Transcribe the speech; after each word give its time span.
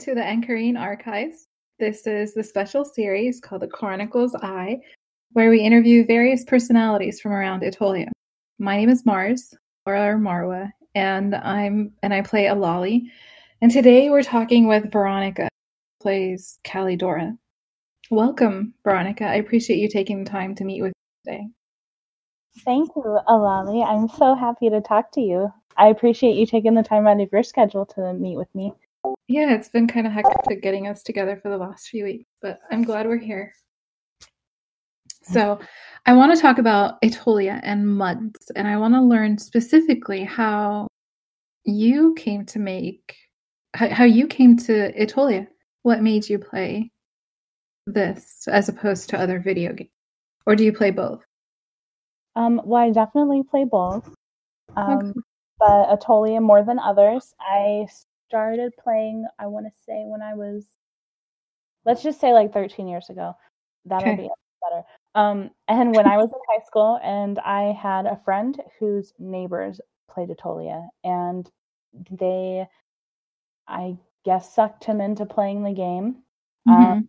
To 0.00 0.14
the 0.14 0.22
Anchorine 0.22 0.78
Archives. 0.78 1.48
This 1.78 2.06
is 2.06 2.32
the 2.32 2.42
special 2.42 2.86
series 2.86 3.38
called 3.38 3.60
The 3.60 3.68
Chronicler's 3.68 4.34
Eye, 4.34 4.78
where 5.32 5.50
we 5.50 5.60
interview 5.60 6.06
various 6.06 6.42
personalities 6.42 7.20
from 7.20 7.32
around 7.32 7.60
Aetolia. 7.60 8.08
My 8.58 8.78
name 8.78 8.88
is 8.88 9.04
Mars, 9.04 9.52
or 9.84 10.16
Marwa, 10.18 10.70
and 10.94 11.34
I'm 11.34 11.92
and 12.02 12.14
I 12.14 12.22
play 12.22 12.44
Aloli. 12.44 13.02
And 13.60 13.70
today 13.70 14.08
we're 14.08 14.22
talking 14.22 14.66
with 14.66 14.90
Veronica, 14.90 15.48
plays 16.00 16.58
Callidora. 16.64 17.36
Welcome, 18.10 18.72
Veronica. 18.82 19.24
I 19.26 19.34
appreciate 19.34 19.80
you 19.80 19.88
taking 19.88 20.24
the 20.24 20.30
time 20.30 20.54
to 20.54 20.64
meet 20.64 20.80
with 20.80 20.94
me 20.94 21.32
today. 21.32 21.46
Thank 22.64 22.88
you, 22.96 23.18
Aloli. 23.28 23.86
I'm 23.86 24.08
so 24.08 24.34
happy 24.34 24.70
to 24.70 24.80
talk 24.80 25.12
to 25.12 25.20
you. 25.20 25.52
I 25.76 25.88
appreciate 25.88 26.36
you 26.36 26.46
taking 26.46 26.74
the 26.74 26.82
time 26.82 27.06
out 27.06 27.20
of 27.20 27.28
your 27.30 27.42
schedule 27.42 27.84
to 27.84 28.14
meet 28.14 28.38
with 28.38 28.48
me. 28.54 28.72
Yeah, 29.28 29.54
it's 29.54 29.68
been 29.68 29.86
kind 29.86 30.06
of 30.06 30.12
hectic 30.12 30.62
getting 30.62 30.88
us 30.88 31.02
together 31.02 31.38
for 31.40 31.50
the 31.50 31.56
last 31.56 31.88
few 31.88 32.04
weeks, 32.04 32.28
but 32.42 32.58
I'm 32.70 32.82
glad 32.82 33.06
we're 33.06 33.16
here. 33.16 33.52
So, 35.22 35.60
I 36.06 36.14
want 36.14 36.34
to 36.34 36.40
talk 36.40 36.58
about 36.58 37.00
Aetolia 37.02 37.60
and 37.62 37.86
MUDs, 37.86 38.50
and 38.56 38.66
I 38.66 38.76
want 38.78 38.94
to 38.94 39.00
learn 39.00 39.38
specifically 39.38 40.24
how 40.24 40.88
you 41.64 42.14
came 42.14 42.44
to 42.46 42.58
make 42.58 43.14
how, 43.74 43.88
how 43.88 44.04
you 44.04 44.26
came 44.26 44.56
to 44.56 44.92
Aetolia. 44.98 45.46
What 45.82 46.02
made 46.02 46.28
you 46.28 46.38
play 46.38 46.90
this 47.86 48.48
as 48.48 48.68
opposed 48.68 49.10
to 49.10 49.20
other 49.20 49.40
video 49.40 49.72
games, 49.72 49.90
or 50.46 50.56
do 50.56 50.64
you 50.64 50.72
play 50.72 50.90
both? 50.90 51.22
Um, 52.34 52.60
well, 52.64 52.82
I 52.82 52.90
definitely 52.90 53.42
play 53.48 53.64
both. 53.64 54.08
Um, 54.76 54.98
okay. 54.98 55.20
But 55.58 55.96
Aetolia 55.96 56.40
more 56.40 56.64
than 56.64 56.78
others. 56.78 57.34
I 57.40 57.86
started 58.30 58.72
playing, 58.82 59.26
I 59.40 59.48
want 59.48 59.66
to 59.66 59.72
say 59.84 60.04
when 60.06 60.22
I 60.22 60.34
was, 60.34 60.64
let's 61.84 62.02
just 62.02 62.20
say 62.20 62.32
like 62.32 62.52
13 62.52 62.86
years 62.86 63.10
ago. 63.10 63.34
That'll 63.86 64.12
okay. 64.12 64.22
be 64.22 64.30
better. 64.62 64.82
Um, 65.16 65.50
and 65.66 65.94
when 65.94 66.06
I 66.06 66.16
was 66.16 66.28
in 66.28 66.38
high 66.48 66.64
school, 66.64 67.00
and 67.02 67.40
I 67.40 67.72
had 67.72 68.06
a 68.06 68.20
friend 68.24 68.56
whose 68.78 69.12
neighbors 69.18 69.80
played 70.08 70.28
Aetolia, 70.28 70.86
and 71.02 71.50
they, 72.10 72.68
I 73.66 73.96
guess, 74.24 74.54
sucked 74.54 74.84
him 74.84 75.00
into 75.00 75.26
playing 75.26 75.64
the 75.64 75.72
game. 75.72 76.22
Mm-hmm. 76.68 76.92
Um, 76.92 77.08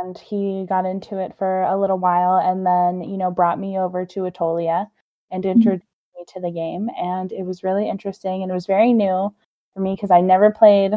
and 0.00 0.16
he 0.16 0.64
got 0.66 0.86
into 0.86 1.18
it 1.18 1.36
for 1.36 1.62
a 1.64 1.78
little 1.78 1.98
while, 1.98 2.38
and 2.38 2.64
then 2.64 3.06
you 3.06 3.18
know 3.18 3.30
brought 3.30 3.58
me 3.58 3.78
over 3.78 4.06
to 4.06 4.20
Aetolia 4.20 4.86
and 5.30 5.42
mm-hmm. 5.42 5.58
introduced 5.58 5.84
mm-hmm. 5.84 6.20
me 6.20 6.24
to 6.28 6.40
the 6.40 6.50
game, 6.50 6.88
and 6.96 7.30
it 7.32 7.42
was 7.42 7.62
really 7.62 7.88
interesting 7.90 8.42
and 8.42 8.50
it 8.50 8.54
was 8.54 8.66
very 8.66 8.92
new 8.94 9.34
for 9.74 9.80
me 9.80 9.94
because 9.94 10.10
I 10.10 10.20
never 10.20 10.50
played 10.50 10.92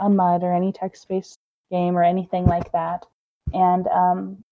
a 0.00 0.08
MUD 0.08 0.42
or 0.42 0.52
any 0.52 0.72
text 0.72 1.08
based 1.08 1.38
game 1.70 1.96
or 1.96 2.02
anything 2.02 2.46
like 2.46 2.70
that. 2.72 3.04
And 3.52 3.86
um, 3.88 4.44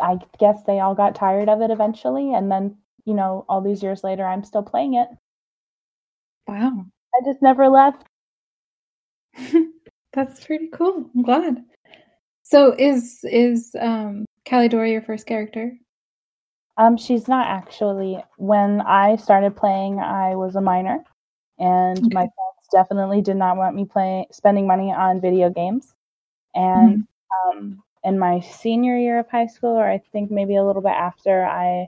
I 0.00 0.18
guess 0.38 0.62
they 0.66 0.80
all 0.80 0.94
got 0.94 1.14
tired 1.14 1.48
of 1.48 1.60
it 1.60 1.70
eventually. 1.70 2.34
And 2.34 2.50
then, 2.50 2.76
you 3.04 3.14
know, 3.14 3.44
all 3.48 3.60
these 3.60 3.82
years 3.82 4.04
later, 4.04 4.26
I'm 4.26 4.44
still 4.44 4.62
playing 4.62 4.94
it. 4.94 5.08
Wow. 6.46 6.84
I 7.14 7.24
just 7.24 7.42
never 7.42 7.68
left. 7.68 8.04
That's 10.12 10.44
pretty 10.44 10.68
cool. 10.72 11.10
I'm 11.14 11.22
glad. 11.22 11.64
So 12.42 12.74
is 12.78 13.20
is 13.24 13.74
um 13.80 14.24
Callidora 14.46 14.90
your 14.90 15.02
first 15.02 15.26
character? 15.26 15.72
Um, 16.78 16.96
she's 16.96 17.26
not 17.26 17.46
actually. 17.48 18.22
When 18.36 18.80
I 18.82 19.16
started 19.16 19.56
playing, 19.56 19.98
I 19.98 20.36
was 20.36 20.56
a 20.56 20.60
minor 20.60 21.04
and 21.58 21.98
okay. 21.98 22.08
my 22.12 22.20
parents 22.20 22.68
definitely 22.72 23.22
did 23.22 23.36
not 23.36 23.56
want 23.56 23.74
me 23.74 23.84
playing 23.84 24.26
spending 24.30 24.66
money 24.66 24.92
on 24.92 25.20
video 25.20 25.50
games 25.50 25.94
and 26.54 26.98
mm-hmm. 26.98 27.58
um, 27.58 27.82
in 28.04 28.18
my 28.18 28.40
senior 28.40 28.96
year 28.96 29.18
of 29.18 29.28
high 29.28 29.46
school 29.46 29.70
or 29.70 29.88
i 29.88 29.98
think 30.12 30.30
maybe 30.30 30.56
a 30.56 30.64
little 30.64 30.82
bit 30.82 30.88
after 30.90 31.44
i 31.44 31.86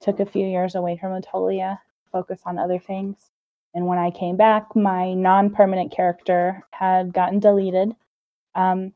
took 0.00 0.20
a 0.20 0.26
few 0.26 0.46
years 0.46 0.74
away 0.74 0.96
from 0.96 1.10
aetolia 1.10 1.78
focus 2.12 2.40
on 2.46 2.58
other 2.58 2.78
things 2.78 3.30
and 3.74 3.86
when 3.86 3.98
i 3.98 4.10
came 4.10 4.36
back 4.36 4.74
my 4.76 5.14
non-permanent 5.14 5.92
character 5.92 6.64
had 6.70 7.12
gotten 7.12 7.38
deleted 7.38 7.94
um, 8.54 8.92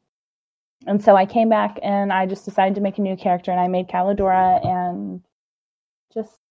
and 0.86 1.02
so 1.02 1.16
i 1.16 1.26
came 1.26 1.48
back 1.48 1.78
and 1.82 2.12
i 2.12 2.26
just 2.26 2.44
decided 2.44 2.74
to 2.74 2.80
make 2.80 2.98
a 2.98 3.02
new 3.02 3.16
character 3.16 3.50
and 3.50 3.60
i 3.60 3.68
made 3.68 3.88
callidora 3.88 4.64
and 4.64 5.22
just 6.12 6.41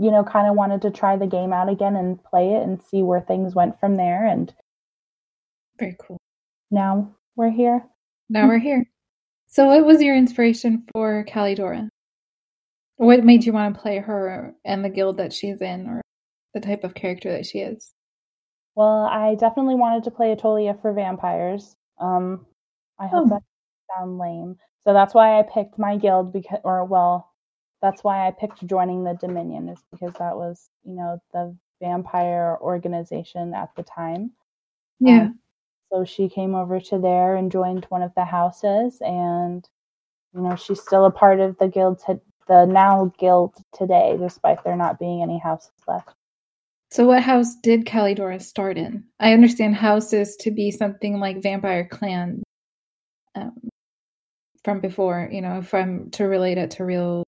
you 0.00 0.10
know, 0.10 0.24
kind 0.24 0.48
of 0.48 0.54
wanted 0.56 0.80
to 0.80 0.90
try 0.90 1.16
the 1.16 1.26
game 1.26 1.52
out 1.52 1.68
again 1.68 1.94
and 1.94 2.22
play 2.24 2.54
it 2.54 2.62
and 2.62 2.80
see 2.82 3.02
where 3.02 3.20
things 3.20 3.54
went 3.54 3.78
from 3.78 3.98
there. 3.98 4.26
And 4.26 4.52
very 5.78 5.94
cool. 6.00 6.16
Now 6.70 7.14
we're 7.36 7.50
here. 7.50 7.84
Now 8.30 8.48
we're 8.48 8.58
here. 8.58 8.84
So, 9.48 9.66
what 9.66 9.84
was 9.84 10.00
your 10.00 10.16
inspiration 10.16 10.86
for 10.92 11.24
Callidora? 11.28 11.88
What 12.96 13.24
made 13.24 13.44
you 13.44 13.52
want 13.52 13.74
to 13.74 13.80
play 13.80 13.98
her 13.98 14.54
and 14.64 14.84
the 14.84 14.88
guild 14.88 15.18
that 15.18 15.32
she's 15.32 15.60
in, 15.60 15.86
or 15.86 16.00
the 16.54 16.60
type 16.60 16.84
of 16.84 16.94
character 16.94 17.32
that 17.32 17.44
she 17.46 17.58
is? 17.58 17.92
Well, 18.76 19.04
I 19.04 19.34
definitely 19.34 19.74
wanted 19.74 20.04
to 20.04 20.10
play 20.10 20.34
Aetolia 20.34 20.80
for 20.80 20.92
vampires. 20.92 21.74
Um, 22.00 22.46
I 22.98 23.06
hope 23.06 23.26
oh. 23.26 23.28
that 23.30 23.42
sound 23.98 24.18
lame. 24.18 24.56
So 24.84 24.94
that's 24.94 25.12
why 25.12 25.38
I 25.38 25.42
picked 25.42 25.78
my 25.78 25.96
guild 25.96 26.32
because, 26.32 26.60
or 26.64 26.84
well, 26.84 27.29
that's 27.82 28.04
why 28.04 28.26
I 28.26 28.30
picked 28.30 28.66
joining 28.66 29.04
the 29.04 29.14
Dominion 29.14 29.68
is 29.68 29.78
because 29.90 30.12
that 30.18 30.36
was, 30.36 30.68
you 30.84 30.94
know, 30.94 31.20
the 31.32 31.56
vampire 31.80 32.58
organization 32.60 33.54
at 33.54 33.70
the 33.76 33.82
time. 33.82 34.32
Yeah. 34.98 35.22
Um, 35.22 35.38
so 35.92 36.04
she 36.04 36.28
came 36.28 36.54
over 36.54 36.78
to 36.80 36.98
there 36.98 37.36
and 37.36 37.50
joined 37.50 37.86
one 37.86 38.02
of 38.02 38.12
the 38.14 38.24
houses 38.24 38.98
and 39.00 39.66
you 40.34 40.42
know, 40.42 40.54
she's 40.56 40.80
still 40.80 41.06
a 41.06 41.10
part 41.10 41.40
of 41.40 41.58
the 41.58 41.68
guild 41.68 42.00
to 42.06 42.20
the 42.46 42.64
now 42.64 43.12
guild 43.18 43.54
today 43.76 44.16
despite 44.18 44.62
there 44.64 44.76
not 44.76 44.98
being 44.98 45.22
any 45.22 45.38
houses 45.38 45.72
left. 45.88 46.10
So 46.90 47.06
what 47.06 47.22
house 47.22 47.54
did 47.62 47.84
Callidora 47.84 48.42
start 48.42 48.76
in? 48.76 49.04
I 49.20 49.32
understand 49.32 49.76
houses 49.76 50.36
to 50.40 50.50
be 50.50 50.70
something 50.72 51.20
like 51.20 51.42
vampire 51.42 51.86
clan 51.88 52.42
um, 53.36 53.68
from 54.64 54.80
before, 54.80 55.28
you 55.30 55.40
know, 55.40 55.62
from 55.62 56.10
to 56.12 56.24
relate 56.24 56.58
it 56.58 56.72
to 56.72 56.84
real 56.84 57.22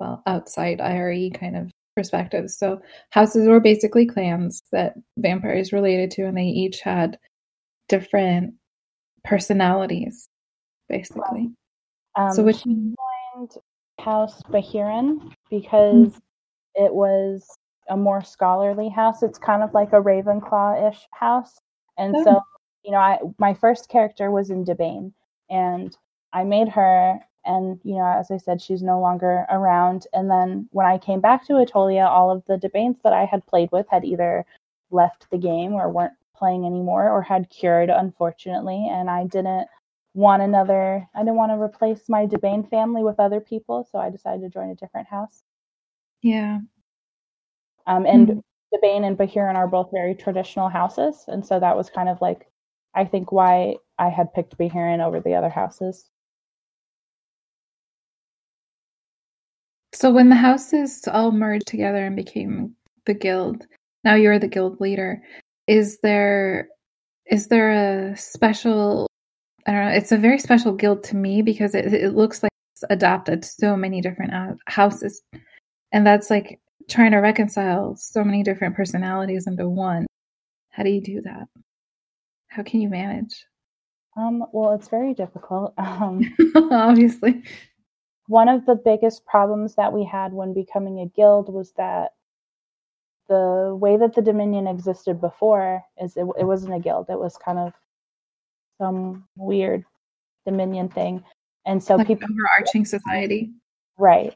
well 0.00 0.22
outside 0.26 0.80
IRE 0.80 1.30
kind 1.30 1.56
of 1.56 1.70
perspectives. 1.96 2.56
So 2.56 2.80
houses 3.10 3.48
were 3.48 3.60
basically 3.60 4.06
clans 4.06 4.62
that 4.72 4.94
vampires 5.16 5.72
related 5.72 6.10
to, 6.12 6.26
and 6.26 6.36
they 6.36 6.44
each 6.44 6.80
had 6.80 7.18
different 7.88 8.54
personalities, 9.24 10.28
basically. 10.88 11.50
Um, 12.16 12.32
so 12.32 12.42
which 12.42 12.64
joined 12.64 13.50
House 14.00 14.42
Bahiran 14.44 15.32
because 15.50 16.08
mm-hmm. 16.08 16.84
it 16.84 16.94
was 16.94 17.46
a 17.88 17.96
more 17.96 18.22
scholarly 18.22 18.88
house. 18.88 19.22
It's 19.22 19.38
kind 19.38 19.62
of 19.62 19.74
like 19.74 19.92
a 19.92 20.00
Ravenclaw-ish 20.00 21.00
house, 21.12 21.58
and 21.96 22.14
oh. 22.16 22.24
so 22.24 22.40
you 22.84 22.92
know, 22.92 22.98
I 22.98 23.18
my 23.38 23.54
first 23.54 23.88
character 23.88 24.30
was 24.30 24.50
in 24.50 24.64
Debane, 24.64 25.12
and 25.50 25.96
I 26.32 26.44
made 26.44 26.68
her 26.68 27.18
and 27.48 27.80
you 27.82 27.94
know 27.94 28.04
as 28.04 28.30
i 28.30 28.36
said 28.36 28.60
she's 28.60 28.82
no 28.82 29.00
longer 29.00 29.46
around. 29.50 30.06
And 30.12 30.30
then 30.30 30.68
when 30.70 30.86
i 30.86 30.98
came 30.98 31.20
back 31.20 31.46
to 31.46 31.54
aetolia 31.54 32.06
all 32.06 32.30
of 32.30 32.44
the 32.46 32.58
debanes 32.58 32.98
that 33.02 33.12
i 33.12 33.24
had 33.24 33.46
played 33.46 33.70
with 33.72 33.86
had 33.90 34.04
either 34.04 34.44
left 34.90 35.26
the 35.30 35.38
game 35.38 35.72
or 35.72 35.90
weren't 35.90 36.12
playing 36.36 36.64
anymore 36.64 37.10
or 37.10 37.22
had 37.22 37.50
cured 37.50 37.90
unfortunately. 37.90 38.86
And 38.90 39.10
i 39.10 39.24
didn't 39.24 39.66
want 40.14 40.42
another 40.42 41.08
i 41.14 41.20
didn't 41.20 41.36
want 41.36 41.52
to 41.52 41.60
replace 41.60 42.08
my 42.08 42.26
debane 42.26 42.68
family 42.68 43.02
with 43.02 43.20
other 43.20 43.40
people 43.40 43.86
so 43.90 43.98
i 43.98 44.10
decided 44.10 44.42
to 44.42 44.50
join 44.50 44.70
a 44.70 44.74
different 44.74 45.08
house. 45.08 45.42
Yeah. 46.22 46.58
Um 47.86 48.04
and 48.06 48.28
mm-hmm. 48.28 48.38
debane 48.74 49.04
and 49.06 49.16
bahiran 49.16 49.54
are 49.54 49.68
both 49.68 49.90
very 49.92 50.14
traditional 50.14 50.68
houses 50.68 51.24
and 51.28 51.44
so 51.44 51.58
that 51.58 51.76
was 51.76 51.88
kind 51.90 52.08
of 52.10 52.20
like 52.20 52.50
i 52.94 53.04
think 53.04 53.32
why 53.32 53.76
i 53.98 54.08
had 54.08 54.34
picked 54.34 54.58
bahiran 54.58 55.00
over 55.00 55.20
the 55.20 55.34
other 55.34 55.48
houses 55.48 56.10
So 59.98 60.12
when 60.12 60.28
the 60.28 60.36
houses 60.36 61.02
all 61.08 61.32
merged 61.32 61.66
together 61.66 62.06
and 62.06 62.14
became 62.14 62.76
the 63.06 63.14
guild, 63.14 63.66
now 64.04 64.14
you're 64.14 64.38
the 64.38 64.46
guild 64.46 64.80
leader. 64.80 65.20
Is 65.66 65.98
there 66.04 66.68
is 67.26 67.48
there 67.48 67.72
a 67.72 68.16
special 68.16 69.08
I 69.66 69.72
don't 69.72 69.86
know, 69.86 69.90
it's 69.90 70.12
a 70.12 70.16
very 70.16 70.38
special 70.38 70.70
guild 70.72 71.02
to 71.04 71.16
me 71.16 71.42
because 71.42 71.74
it 71.74 71.92
it 71.92 72.14
looks 72.14 72.44
like 72.44 72.52
it's 72.74 72.84
adopted 72.90 73.44
so 73.44 73.76
many 73.76 74.00
different 74.00 74.32
uh, 74.32 74.54
houses. 74.68 75.20
And 75.90 76.06
that's 76.06 76.30
like 76.30 76.60
trying 76.88 77.10
to 77.10 77.18
reconcile 77.18 77.96
so 77.96 78.22
many 78.22 78.44
different 78.44 78.76
personalities 78.76 79.48
into 79.48 79.68
one. 79.68 80.06
How 80.70 80.84
do 80.84 80.90
you 80.90 81.00
do 81.00 81.22
that? 81.22 81.48
How 82.46 82.62
can 82.62 82.80
you 82.80 82.88
manage? 82.88 83.46
Um, 84.16 84.44
well, 84.52 84.74
it's 84.74 84.88
very 84.88 85.12
difficult. 85.12 85.74
Um, 85.78 86.22
Obviously 86.70 87.42
one 88.28 88.48
of 88.48 88.66
the 88.66 88.74
biggest 88.76 89.24
problems 89.26 89.74
that 89.74 89.92
we 89.92 90.04
had 90.04 90.32
when 90.32 90.52
becoming 90.52 91.00
a 91.00 91.06
guild 91.06 91.52
was 91.52 91.72
that 91.72 92.12
the 93.28 93.76
way 93.78 93.96
that 93.96 94.14
the 94.14 94.22
Dominion 94.22 94.66
existed 94.66 95.20
before 95.20 95.82
is 96.00 96.16
it, 96.16 96.26
it 96.38 96.44
wasn't 96.44 96.74
a 96.74 96.78
guild. 96.78 97.06
It 97.08 97.18
was 97.18 97.36
kind 97.36 97.58
of 97.58 97.72
some 98.80 99.26
weird 99.36 99.84
Dominion 100.46 100.88
thing, 100.88 101.24
and 101.66 101.82
so 101.82 101.96
like 101.96 102.06
people 102.06 102.28
overarching 102.30 102.84
society, 102.84 103.50
right? 103.98 104.34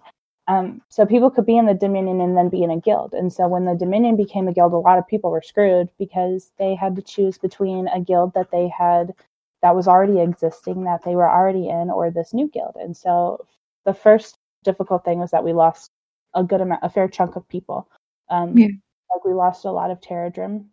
Um, 0.49 0.83
so 0.89 1.07
people 1.07 1.31
could 1.31 1.47
be 1.47 1.57
in 1.57 1.67
the 1.67 1.75
Dominion 1.75 2.21
and 2.21 2.37
then 2.37 2.49
be 2.49 2.63
in 2.63 2.71
a 2.71 2.81
guild. 2.81 3.15
And 3.15 3.33
so 3.33 3.47
when 3.47 3.65
the 3.65 3.77
Dominion 3.77 4.17
became 4.17 4.49
a 4.49 4.53
guild, 4.53 4.73
a 4.73 4.77
lot 4.77 4.99
of 4.99 5.07
people 5.07 5.31
were 5.31 5.43
screwed 5.43 5.89
because 5.99 6.51
they 6.59 6.75
had 6.75 6.97
to 6.97 7.03
choose 7.03 7.39
between 7.39 7.87
a 7.89 8.01
guild 8.01 8.35
that 8.35 8.51
they 8.51 8.69
had 8.69 9.15
that 9.63 9.77
was 9.77 9.87
already 9.87 10.21
existing 10.21 10.83
that 10.85 11.05
they 11.05 11.15
were 11.15 11.31
already 11.31 11.69
in 11.69 11.91
or 11.91 12.11
this 12.11 12.35
new 12.35 12.49
guild. 12.49 12.75
And 12.75 12.97
so 12.97 13.47
the 13.85 13.95
first 13.95 14.39
difficult 14.65 15.05
thing 15.05 15.19
was 15.19 15.31
that 15.31 15.45
we 15.45 15.53
lost 15.53 15.91
a 16.35 16.43
good 16.43 16.61
amount, 16.61 16.81
a 16.83 16.91
fair 16.91 17.09
chunk 17.09 17.37
of 17.37 17.49
people. 17.49 17.89
Um, 18.31 18.57
yeah. 18.57 18.69
Like 19.15 19.25
we 19.25 19.35
lost 19.35 19.65
a 19.65 19.71
lot 19.71 19.91
of 19.91 20.01
Terradrim, 20.01 20.67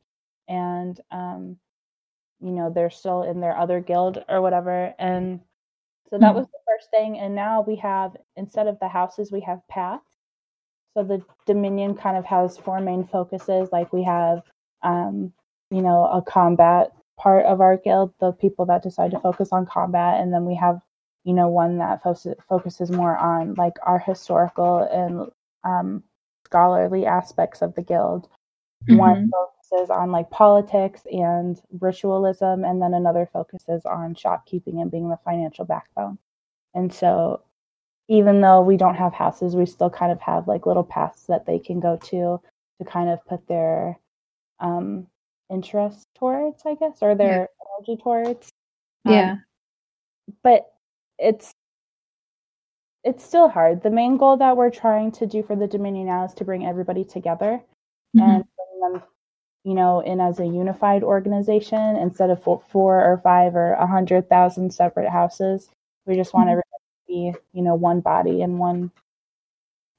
and 0.48 1.00
um, 1.12 1.58
you 2.40 2.52
know 2.52 2.72
they're 2.74 2.90
still 2.90 3.24
in 3.24 3.42
their 3.42 3.58
other 3.58 3.82
guild 3.82 4.24
or 4.30 4.42
whatever. 4.42 4.94
And 4.98 5.42
so 6.10 6.18
that 6.18 6.28
mm-hmm. 6.28 6.38
was 6.38 6.46
the 6.48 6.60
first 6.68 6.90
thing. 6.92 7.20
And 7.20 7.36
now 7.36 7.62
we 7.62 7.76
have 7.78 8.16
instead 8.38 8.68
of 8.68 8.80
the 8.80 8.88
houses, 8.88 9.32
we 9.32 9.42
have 9.42 9.60
paths. 9.70 10.06
So 10.96 11.04
the 11.04 11.22
Dominion 11.46 11.96
kind 11.96 12.18
of 12.18 12.26
has 12.26 12.58
four 12.58 12.80
main 12.80 13.06
focuses. 13.06 13.70
Like 13.72 13.92
we 13.94 14.04
have, 14.04 14.42
um, 14.82 15.34
you 15.70 15.82
know, 15.82 16.06
a 16.06 16.22
combat 16.22 16.92
part 17.18 17.46
of 17.46 17.60
our 17.62 17.78
guild, 17.78 18.14
the 18.20 18.32
people 18.32 18.66
that 18.68 18.82
decide 18.82 19.12
to 19.12 19.20
focus 19.20 19.50
on 19.52 19.66
combat, 19.66 20.22
and 20.22 20.34
then 20.34 20.46
we 20.46 20.56
have 20.56 20.80
you 21.24 21.34
know 21.34 21.48
one 21.48 21.78
that 21.78 22.02
fo- 22.04 22.36
focuses 22.48 22.92
more 22.92 23.18
on 23.18 23.54
like 23.56 23.76
our 23.84 24.00
historical 24.00 24.80
and 24.92 25.32
um, 25.64 26.04
scholarly 26.46 27.06
aspects 27.06 27.62
of 27.62 27.76
the 27.76 27.82
guild 27.82 28.28
mm-hmm. 28.88 28.98
one 28.98 29.32
focuses 29.32 29.90
on 29.90 30.12
like 30.12 30.30
politics 30.30 31.02
and 31.12 31.62
ritualism 31.80 32.64
and 32.64 32.82
then 32.82 32.94
another 32.94 33.30
focuses 33.32 33.86
on 33.86 34.16
shopkeeping 34.16 34.82
and 34.82 34.92
being 34.92 35.10
the 35.10 35.20
financial 35.24 35.66
backbone 35.66 36.18
and 36.74 36.94
so 36.94 37.42
even 38.08 38.42
though 38.42 38.62
we 38.62 38.78
don't 38.78 38.96
have 38.96 39.14
houses 39.14 39.56
we 39.56 39.66
still 39.66 39.90
kind 39.90 40.12
of 40.12 40.20
have 40.22 40.48
like 40.48 40.66
little 40.66 40.84
paths 40.84 41.26
that 41.28 41.46
they 41.46 41.60
can 41.60 41.80
go 41.80 41.98
to 41.98 42.40
to 42.80 42.86
kind 42.86 43.10
of 43.10 43.24
put 43.26 43.46
their 43.48 44.00
um 44.60 45.06
interest 45.52 46.08
towards 46.18 46.64
i 46.66 46.76
guess 46.76 46.98
or 47.02 47.16
their 47.16 47.42
yeah. 47.42 47.46
energy 47.78 48.02
towards 48.02 48.52
um, 49.06 49.14
yeah 49.14 49.36
but 50.44 50.72
it's 51.20 51.54
it's 53.04 53.24
still 53.24 53.50
hard. 53.50 53.82
The 53.82 53.90
main 53.90 54.18
goal 54.18 54.38
that 54.38 54.58
we're 54.58 54.70
trying 54.70 55.12
to 55.14 55.26
do 55.26 55.42
for 55.44 55.56
the 55.56 55.68
Dominion 55.68 56.08
now 56.08 56.26
is 56.26 56.34
to 56.36 56.46
bring 56.46 56.66
everybody 56.66 57.04
together 57.06 57.62
mm-hmm. 58.16 58.30
and 58.30 58.44
bring 58.44 58.94
them, 58.94 59.04
you 59.64 59.74
know, 59.74 60.02
in 60.02 60.20
as 60.20 60.40
a 60.40 60.46
unified 60.46 61.04
organization 61.04 61.96
instead 61.96 62.30
of 62.30 62.44
four, 62.44 62.62
four 62.70 63.04
or 63.04 63.20
five 63.24 63.56
or 63.56 63.74
a 63.74 63.88
hundred 63.88 64.28
thousand 64.28 64.74
separate 64.74 65.10
houses. 65.10 65.70
We 66.06 66.16
just 66.16 66.34
want 66.34 66.50
mm-hmm. 66.50 66.60
everybody 67.08 67.34
to 67.34 67.40
be, 67.40 67.58
you 67.58 67.64
know, 67.64 67.76
one 67.76 68.02
body 68.02 68.42
and 68.42 68.60
one 68.60 68.92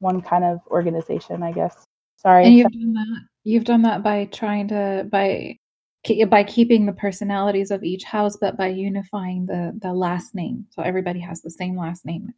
one 0.01 0.21
kind 0.21 0.45
of 0.45 0.61
organization, 0.69 1.43
I 1.43 1.53
guess. 1.53 1.87
Sorry. 2.17 2.45
And 2.45 2.55
you've 2.55 2.73
done 2.73 2.93
that. 2.95 3.21
You've 3.45 3.65
done 3.65 3.83
that 3.83 4.03
by 4.03 4.27
trying 4.27 4.69
to 4.69 5.07
by 5.11 5.59
by 6.29 6.45
keeping 6.45 6.87
the 6.87 6.93
personalities 6.93 7.71
of 7.71 7.85
each 7.85 8.05
house, 8.05 8.37
but 8.37 8.57
by 8.57 8.69
unifying 8.69 9.47
the 9.47 9.79
the 9.83 9.93
last 9.93 10.35
name, 10.35 10.67
so 10.71 10.83
everybody 10.83 11.21
has 11.21 11.43
the 11.43 11.51
same 11.51 11.77
last 11.77 12.05
name. 12.07 12.33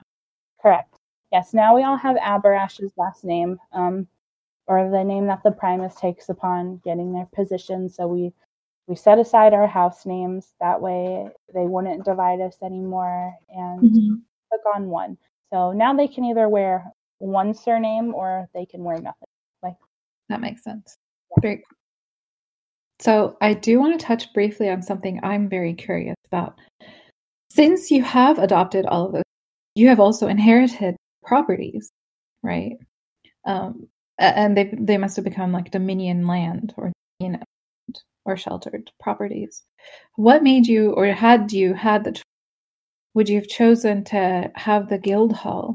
Correct. 0.61 0.95
Yes. 1.31 1.55
Now 1.55 1.75
we 1.75 1.83
all 1.83 1.97
have 1.97 2.17
Aberash's 2.17 2.93
last 2.97 3.25
name, 3.25 3.59
um, 3.73 4.07
or 4.67 4.91
the 4.91 5.05
name 5.05 5.27
that 5.27 5.43
the 5.43 5.51
Primus 5.51 5.95
takes 5.95 6.29
upon 6.29 6.81
getting 6.85 7.13
their 7.13 7.29
position. 7.35 7.89
So 7.89 8.07
we 8.07 8.33
we 8.87 8.97
set 8.97 9.19
aside 9.19 9.55
our 9.55 9.67
house 9.67 10.05
names 10.07 10.55
that 10.61 10.81
way 10.81 11.29
they 11.55 11.67
wouldn't 11.67 12.05
divide 12.05 12.41
us 12.41 12.57
anymore 12.63 13.35
and 13.49 13.81
mm-hmm. 13.81 14.15
took 14.53 14.61
on 14.75 14.89
one. 14.89 15.17
So 15.53 15.73
now 15.73 15.95
they 15.95 16.09
can 16.09 16.25
either 16.25 16.49
wear 16.49 16.85
one 17.19 17.55
surname 17.55 18.15
or 18.15 18.49
they 18.55 18.67
can 18.67 18.83
wear 18.83 18.97
nothing. 18.97 19.29
Like 19.63 19.77
that 20.29 20.41
makes 20.41 20.65
sense. 20.65 20.97
Yeah. 21.31 21.41
Very 21.41 21.65
so, 23.03 23.37
I 23.41 23.55
do 23.55 23.81
want 23.81 23.99
to 23.99 24.07
touch 24.07 24.33
briefly 24.33 24.71
on 24.71 24.83
something 24.83 25.21
I'm 25.23 25.49
very 25.49 25.75
curious 25.75 26.17
about. 26.27 26.59
Since 27.51 27.91
you 27.91 28.03
have 28.03 28.39
adopted 28.39 28.87
all 28.87 29.07
of 29.07 29.13
those, 29.13 29.23
you 29.75 29.89
have 29.89 30.01
also 30.01 30.29
inherited 30.29 30.97
properties, 31.25 31.91
right? 32.43 32.77
Um, 33.45 33.89
and 34.19 34.57
they 34.57 34.73
they 34.79 34.99
must 34.99 35.17
have 35.17 35.25
become 35.25 35.53
like 35.53 35.71
Dominion 35.71 36.27
land 36.27 36.75
or 36.77 36.93
you 37.19 37.31
know 37.31 37.43
or 38.25 38.37
sheltered 38.37 38.91
properties. 39.01 39.63
What 40.17 40.43
made 40.43 40.67
you, 40.67 40.93
or 40.93 41.07
had 41.07 41.53
you 41.53 41.75
had 41.75 42.05
the, 42.05 42.23
would 43.15 43.29
you 43.29 43.37
have 43.37 43.49
chosen 43.49 44.05
to 44.05 44.51
have 44.55 44.89
the 44.89 44.99
guild 44.99 45.33
hall 45.33 45.75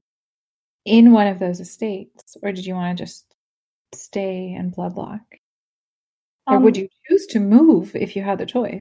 in 0.86 1.12
one 1.12 1.28
of 1.28 1.40
those 1.40 1.60
estates, 1.60 2.38
or 2.42 2.52
did 2.52 2.66
you 2.66 2.74
want 2.74 2.98
to 2.98 3.04
just 3.04 3.26
stay 3.94 4.56
in 4.58 4.72
Bloodloch? 6.48 6.54
Or 6.54 6.58
um, 6.58 6.64
would 6.64 6.78
you 6.78 6.88
choose 7.08 7.26
to 7.28 7.40
move 7.40 7.96
if 7.96 8.16
you 8.16 8.24
had 8.24 8.40
the 8.40 8.46
choice? 8.46 8.80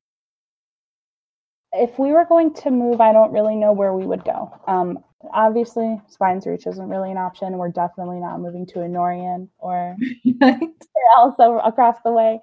If 1.72 1.98
we 1.98 2.12
were 2.12 2.24
going 2.24 2.54
to 2.54 2.70
move, 2.70 3.00
I 3.00 3.12
don't 3.12 3.32
really 3.32 3.56
know 3.56 3.72
where 3.72 3.92
we 3.92 4.06
would 4.06 4.24
go. 4.24 4.58
Um, 4.66 5.00
obviously, 5.32 6.00
Spines 6.08 6.46
Reach 6.46 6.66
isn't 6.66 6.88
really 6.88 7.10
an 7.10 7.18
option. 7.18 7.58
We're 7.58 7.68
definitely 7.68 8.18
not 8.18 8.40
moving 8.40 8.66
to 8.66 8.78
Enorian 8.78 9.48
or 9.58 9.96
else 11.16 11.34
across 11.64 11.96
the 12.04 12.12
way. 12.12 12.40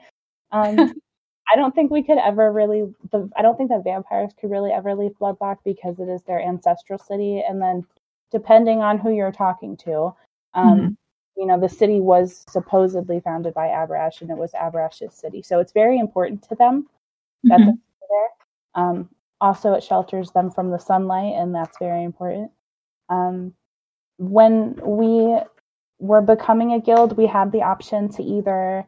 Um, 0.51 0.93
I 1.51 1.55
don't 1.55 1.75
think 1.75 1.91
we 1.91 2.03
could 2.03 2.19
ever 2.19 2.51
really. 2.51 2.93
The, 3.11 3.29
I 3.35 3.41
don't 3.41 3.57
think 3.57 3.69
that 3.69 3.83
vampires 3.83 4.31
could 4.39 4.49
really 4.49 4.71
ever 4.71 4.95
leave 4.95 5.11
Bloodloch 5.19 5.57
because 5.65 5.99
it 5.99 6.07
is 6.07 6.21
their 6.23 6.41
ancestral 6.41 6.99
city, 6.99 7.43
and 7.47 7.61
then 7.61 7.85
depending 8.31 8.79
on 8.79 8.97
who 8.97 9.13
you're 9.13 9.31
talking 9.31 9.75
to, 9.77 10.13
um, 10.53 10.79
mm-hmm 10.79 10.93
you 11.35 11.45
know 11.45 11.59
the 11.59 11.69
city 11.69 11.99
was 11.99 12.43
supposedly 12.49 13.19
founded 13.19 13.53
by 13.53 13.67
Aberash 13.67 14.21
and 14.21 14.29
it 14.29 14.37
was 14.37 14.51
Aberash's 14.51 15.15
city, 15.15 15.41
so 15.41 15.59
it's 15.59 15.71
very 15.71 15.99
important 15.99 16.43
to 16.43 16.55
them 16.55 16.87
that 17.43 17.59
mm-hmm. 17.59 17.71
they're 17.71 18.09
there. 18.09 18.83
Um, 18.83 19.09
also, 19.41 19.73
it 19.73 19.83
shelters 19.83 20.31
them 20.31 20.51
from 20.51 20.69
the 20.69 20.79
sunlight, 20.79 21.33
and 21.35 21.53
that's 21.53 21.77
very 21.77 22.03
important. 22.03 22.51
Um, 23.09 23.53
when 24.17 24.75
we 24.81 25.37
were 25.99 26.21
becoming 26.21 26.73
a 26.73 26.79
guild, 26.79 27.17
we 27.17 27.27
had 27.27 27.51
the 27.51 27.61
option 27.61 28.09
to 28.13 28.23
either 28.23 28.87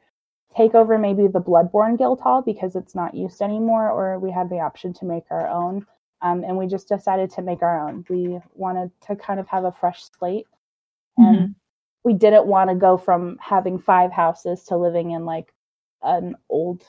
take 0.55 0.73
over 0.73 0.97
maybe 0.97 1.27
the 1.27 1.41
Bloodborne 1.41 1.97
Guild 1.97 2.21
Hall 2.21 2.41
because 2.41 2.75
it's 2.75 2.95
not 2.95 3.13
used 3.13 3.41
anymore, 3.41 3.89
or 3.89 4.17
we 4.19 4.31
had 4.31 4.49
the 4.49 4.59
option 4.59 4.93
to 4.93 5.05
make 5.05 5.25
our 5.29 5.47
own. 5.47 5.85
Um, 6.21 6.43
and 6.45 6.57
we 6.57 6.67
just 6.67 6.87
decided 6.87 7.29
to 7.31 7.41
make 7.41 7.61
our 7.61 7.87
own. 7.87 8.05
We 8.09 8.39
wanted 8.53 8.91
to 9.07 9.15
kind 9.17 9.39
of 9.39 9.47
have 9.49 9.65
a 9.65 9.73
fresh 9.73 10.03
slate. 10.17 10.47
And 11.17 11.37
mm-hmm 11.37 11.51
we 12.05 12.13
didn't 12.13 12.45
want 12.45 12.69
to 12.69 12.75
go 12.75 12.95
from 12.95 13.37
having 13.41 13.79
five 13.79 14.11
houses 14.11 14.63
to 14.65 14.77
living 14.77 15.11
in 15.11 15.25
like 15.25 15.51
an 16.03 16.35
old 16.49 16.83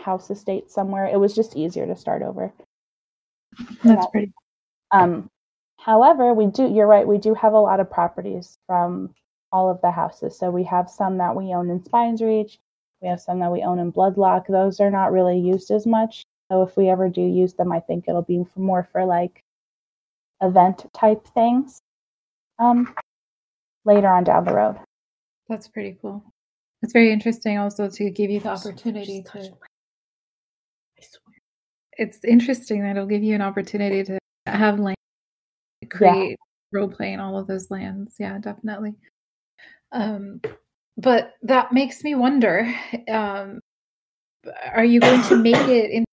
house 0.00 0.30
estate 0.30 0.70
somewhere. 0.70 1.04
It 1.06 1.20
was 1.20 1.34
just 1.34 1.54
easier 1.54 1.86
to 1.86 1.94
start 1.94 2.22
over. 2.22 2.52
That's 3.84 4.06
pretty. 4.06 4.32
Um, 4.90 5.30
however, 5.76 6.32
we 6.32 6.46
do. 6.46 6.66
You're 6.66 6.86
right. 6.86 7.06
We 7.06 7.18
do 7.18 7.34
have 7.34 7.52
a 7.52 7.60
lot 7.60 7.78
of 7.78 7.90
properties 7.90 8.58
from 8.66 9.14
all 9.52 9.70
of 9.70 9.80
the 9.82 9.90
houses. 9.90 10.38
So 10.38 10.50
we 10.50 10.64
have 10.64 10.88
some 10.88 11.18
that 11.18 11.36
we 11.36 11.54
own 11.54 11.70
in 11.70 11.84
Spines 11.84 12.22
Reach. 12.22 12.58
We 13.02 13.08
have 13.08 13.20
some 13.20 13.38
that 13.40 13.52
we 13.52 13.62
own 13.62 13.78
in 13.78 13.92
Bloodloch. 13.92 14.46
Those 14.46 14.80
are 14.80 14.90
not 14.90 15.12
really 15.12 15.38
used 15.38 15.70
as 15.70 15.86
much. 15.86 16.24
So 16.50 16.62
if 16.62 16.76
we 16.76 16.88
ever 16.88 17.08
do 17.10 17.20
use 17.20 17.52
them, 17.52 17.70
I 17.70 17.80
think 17.80 18.06
it'll 18.08 18.22
be 18.22 18.44
more 18.56 18.88
for 18.92 19.04
like 19.04 19.42
event 20.40 20.86
type 20.94 21.26
things. 21.34 21.80
Um, 22.58 22.94
later 23.84 24.08
on 24.08 24.24
down 24.24 24.44
the 24.44 24.54
road. 24.54 24.76
That's 25.48 25.68
pretty 25.68 25.96
cool. 26.00 26.24
It's 26.82 26.92
very 26.92 27.12
interesting 27.12 27.58
also 27.58 27.88
to 27.88 28.10
give 28.10 28.30
you 28.30 28.40
the 28.40 28.50
opportunity 28.50 29.22
to. 29.32 29.50
It's 31.98 32.18
interesting 32.24 32.82
that 32.82 32.92
it'll 32.92 33.06
give 33.06 33.22
you 33.22 33.34
an 33.34 33.42
opportunity 33.42 34.02
to 34.04 34.18
have 34.46 34.80
land, 34.80 34.96
create 35.90 36.30
yeah. 36.30 36.36
role 36.72 36.88
play 36.88 37.12
in 37.12 37.20
all 37.20 37.38
of 37.38 37.46
those 37.46 37.70
lands. 37.70 38.16
Yeah, 38.18 38.38
definitely. 38.38 38.94
Um, 39.92 40.40
but 40.96 41.34
that 41.42 41.72
makes 41.72 42.02
me 42.02 42.14
wonder: 42.14 42.72
um, 43.10 43.60
Are 44.72 44.84
you 44.84 45.00
going 45.00 45.22
to 45.24 45.36
make 45.36 45.68
it 45.68 45.90
in? 45.90 46.04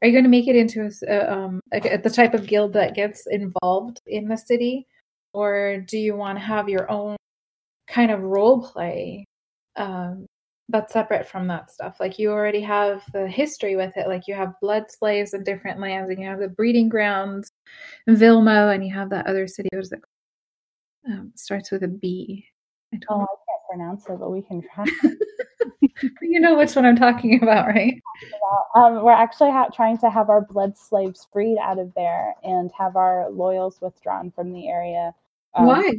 Are 0.00 0.06
you 0.06 0.12
going 0.12 0.24
to 0.24 0.30
make 0.30 0.48
it 0.48 0.56
into 0.56 0.90
a, 1.08 1.32
um, 1.32 1.60
a, 1.72 1.96
the 1.96 2.10
type 2.10 2.34
of 2.34 2.46
guild 2.46 2.74
that 2.74 2.94
gets 2.94 3.26
involved 3.26 4.00
in 4.06 4.28
the 4.28 4.36
city? 4.36 4.86
Or 5.34 5.84
do 5.88 5.98
you 5.98 6.16
want 6.16 6.38
to 6.38 6.44
have 6.44 6.68
your 6.68 6.90
own 6.90 7.16
kind 7.88 8.10
of 8.10 8.22
role 8.22 8.66
play 8.66 9.26
um, 9.76 10.24
that's 10.70 10.92
separate 10.92 11.28
from 11.28 11.46
that 11.46 11.70
stuff 11.70 11.96
like 12.00 12.18
you 12.18 12.30
already 12.30 12.60
have 12.60 13.02
the 13.12 13.28
history 13.28 13.76
with 13.76 13.94
it 13.96 14.08
like 14.08 14.22
you 14.26 14.34
have 14.34 14.54
blood 14.62 14.84
slaves 14.88 15.34
in 15.34 15.44
different 15.44 15.78
lands 15.78 16.08
and 16.08 16.18
you 16.18 16.26
have 16.26 16.38
the 16.38 16.48
breeding 16.48 16.88
grounds 16.88 17.50
vilmo 18.08 18.74
and 18.74 18.86
you 18.86 18.94
have 18.94 19.10
that 19.10 19.26
other 19.26 19.46
city 19.46 19.68
what 19.72 19.82
is 19.82 19.92
it 19.92 20.00
um, 21.06 21.30
starts 21.34 21.70
with 21.70 21.82
a 21.82 21.88
b 21.88 22.46
I 22.94 22.98
oh, 23.08 23.20
I 23.22 23.26
can't 23.26 23.62
pronounce 23.68 24.06
it, 24.08 24.18
but 24.18 24.30
we 24.30 24.42
can 24.42 24.62
try. 24.62 24.84
you 26.22 26.40
know 26.40 26.56
which 26.56 26.74
one 26.76 26.84
I'm 26.84 26.96
talking 26.96 27.38
about, 27.42 27.66
right? 27.66 28.00
Um, 28.74 29.02
we're 29.02 29.12
actually 29.12 29.50
ha- 29.50 29.68
trying 29.74 29.98
to 29.98 30.10
have 30.10 30.30
our 30.30 30.40
blood 30.40 30.76
slaves 30.76 31.26
freed 31.32 31.58
out 31.58 31.78
of 31.78 31.92
there 31.94 32.34
and 32.42 32.70
have 32.78 32.96
our 32.96 33.30
loyals 33.30 33.80
withdrawn 33.80 34.30
from 34.30 34.52
the 34.52 34.68
area. 34.68 35.14
Um, 35.54 35.66
Why? 35.66 35.92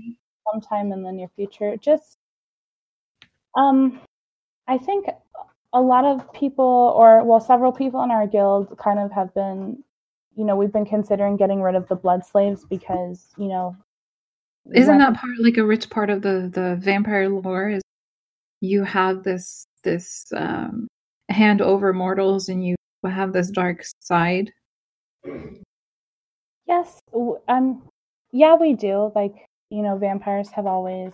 Sometime 0.52 0.92
in 0.92 1.04
the 1.04 1.12
near 1.12 1.30
future. 1.36 1.76
Just, 1.78 2.18
um, 3.56 4.00
I 4.68 4.78
think 4.78 5.08
a 5.74 5.82
lot 5.82 6.06
of 6.06 6.32
people, 6.34 6.94
or 6.96 7.24
well, 7.24 7.40
several 7.40 7.72
people 7.72 8.04
in 8.04 8.12
our 8.12 8.28
guild, 8.28 8.78
kind 8.78 9.00
of 9.00 9.12
have 9.12 9.34
been, 9.34 9.84
you 10.36 10.46
know, 10.46 10.56
we've 10.56 10.74
been 10.74 10.86
considering 10.86 11.38
getting 11.38 11.62
rid 11.62 11.76
of 11.76 11.88
the 11.88 11.96
blood 11.96 12.26
slaves 12.26 12.66
because, 12.70 13.34
you 13.38 13.48
know, 13.48 13.76
isn't 14.74 14.98
that 14.98 15.14
part 15.16 15.34
like 15.40 15.58
a 15.58 15.66
rich 15.66 15.90
part 15.90 16.10
of 16.10 16.22
the 16.24 16.50
the 16.52 16.76
vampire 16.80 17.30
lore? 17.30 17.70
Is 17.70 17.84
you 18.62 18.84
have 18.84 19.24
this 19.24 19.68
this 19.84 20.26
um, 20.36 20.88
hand 21.30 21.62
over 21.62 21.94
mortals, 21.94 22.50
and 22.50 22.66
you 22.66 22.76
have 23.06 23.32
this 23.32 23.52
dark 23.52 23.84
side. 24.00 24.52
Yes, 26.68 27.00
um, 27.48 27.84
yeah, 28.36 28.56
we 28.56 28.74
do. 28.74 29.12
Like 29.16 29.50
you 29.70 29.82
know, 29.82 29.98
vampires 29.98 30.50
have 30.52 30.66
always, 30.68 31.14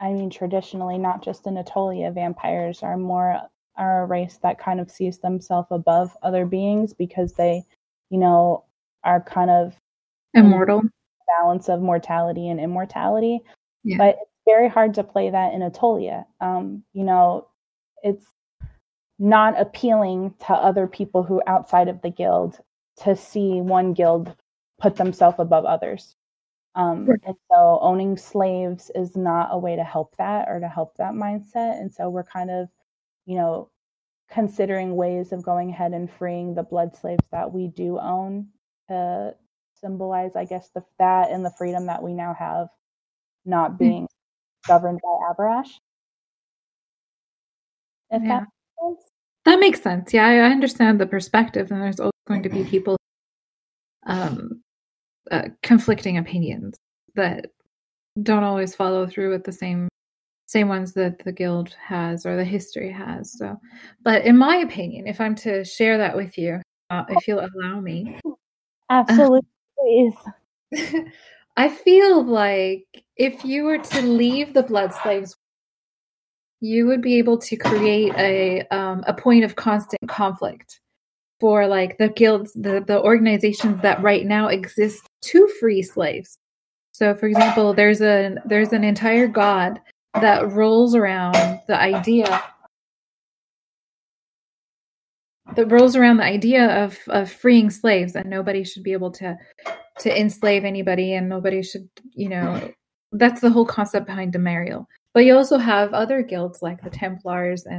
I 0.00 0.12
mean, 0.12 0.30
traditionally, 0.30 0.96
not 0.96 1.22
just 1.24 1.46
in 1.46 1.54
Aetolia, 1.54 2.12
vampires 2.14 2.82
are 2.82 2.96
more 2.96 3.40
are 3.76 4.02
a 4.02 4.06
race 4.06 4.38
that 4.42 4.58
kind 4.58 4.80
of 4.80 4.90
sees 4.90 5.18
themselves 5.18 5.68
above 5.70 6.16
other 6.22 6.46
beings 6.46 6.94
because 6.94 7.34
they, 7.34 7.62
you 8.10 8.18
know, 8.18 8.64
are 9.04 9.20
kind 9.20 9.50
of 9.50 9.74
immortal 10.34 10.82
balance 11.38 11.68
of 11.68 11.80
mortality 11.80 12.48
and 12.48 12.60
immortality. 12.60 13.40
Yeah. 13.84 13.98
But 13.98 14.08
it's 14.22 14.30
very 14.46 14.68
hard 14.68 14.94
to 14.94 15.04
play 15.04 15.28
that 15.28 15.52
in 15.52 15.60
Aetolia. 15.60 16.24
Um, 16.40 16.84
you 16.92 17.04
know, 17.04 17.48
it's 18.02 18.26
not 19.18 19.60
appealing 19.60 20.34
to 20.46 20.52
other 20.54 20.86
people 20.86 21.22
who 21.22 21.42
outside 21.46 21.88
of 21.88 22.00
the 22.02 22.10
guild 22.10 22.58
to 23.02 23.16
see 23.16 23.60
one 23.60 23.92
guild 23.92 24.34
put 24.80 24.96
themselves 24.96 25.36
above 25.38 25.64
others. 25.64 26.15
Um, 26.76 27.06
right. 27.06 27.18
And 27.26 27.36
so 27.50 27.78
owning 27.80 28.18
slaves 28.18 28.90
is 28.94 29.16
not 29.16 29.48
a 29.50 29.58
way 29.58 29.76
to 29.76 29.82
help 29.82 30.14
that 30.18 30.46
or 30.46 30.60
to 30.60 30.68
help 30.68 30.94
that 30.98 31.14
mindset. 31.14 31.80
And 31.80 31.92
so 31.92 32.10
we're 32.10 32.22
kind 32.22 32.50
of, 32.50 32.68
you 33.24 33.36
know, 33.36 33.70
considering 34.30 34.94
ways 34.94 35.32
of 35.32 35.42
going 35.42 35.70
ahead 35.70 35.92
and 35.92 36.10
freeing 36.10 36.54
the 36.54 36.62
blood 36.62 36.94
slaves 36.94 37.24
that 37.32 37.50
we 37.50 37.68
do 37.68 37.98
own 37.98 38.48
to 38.88 39.34
symbolize, 39.80 40.36
I 40.36 40.44
guess, 40.44 40.68
the 40.74 40.84
that 40.98 41.30
and 41.30 41.44
the 41.44 41.52
freedom 41.56 41.86
that 41.86 42.02
we 42.02 42.12
now 42.12 42.34
have, 42.38 42.68
not 43.46 43.72
hmm. 43.72 43.76
being 43.78 44.04
mm-hmm. 44.04 44.72
governed 44.72 45.00
by 45.02 45.32
Aberash. 45.32 45.70
If 48.10 48.22
yeah. 48.22 48.28
that 48.28 48.40
makes 48.40 48.50
sense. 48.80 49.10
That 49.46 49.60
makes 49.60 49.82
sense. 49.82 50.12
Yeah, 50.12 50.26
I 50.26 50.50
understand 50.50 51.00
the 51.00 51.06
perspective, 51.06 51.70
and 51.70 51.80
there's 51.80 52.00
always 52.00 52.12
going 52.28 52.42
to 52.42 52.48
be 52.50 52.64
people 52.70 52.98
um, 54.06 54.62
uh, 55.30 55.48
conflicting 55.62 56.18
opinions 56.18 56.76
that 57.14 57.46
don't 58.22 58.44
always 58.44 58.74
follow 58.74 59.06
through 59.06 59.30
with 59.30 59.44
the 59.44 59.52
same 59.52 59.88
same 60.48 60.68
ones 60.68 60.92
that 60.92 61.18
the 61.24 61.32
guild 61.32 61.74
has 61.74 62.24
or 62.24 62.36
the 62.36 62.44
history 62.44 62.90
has. 62.90 63.36
So, 63.36 63.58
but 64.04 64.24
in 64.24 64.38
my 64.38 64.56
opinion, 64.58 65.08
if 65.08 65.20
I'm 65.20 65.34
to 65.36 65.64
share 65.64 65.98
that 65.98 66.14
with 66.14 66.38
you, 66.38 66.62
uh, 66.90 67.02
if 67.08 67.26
you'll 67.26 67.44
allow 67.54 67.80
me, 67.80 68.18
absolutely. 68.90 69.48
Please. 69.78 70.14
I 71.56 71.68
feel 71.68 72.22
like 72.22 72.86
if 73.16 73.44
you 73.44 73.64
were 73.64 73.78
to 73.78 74.02
leave 74.02 74.52
the 74.54 74.62
blood 74.62 74.92
slaves, 75.02 75.36
you 76.60 76.86
would 76.86 77.02
be 77.02 77.18
able 77.18 77.38
to 77.38 77.56
create 77.56 78.14
a 78.16 78.62
um, 78.68 79.02
a 79.06 79.14
point 79.14 79.44
of 79.44 79.56
constant 79.56 80.08
conflict 80.08 80.80
for 81.40 81.66
like 81.66 81.98
the 81.98 82.08
guilds, 82.08 82.52
the 82.54 82.82
the 82.86 83.00
organizations 83.00 83.80
that 83.82 84.02
right 84.02 84.26
now 84.26 84.48
exist 84.48 85.06
to 85.22 85.48
free 85.60 85.82
slaves. 85.82 86.38
So, 86.92 87.14
for 87.14 87.26
example, 87.26 87.74
there's 87.74 88.00
a 88.00 88.36
there's 88.46 88.72
an 88.72 88.84
entire 88.84 89.26
god 89.26 89.80
that 90.14 90.50
rolls 90.50 90.94
around 90.94 91.34
the 91.68 91.78
idea 91.78 92.42
that 95.54 95.70
rolls 95.70 95.94
around 95.94 96.16
the 96.18 96.24
idea 96.24 96.84
of 96.84 96.98
of 97.08 97.30
freeing 97.30 97.70
slaves 97.70 98.16
and 98.16 98.28
nobody 98.28 98.64
should 98.64 98.82
be 98.82 98.92
able 98.92 99.10
to 99.10 99.36
to 100.00 100.20
enslave 100.20 100.64
anybody 100.64 101.14
and 101.14 101.28
nobody 101.28 101.62
should 101.62 101.88
you 102.12 102.28
know 102.28 102.72
that's 103.12 103.40
the 103.40 103.50
whole 103.50 103.66
concept 103.66 104.06
behind 104.06 104.32
Demariel. 104.32 104.86
But 105.14 105.24
you 105.24 105.36
also 105.36 105.58
have 105.58 105.94
other 105.94 106.22
guilds 106.22 106.62
like 106.62 106.82
the 106.82 106.90
Templars 106.90 107.64
and 107.64 107.78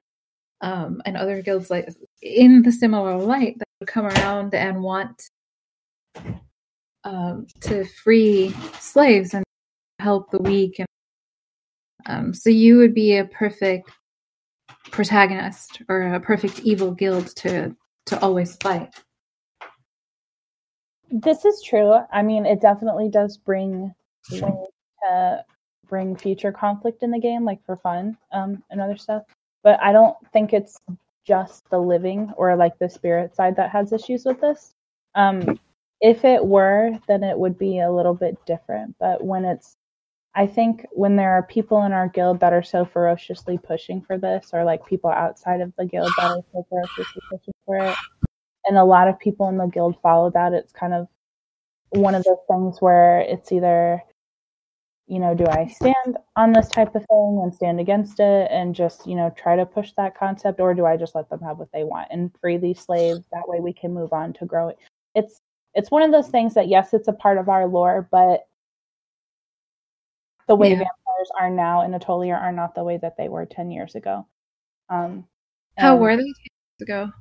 um, 0.61 1.01
and 1.05 1.17
other 1.17 1.41
guilds 1.41 1.69
like 1.69 1.87
in 2.21 2.63
the 2.63 2.71
similar 2.71 3.17
light 3.17 3.57
that 3.59 3.67
would 3.79 3.89
come 3.89 4.05
around 4.05 4.53
and 4.53 4.81
want 4.81 5.29
um, 7.03 7.45
to 7.61 7.85
free 7.85 8.53
slaves 8.79 9.33
and 9.33 9.43
help 9.99 10.31
the 10.31 10.39
weak 10.39 10.79
and 10.79 10.87
um, 12.07 12.33
so 12.33 12.49
you 12.49 12.77
would 12.77 12.93
be 12.93 13.17
a 13.17 13.25
perfect 13.25 13.91
protagonist 14.91 15.81
or 15.89 16.13
a 16.13 16.19
perfect 16.19 16.61
evil 16.61 16.91
guild 16.91 17.35
to 17.35 17.75
to 18.05 18.19
always 18.21 18.55
fight. 18.57 18.93
This 21.09 21.45
is 21.45 21.61
true. 21.61 21.93
I 22.11 22.21
mean, 22.21 22.45
it 22.45 22.61
definitely 22.61 23.09
does 23.09 23.37
bring 23.37 23.93
to 24.29 25.43
bring 25.87 26.15
future 26.15 26.51
conflict 26.51 27.03
in 27.03 27.11
the 27.11 27.19
game, 27.19 27.45
like 27.45 27.63
for 27.65 27.77
fun 27.77 28.17
um, 28.31 28.63
and 28.69 28.81
other 28.81 28.97
stuff. 28.97 29.23
But 29.63 29.81
I 29.81 29.91
don't 29.91 30.15
think 30.31 30.53
it's 30.53 30.79
just 31.25 31.69
the 31.69 31.79
living 31.79 32.31
or 32.37 32.55
like 32.55 32.77
the 32.79 32.89
spirit 32.89 33.35
side 33.35 33.55
that 33.57 33.71
has 33.71 33.91
issues 33.91 34.25
with 34.25 34.39
this. 34.39 34.73
Um, 35.15 35.59
if 35.99 36.23
it 36.23 36.45
were, 36.45 36.97
then 37.07 37.23
it 37.23 37.37
would 37.37 37.57
be 37.57 37.79
a 37.79 37.91
little 37.91 38.13
bit 38.13 38.37
different. 38.45 38.95
But 38.99 39.23
when 39.23 39.45
it's 39.45 39.75
I 40.35 40.45
think 40.45 40.85
when 40.91 41.15
there 41.15 41.31
are 41.31 41.41
people 41.41 41.83
in 41.85 41.93
our 41.93 42.09
guild 42.09 42.39
that 42.41 42.53
are 42.53 42.61
so 42.61 42.85
ferociously 42.85 43.57
pushing 43.57 44.01
for 44.01 44.19
this, 44.19 44.51
or 44.53 44.63
like 44.63 44.85
people 44.85 45.09
outside 45.09 45.61
of 45.61 45.73
the 45.79 45.85
guild 45.85 46.11
that 46.17 46.29
are 46.29 46.43
so 46.53 46.65
ferociously 46.69 47.21
pushing 47.27 47.53
for 47.65 47.77
it, 47.77 47.95
and 48.65 48.77
a 48.77 48.83
lot 48.83 49.07
of 49.07 49.17
people 49.17 49.49
in 49.49 49.57
the 49.57 49.65
guild 49.65 49.95
follow 50.03 50.29
that, 50.29 50.53
it's 50.53 50.71
kind 50.71 50.93
of 50.93 51.07
one 51.89 52.13
of 52.13 52.23
those 52.23 52.37
things 52.47 52.77
where 52.81 53.21
it's 53.21 53.51
either, 53.51 54.03
you 55.07 55.19
know, 55.19 55.33
do 55.33 55.45
I 55.47 55.67
stand 55.67 56.17
on 56.35 56.51
this 56.51 56.67
type 56.67 56.93
of 56.93 57.05
thing 57.05 57.39
and 57.41 57.53
stand 57.53 57.79
against 57.79 58.19
it 58.19 58.49
and 58.51 58.75
just, 58.75 59.07
you 59.07 59.15
know, 59.15 59.33
try 59.37 59.55
to 59.55 59.65
push 59.65 59.93
that 59.93 60.17
concept, 60.17 60.59
or 60.59 60.73
do 60.73 60.85
I 60.85 60.97
just 60.97 61.15
let 61.15 61.29
them 61.29 61.39
have 61.39 61.57
what 61.57 61.71
they 61.71 61.85
want 61.85 62.09
and 62.11 62.31
free 62.41 62.57
these 62.57 62.81
slaves? 62.81 63.21
That 63.31 63.47
way 63.47 63.59
we 63.61 63.71
can 63.71 63.93
move 63.93 64.11
on 64.11 64.33
to 64.33 64.45
grow 64.45 64.67
it. 64.69 64.77
It's 65.15 65.41
it's 65.73 65.91
one 65.91 66.01
of 66.01 66.11
those 66.11 66.27
things 66.27 66.53
that 66.55 66.67
yes, 66.67 66.93
it's 66.93 67.07
a 67.07 67.13
part 67.13 67.37
of 67.37 67.47
our 67.47 67.67
lore, 67.67 68.07
but 68.11 68.47
the 70.47 70.55
way 70.55 70.69
yeah. 70.69 70.75
vampires 70.75 71.31
are 71.39 71.49
now 71.49 71.83
in 71.83 71.91
Aetolia 71.91 72.39
are 72.39 72.51
not 72.51 72.75
the 72.75 72.83
way 72.83 72.97
that 72.97 73.15
they 73.17 73.29
were 73.29 73.45
10 73.45 73.69
years 73.71 73.95
ago. 73.95 74.25
Um, 74.89 75.25
How 75.77 75.95
were 75.95 76.15
they 76.15 76.23
10 76.23 76.25
years 76.25 76.81
ago? 76.81 77.11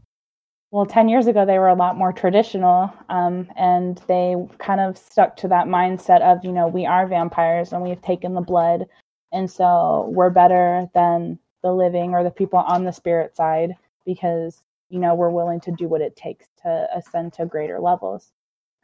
Well, 0.70 0.84
10 0.84 1.08
years 1.08 1.26
ago, 1.26 1.46
they 1.46 1.58
were 1.58 1.68
a 1.68 1.74
lot 1.74 1.96
more 1.96 2.12
traditional 2.12 2.92
um, 3.08 3.48
and 3.56 4.00
they 4.08 4.34
kind 4.58 4.80
of 4.80 4.98
stuck 4.98 5.36
to 5.36 5.48
that 5.48 5.66
mindset 5.66 6.20
of, 6.22 6.44
you 6.44 6.52
know, 6.52 6.66
we 6.66 6.84
are 6.84 7.06
vampires 7.06 7.72
and 7.72 7.82
we've 7.82 8.02
taken 8.02 8.34
the 8.34 8.40
blood. 8.40 8.86
And 9.32 9.50
so 9.50 10.10
we're 10.12 10.30
better 10.30 10.88
than 10.92 11.38
the 11.62 11.72
living 11.72 12.14
or 12.14 12.24
the 12.24 12.30
people 12.30 12.58
on 12.58 12.84
the 12.84 12.92
spirit 12.92 13.36
side 13.36 13.74
because, 14.04 14.62
you 14.88 14.98
know, 14.98 15.14
we're 15.14 15.30
willing 15.30 15.60
to 15.60 15.72
do 15.72 15.88
what 15.88 16.00
it 16.00 16.16
takes 16.16 16.46
to 16.62 16.88
ascend 16.94 17.32
to 17.34 17.46
greater 17.46 17.80
levels. 17.80 18.32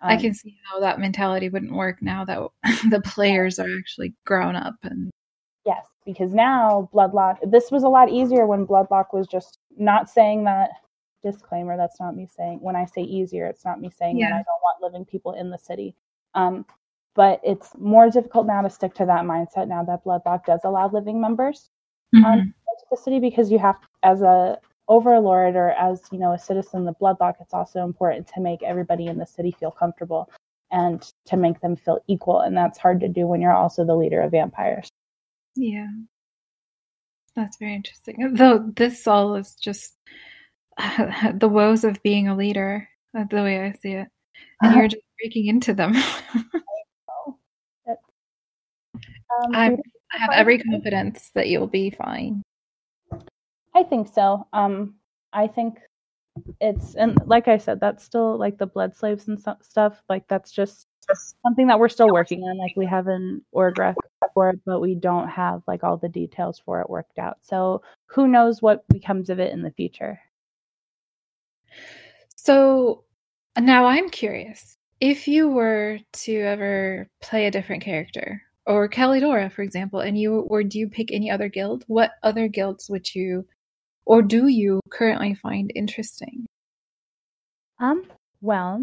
Um, 0.00 0.10
I 0.10 0.16
can 0.16 0.34
see 0.34 0.56
how 0.70 0.80
that 0.80 0.98
mentality 0.98 1.48
wouldn't 1.48 1.72
work 1.72 2.02
now 2.02 2.24
that 2.24 2.40
the 2.90 3.00
players 3.00 3.58
are 3.58 3.68
actually 3.78 4.14
grown 4.24 4.56
up 4.56 4.74
and 4.82 5.10
yes, 5.64 5.84
because 6.04 6.34
now 6.34 6.88
Bloodloch. 6.92 7.38
This 7.50 7.70
was 7.70 7.84
a 7.84 7.88
lot 7.88 8.10
easier 8.10 8.46
when 8.46 8.66
Bloodloch 8.66 9.12
was 9.12 9.26
just 9.26 9.58
not 9.76 10.10
saying 10.10 10.44
that. 10.44 10.70
Disclaimer: 11.22 11.76
That's 11.76 12.00
not 12.00 12.16
me 12.16 12.26
saying. 12.26 12.58
When 12.60 12.76
I 12.76 12.84
say 12.86 13.02
easier, 13.02 13.46
it's 13.46 13.64
not 13.64 13.80
me 13.80 13.90
saying 13.96 14.18
yeah. 14.18 14.30
that 14.30 14.34
I 14.34 14.38
don't 14.38 14.62
want 14.62 14.82
living 14.82 15.04
people 15.04 15.32
in 15.32 15.50
the 15.50 15.58
city. 15.58 15.94
Um, 16.34 16.64
but 17.14 17.40
it's 17.44 17.72
more 17.78 18.08
difficult 18.10 18.46
now 18.46 18.62
to 18.62 18.70
stick 18.70 18.94
to 18.94 19.06
that 19.06 19.24
mindset 19.24 19.68
now 19.68 19.84
that 19.84 20.04
Bloodloch 20.04 20.46
does 20.46 20.60
allow 20.64 20.88
living 20.88 21.20
members 21.20 21.68
um, 22.14 22.22
mm-hmm. 22.22 22.32
um, 22.32 22.38
into 22.40 22.84
the 22.90 22.96
city 22.96 23.20
because 23.20 23.50
you 23.50 23.58
have, 23.58 23.76
as 24.02 24.22
a 24.22 24.58
overlord 24.88 25.56
or 25.56 25.70
as 25.70 26.02
you 26.10 26.18
know 26.18 26.32
a 26.32 26.38
citizen 26.38 26.86
of 26.88 26.98
bloodloch 26.98 27.36
it's 27.40 27.54
also 27.54 27.84
important 27.84 28.26
to 28.26 28.40
make 28.40 28.62
everybody 28.62 29.06
in 29.06 29.16
the 29.16 29.26
city 29.26 29.54
feel 29.58 29.70
comfortable 29.70 30.28
and 30.70 31.12
to 31.24 31.36
make 31.36 31.60
them 31.60 31.76
feel 31.76 32.00
equal 32.08 32.40
and 32.40 32.56
that's 32.56 32.78
hard 32.78 33.00
to 33.00 33.08
do 33.08 33.26
when 33.26 33.40
you're 33.40 33.54
also 33.54 33.84
the 33.84 33.94
leader 33.94 34.20
of 34.20 34.32
vampires 34.32 34.88
yeah 35.54 35.86
that's 37.36 37.56
very 37.58 37.74
interesting 37.74 38.34
though 38.34 38.58
this 38.76 39.06
all 39.06 39.36
is 39.36 39.54
just 39.54 39.94
the 41.34 41.48
woes 41.48 41.84
of 41.84 42.02
being 42.02 42.28
a 42.28 42.36
leader 42.36 42.88
that's 43.12 43.30
the 43.30 43.42
way 43.42 43.60
i 43.60 43.72
see 43.72 43.92
it 43.92 44.08
and 44.60 44.74
you're 44.74 44.88
just 44.88 45.02
breaking 45.20 45.46
into 45.46 45.74
them 45.74 45.94
um, 49.54 49.78
I 50.12 50.18
have 50.18 50.30
every 50.32 50.58
confidence 50.58 51.30
that 51.34 51.48
you'll 51.48 51.66
be 51.66 51.90
fine. 51.90 52.42
I 53.74 53.82
think 53.82 54.08
so. 54.12 54.46
Um, 54.52 54.96
I 55.32 55.46
think 55.46 55.78
it's 56.60 56.94
and 56.94 57.18
like 57.26 57.48
I 57.48 57.58
said, 57.58 57.80
that's 57.80 58.04
still 58.04 58.36
like 58.36 58.58
the 58.58 58.66
blood 58.66 58.94
slaves 58.94 59.28
and 59.28 59.38
stuff. 59.60 60.02
Like 60.08 60.28
that's 60.28 60.52
just 60.52 60.86
something 61.44 61.66
that 61.66 61.78
we're 61.78 61.88
still 61.88 62.12
working 62.12 62.42
on. 62.42 62.58
Like 62.58 62.74
we 62.76 62.86
have 62.86 63.06
an 63.06 63.42
org 63.52 63.76
for 64.34 64.50
it, 64.50 64.60
but 64.64 64.80
we 64.80 64.94
don't 64.94 65.28
have 65.28 65.62
like 65.66 65.84
all 65.84 65.96
the 65.96 66.08
details 66.08 66.60
for 66.64 66.80
it 66.80 66.90
worked 66.90 67.18
out. 67.18 67.38
So 67.40 67.82
who 68.06 68.28
knows 68.28 68.60
what 68.60 68.86
becomes 68.88 69.30
of 69.30 69.40
it 69.40 69.52
in 69.52 69.62
the 69.62 69.70
future. 69.70 70.20
So 72.36 73.04
now 73.58 73.86
I'm 73.86 74.10
curious. 74.10 74.76
If 75.00 75.26
you 75.26 75.48
were 75.48 75.98
to 76.24 76.40
ever 76.40 77.08
play 77.20 77.46
a 77.46 77.50
different 77.50 77.82
character, 77.82 78.42
or 78.66 78.88
Callidora, 78.88 79.50
for 79.50 79.62
example, 79.62 80.00
and 80.00 80.18
you 80.18 80.40
or 80.40 80.62
do 80.62 80.78
you 80.78 80.88
pick 80.88 81.12
any 81.12 81.30
other 81.30 81.48
guild? 81.48 81.84
What 81.88 82.12
other 82.22 82.48
guilds 82.48 82.88
would 82.88 83.12
you 83.14 83.44
or 84.04 84.22
do 84.22 84.48
you 84.48 84.80
currently 84.90 85.34
find 85.34 85.72
interesting? 85.74 86.46
Um, 87.78 88.04
well, 88.40 88.82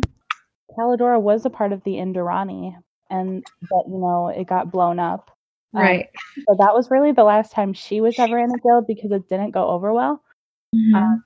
Callidora 0.78 1.22
was 1.22 1.46
a 1.46 1.50
part 1.50 1.72
of 1.72 1.84
the 1.84 1.94
Indorani, 1.94 2.76
and 3.10 3.44
but 3.70 3.88
you 3.88 3.98
know 3.98 4.28
it 4.28 4.48
got 4.48 4.72
blown 4.72 5.00
up. 5.00 5.32
Um, 5.74 5.82
right. 5.82 6.10
So 6.48 6.56
that 6.58 6.74
was 6.74 6.90
really 6.90 7.12
the 7.12 7.24
last 7.24 7.52
time 7.52 7.74
she 7.74 8.02
was 8.02 8.18
ever 8.20 8.38
in 8.40 8.52
a 8.52 8.60
guild 8.60 8.88
because 8.88 9.12
it 9.12 9.30
didn't 9.30 9.52
go 9.52 9.68
over 9.68 9.94
well. 9.94 10.24
Mm-hmm. 10.76 10.96
Um, 10.96 11.24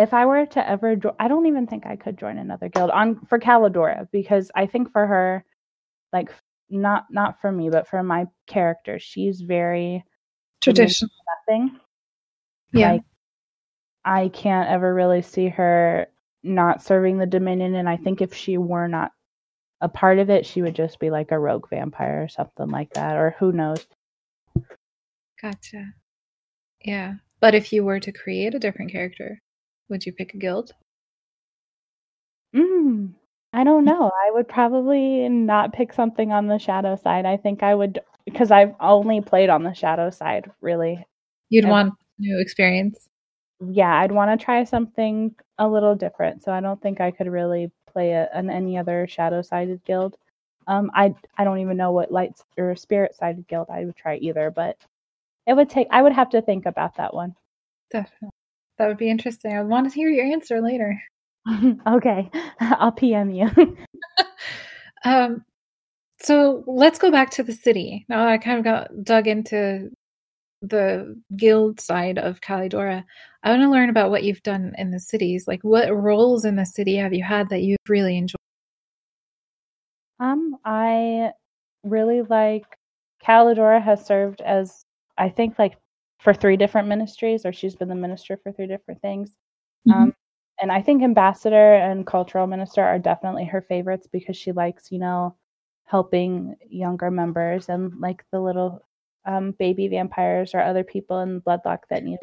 if 0.00 0.14
I 0.14 0.26
were 0.26 0.46
to 0.46 0.68
ever, 0.68 0.96
jo- 0.96 1.16
I 1.20 1.28
don't 1.28 1.46
even 1.46 1.66
think 1.66 1.86
I 1.86 1.96
could 1.96 2.18
join 2.18 2.38
another 2.38 2.68
guild 2.68 2.90
on 2.90 3.20
for 3.26 3.38
Callidora 3.38 4.08
because 4.10 4.50
I 4.54 4.66
think 4.66 4.92
for 4.92 5.06
her, 5.06 5.44
like 6.12 6.30
not 6.70 7.06
not 7.10 7.40
for 7.40 7.52
me, 7.52 7.68
but 7.70 7.86
for 7.88 8.02
my 8.02 8.26
character, 8.46 8.98
she's 8.98 9.42
very 9.42 10.04
traditional. 10.62 11.10
Nothing. 11.48 11.78
Yeah. 12.72 12.92
Like, 12.92 13.02
I 14.04 14.28
can't 14.28 14.70
ever 14.70 14.94
really 14.94 15.22
see 15.22 15.48
her 15.48 16.06
not 16.42 16.82
serving 16.82 17.18
the 17.18 17.26
Dominion, 17.26 17.74
and 17.74 17.88
I 17.88 17.98
think 17.98 18.22
if 18.22 18.34
she 18.34 18.56
were 18.56 18.88
not 18.88 19.12
a 19.82 19.88
part 19.88 20.18
of 20.18 20.30
it, 20.30 20.46
she 20.46 20.62
would 20.62 20.74
just 20.74 20.98
be 20.98 21.10
like 21.10 21.32
a 21.32 21.38
rogue 21.38 21.68
vampire 21.68 22.22
or 22.24 22.28
something 22.28 22.68
like 22.68 22.94
that, 22.94 23.16
or 23.16 23.36
who 23.38 23.52
knows. 23.52 23.86
Gotcha. 25.40 25.92
Yeah. 26.82 27.14
But 27.40 27.54
if 27.54 27.72
you 27.72 27.84
were 27.84 28.00
to 28.00 28.12
create 28.12 28.54
a 28.54 28.58
different 28.58 28.92
character, 28.92 29.40
would 29.90 30.06
you 30.06 30.12
pick 30.12 30.34
a 30.34 30.38
guild? 30.38 30.72
Mm, 32.54 33.14
I 33.52 33.64
don't 33.64 33.84
know. 33.84 34.10
I 34.26 34.30
would 34.32 34.48
probably 34.48 35.28
not 35.28 35.72
pick 35.72 35.92
something 35.92 36.32
on 36.32 36.46
the 36.46 36.58
shadow 36.58 36.96
side. 36.96 37.26
I 37.26 37.36
think 37.36 37.62
I 37.62 37.74
would 37.74 38.00
because 38.24 38.50
I've 38.50 38.74
only 38.80 39.20
played 39.20 39.50
on 39.50 39.62
the 39.62 39.74
shadow 39.74 40.10
side, 40.10 40.50
really. 40.60 41.04
You'd 41.48 41.66
want 41.68 41.94
new 42.18 42.38
experience. 42.40 43.08
Yeah, 43.60 43.94
I'd 43.94 44.12
want 44.12 44.38
to 44.38 44.42
try 44.42 44.64
something 44.64 45.34
a 45.58 45.68
little 45.68 45.94
different. 45.94 46.42
So 46.42 46.52
I 46.52 46.60
don't 46.60 46.80
think 46.80 47.00
I 47.00 47.10
could 47.10 47.26
really 47.26 47.70
play 47.92 48.12
a, 48.12 48.28
an 48.32 48.50
any 48.50 48.78
other 48.78 49.06
shadow 49.08 49.42
sided 49.42 49.84
guild. 49.84 50.16
Um, 50.66 50.90
I 50.94 51.14
I 51.36 51.44
don't 51.44 51.58
even 51.58 51.76
know 51.76 51.92
what 51.92 52.12
lights 52.12 52.44
or 52.56 52.74
spirit 52.76 53.14
sided 53.14 53.46
guild 53.48 53.68
I 53.70 53.84
would 53.84 53.96
try 53.96 54.16
either, 54.16 54.50
but 54.50 54.76
it 55.46 55.54
would 55.54 55.68
take. 55.70 55.88
I 55.90 56.02
would 56.02 56.12
have 56.12 56.30
to 56.30 56.42
think 56.42 56.66
about 56.66 56.96
that 56.96 57.14
one. 57.14 57.34
Definitely, 57.90 58.30
that 58.80 58.88
would 58.88 58.96
be 58.96 59.10
interesting. 59.10 59.54
I 59.54 59.62
want 59.62 59.90
to 59.90 59.94
hear 59.94 60.08
your 60.08 60.24
answer 60.24 60.62
later. 60.62 60.98
okay, 61.86 62.30
I'll 62.60 62.92
PM 62.92 63.30
you. 63.30 63.50
um, 65.04 65.44
so 66.18 66.64
let's 66.66 66.98
go 66.98 67.10
back 67.10 67.30
to 67.32 67.42
the 67.42 67.52
city. 67.52 68.06
Now 68.08 68.26
I 68.26 68.38
kind 68.38 68.58
of 68.58 68.64
got 68.64 69.04
dug 69.04 69.28
into 69.28 69.90
the 70.62 71.20
guild 71.36 71.78
side 71.78 72.18
of 72.18 72.40
Callidora. 72.40 73.04
I 73.42 73.50
want 73.50 73.60
to 73.60 73.70
learn 73.70 73.90
about 73.90 74.10
what 74.10 74.24
you've 74.24 74.42
done 74.42 74.72
in 74.78 74.90
the 74.90 75.00
cities. 75.00 75.44
Like, 75.46 75.60
what 75.62 75.94
roles 75.94 76.46
in 76.46 76.56
the 76.56 76.64
city 76.64 76.96
have 76.96 77.12
you 77.12 77.22
had 77.22 77.50
that 77.50 77.60
you've 77.60 77.76
really 77.86 78.16
enjoyed? 78.16 78.36
Um, 80.18 80.56
I 80.64 81.32
really 81.84 82.22
like 82.22 82.64
Callidora 83.22 83.82
has 83.82 84.06
served 84.06 84.40
as 84.40 84.84
I 85.18 85.28
think 85.28 85.58
like 85.58 85.76
for 86.20 86.34
three 86.34 86.56
different 86.56 86.88
ministries, 86.88 87.46
or 87.46 87.52
she's 87.52 87.76
been 87.76 87.88
the 87.88 87.94
minister 87.94 88.38
for 88.42 88.52
three 88.52 88.66
different 88.66 89.00
things. 89.00 89.36
Mm-hmm. 89.88 90.02
Um, 90.02 90.14
and 90.60 90.70
I 90.70 90.82
think 90.82 91.02
ambassador 91.02 91.74
and 91.74 92.06
cultural 92.06 92.46
minister 92.46 92.82
are 92.82 92.98
definitely 92.98 93.46
her 93.46 93.62
favorites 93.62 94.06
because 94.12 94.36
she 94.36 94.52
likes, 94.52 94.92
you 94.92 94.98
know, 94.98 95.34
helping 95.84 96.54
younger 96.68 97.10
members 97.10 97.68
and 97.68 97.98
like 97.98 98.24
the 98.30 98.40
little 98.40 98.86
um, 99.24 99.52
baby 99.58 99.88
vampires 99.88 100.54
or 100.54 100.62
other 100.62 100.84
people 100.84 101.20
in 101.20 101.40
Bloodloch 101.40 101.80
that 101.88 102.04
need. 102.04 102.18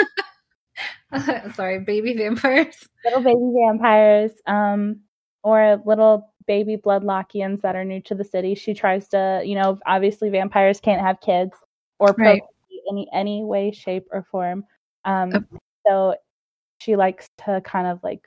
Sorry, 1.55 1.79
baby 1.79 2.13
vampires. 2.15 2.75
Little 3.05 3.21
baby 3.21 3.53
vampires, 3.65 4.31
um, 4.45 5.01
or 5.43 5.81
little 5.85 6.33
baby 6.45 6.75
Bloodlochians 6.75 7.61
that 7.61 7.75
are 7.75 7.85
new 7.85 8.01
to 8.01 8.15
the 8.15 8.23
city. 8.23 8.53
She 8.55 8.73
tries 8.73 9.07
to, 9.09 9.41
you 9.45 9.55
know, 9.55 9.79
obviously 9.85 10.29
vampires 10.29 10.81
can't 10.81 11.01
have 11.01 11.21
kids 11.21 11.53
or 11.99 12.13
right. 12.17 12.41
Any 12.89 13.07
any 13.13 13.43
way, 13.43 13.71
shape, 13.71 14.07
or 14.11 14.23
form. 14.31 14.65
Um, 15.05 15.33
okay. 15.33 15.45
So 15.87 16.15
she 16.79 16.95
likes 16.95 17.29
to 17.45 17.61
kind 17.61 17.87
of 17.87 17.99
like 18.03 18.21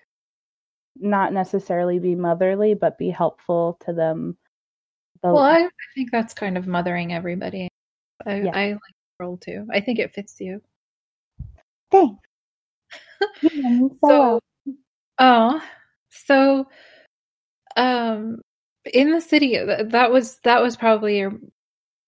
not 0.97 1.33
necessarily 1.33 1.99
be 1.99 2.15
motherly, 2.15 2.75
but 2.75 2.99
be 2.99 3.11
helpful 3.11 3.79
to 3.85 3.93
them. 3.93 4.37
The, 5.23 5.33
well, 5.33 5.43
I, 5.43 5.61
I 5.61 5.71
think 5.95 6.11
that's 6.11 6.35
kind 6.35 6.57
of 6.57 6.67
mothering 6.67 7.13
everybody. 7.13 7.69
I, 8.27 8.41
yeah. 8.41 8.57
I 8.57 8.69
like 8.73 8.81
the 9.19 9.25
role 9.25 9.37
too. 9.37 9.67
I 9.73 9.81
think 9.81 9.99
it 9.99 10.15
fits 10.15 10.37
you. 10.41 10.63
Thanks. 11.91 12.21
so, 14.05 14.41
oh, 15.19 15.63
so, 16.11 16.69
um, 17.77 18.41
in 18.93 19.11
the 19.11 19.21
city, 19.21 19.59
that 19.59 20.11
was 20.11 20.39
that 20.45 20.63
was 20.63 20.77
probably 20.77 21.19
your 21.19 21.39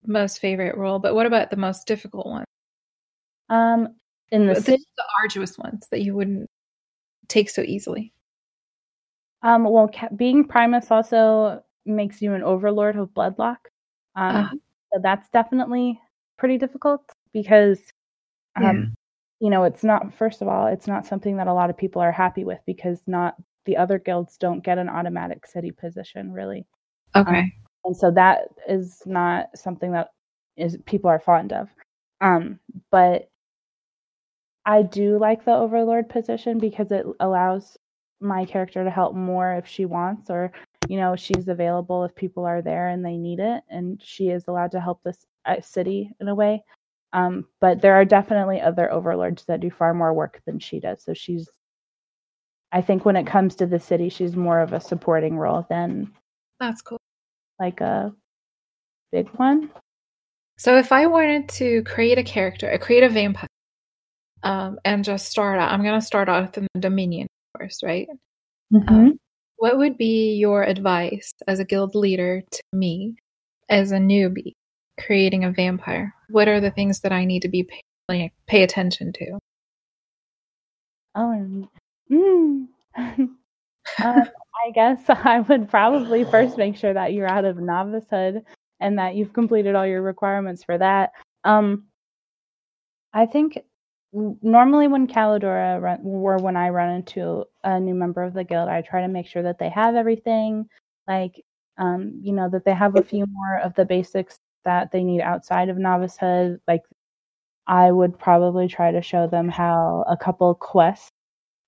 most 0.05 0.39
favorite 0.39 0.77
role. 0.77 0.99
But 0.99 1.15
what 1.15 1.25
about 1.25 1.49
the 1.49 1.57
most 1.57 1.87
difficult 1.87 2.27
one? 2.27 2.45
Um, 3.49 3.95
in 4.31 4.47
the, 4.47 4.55
the, 4.55 4.77
the 4.97 5.03
arduous 5.21 5.57
ones 5.57 5.87
that 5.91 6.01
you 6.01 6.15
wouldn't 6.15 6.49
take 7.27 7.49
so 7.49 7.61
easily. 7.61 8.13
Um, 9.43 9.65
well, 9.65 9.89
being 10.15 10.47
Primus 10.47 10.89
also 10.89 11.63
makes 11.85 12.21
you 12.21 12.33
an 12.33 12.43
overlord 12.43 12.95
of 12.95 13.09
Bloodloch. 13.09 13.57
Um, 14.15 14.35
uh-huh. 14.35 14.55
So 14.93 14.99
that's 15.03 15.29
definitely 15.29 15.99
pretty 16.37 16.57
difficult 16.57 17.01
because, 17.33 17.79
um, 18.55 18.63
yeah. 18.63 18.83
you 19.39 19.49
know, 19.49 19.63
it's 19.63 19.83
not, 19.83 20.13
first 20.13 20.41
of 20.41 20.47
all, 20.47 20.67
it's 20.67 20.87
not 20.87 21.05
something 21.05 21.37
that 21.37 21.47
a 21.47 21.53
lot 21.53 21.69
of 21.69 21.77
people 21.77 22.01
are 22.01 22.11
happy 22.11 22.45
with 22.45 22.59
because 22.65 23.01
not 23.05 23.35
the 23.65 23.77
other 23.77 23.99
guilds 23.99 24.37
don't 24.37 24.63
get 24.63 24.77
an 24.77 24.89
automatic 24.89 25.45
city 25.45 25.71
position 25.71 26.31
really. 26.31 26.65
Okay. 27.15 27.39
Um, 27.39 27.51
and 27.85 27.95
so 27.95 28.11
that 28.11 28.49
is 28.67 29.01
not 29.05 29.49
something 29.55 29.91
that 29.91 30.09
is 30.57 30.77
people 30.85 31.09
are 31.09 31.19
fond 31.19 31.53
of. 31.53 31.69
Um, 32.21 32.59
but 32.91 33.29
I 34.65 34.83
do 34.83 35.17
like 35.19 35.43
the 35.43 35.53
overlord 35.53 36.09
position 36.09 36.59
because 36.59 36.91
it 36.91 37.05
allows 37.19 37.77
my 38.21 38.45
character 38.45 38.83
to 38.83 38.89
help 38.89 39.13
more 39.15 39.53
if 39.53 39.67
she 39.67 39.85
wants 39.85 40.29
or 40.29 40.51
you 40.87 40.97
know 40.97 41.15
she's 41.15 41.49
available 41.49 42.05
if 42.05 42.15
people 42.15 42.45
are 42.45 42.61
there 42.61 42.87
and 42.87 43.03
they 43.03 43.17
need 43.17 43.39
it 43.39 43.63
and 43.69 44.01
she 44.01 44.29
is 44.29 44.45
allowed 44.47 44.71
to 44.71 44.79
help 44.79 45.01
this 45.03 45.25
uh, 45.45 45.59
city 45.61 46.11
in 46.21 46.27
a 46.29 46.35
way. 46.35 46.63
Um, 47.13 47.45
but 47.61 47.81
there 47.81 47.95
are 47.95 48.05
definitely 48.05 48.61
other 48.61 48.91
overlords 48.91 49.45
that 49.45 49.59
do 49.59 49.69
far 49.69 49.93
more 49.93 50.13
work 50.13 50.41
than 50.45 50.59
she 50.59 50.79
does. 50.79 51.03
So 51.03 51.13
she's 51.13 51.49
i 52.73 52.81
think 52.81 53.05
when 53.05 53.15
it 53.15 53.27
comes 53.27 53.55
to 53.55 53.65
the 53.65 53.79
city 53.79 54.09
she's 54.09 54.35
more 54.35 54.59
of 54.59 54.73
a 54.73 54.81
supporting 54.81 55.37
role 55.37 55.65
than 55.69 56.11
that's 56.59 56.81
cool 56.81 56.97
like 57.59 57.81
a 57.81 58.11
big 59.11 59.27
one 59.35 59.69
so 60.57 60.77
if 60.77 60.91
i 60.91 61.05
wanted 61.05 61.47
to 61.49 61.83
create 61.83 62.17
a 62.17 62.23
character 62.23 62.69
a 62.69 62.79
create 62.79 63.03
a 63.03 63.09
vampire 63.09 63.47
um, 64.43 64.77
and 64.83 65.03
just 65.03 65.29
start 65.29 65.59
out 65.59 65.71
i'm 65.71 65.83
going 65.83 65.99
to 65.99 66.05
start 66.05 66.29
off 66.29 66.57
in 66.57 66.67
the 66.73 66.81
dominion 66.81 67.27
course 67.57 67.79
right 67.83 68.07
mm-hmm. 68.73 68.93
um, 68.93 69.17
what 69.57 69.77
would 69.77 69.97
be 69.97 70.33
your 70.33 70.63
advice 70.63 71.33
as 71.47 71.59
a 71.59 71.65
guild 71.65 71.95
leader 71.95 72.43
to 72.51 72.63
me 72.73 73.15
as 73.69 73.91
a 73.93 73.97
newbie 73.97 74.53
creating 74.99 75.43
a 75.43 75.51
vampire? 75.51 76.13
What 76.29 76.47
are 76.47 76.59
the 76.59 76.71
things 76.71 77.01
that 77.01 77.11
I 77.11 77.25
need 77.25 77.41
to 77.43 77.49
be 77.49 77.63
pay, 77.63 77.81
like, 78.09 78.33
pay 78.47 78.63
attention 78.63 79.13
to? 79.13 79.39
Oh, 81.15 81.69
mm. 82.11 82.67
um, 84.03 84.23
I 84.65 84.71
guess 84.73 85.03
I 85.09 85.41
would 85.41 85.69
probably 85.69 86.23
first 86.23 86.57
make 86.57 86.75
sure 86.75 86.93
that 86.93 87.13
you're 87.13 87.29
out 87.29 87.45
of 87.45 87.57
novicehood 87.57 88.43
and 88.79 88.97
that 88.97 89.15
you've 89.15 89.33
completed 89.33 89.75
all 89.75 89.85
your 89.87 90.01
requirements 90.01 90.63
for 90.63 90.77
that. 90.77 91.11
Um, 91.43 91.85
I 93.13 93.25
think 93.25 93.59
normally 94.13 94.87
when 94.87 95.07
Callidora 95.07 95.81
run, 95.81 96.01
or 96.03 96.37
when 96.37 96.55
I 96.55 96.69
run 96.69 96.89
into 96.95 97.45
a 97.63 97.79
new 97.79 97.93
member 97.93 98.23
of 98.23 98.33
the 98.33 98.43
guild, 98.43 98.69
I 98.69 98.81
try 98.81 99.01
to 99.01 99.07
make 99.07 99.27
sure 99.27 99.43
that 99.43 99.59
they 99.59 99.69
have 99.69 99.95
everything, 99.95 100.67
like 101.07 101.43
um, 101.77 102.19
you 102.21 102.33
know, 102.33 102.49
that 102.49 102.65
they 102.65 102.73
have 102.73 102.95
a 102.95 103.03
few 103.03 103.25
more 103.25 103.59
of 103.59 103.73
the 103.73 103.85
basics 103.85 104.37
that 104.63 104.91
they 104.91 105.03
need 105.03 105.21
outside 105.21 105.69
of 105.69 105.77
novicehood. 105.77 106.59
Like 106.67 106.81
I 107.67 107.91
would 107.91 108.17
probably 108.19 108.67
try 108.67 108.91
to 108.91 109.01
show 109.01 109.27
them 109.27 109.49
how 109.49 110.03
a 110.07 110.17
couple 110.17 110.53
quests 110.55 111.09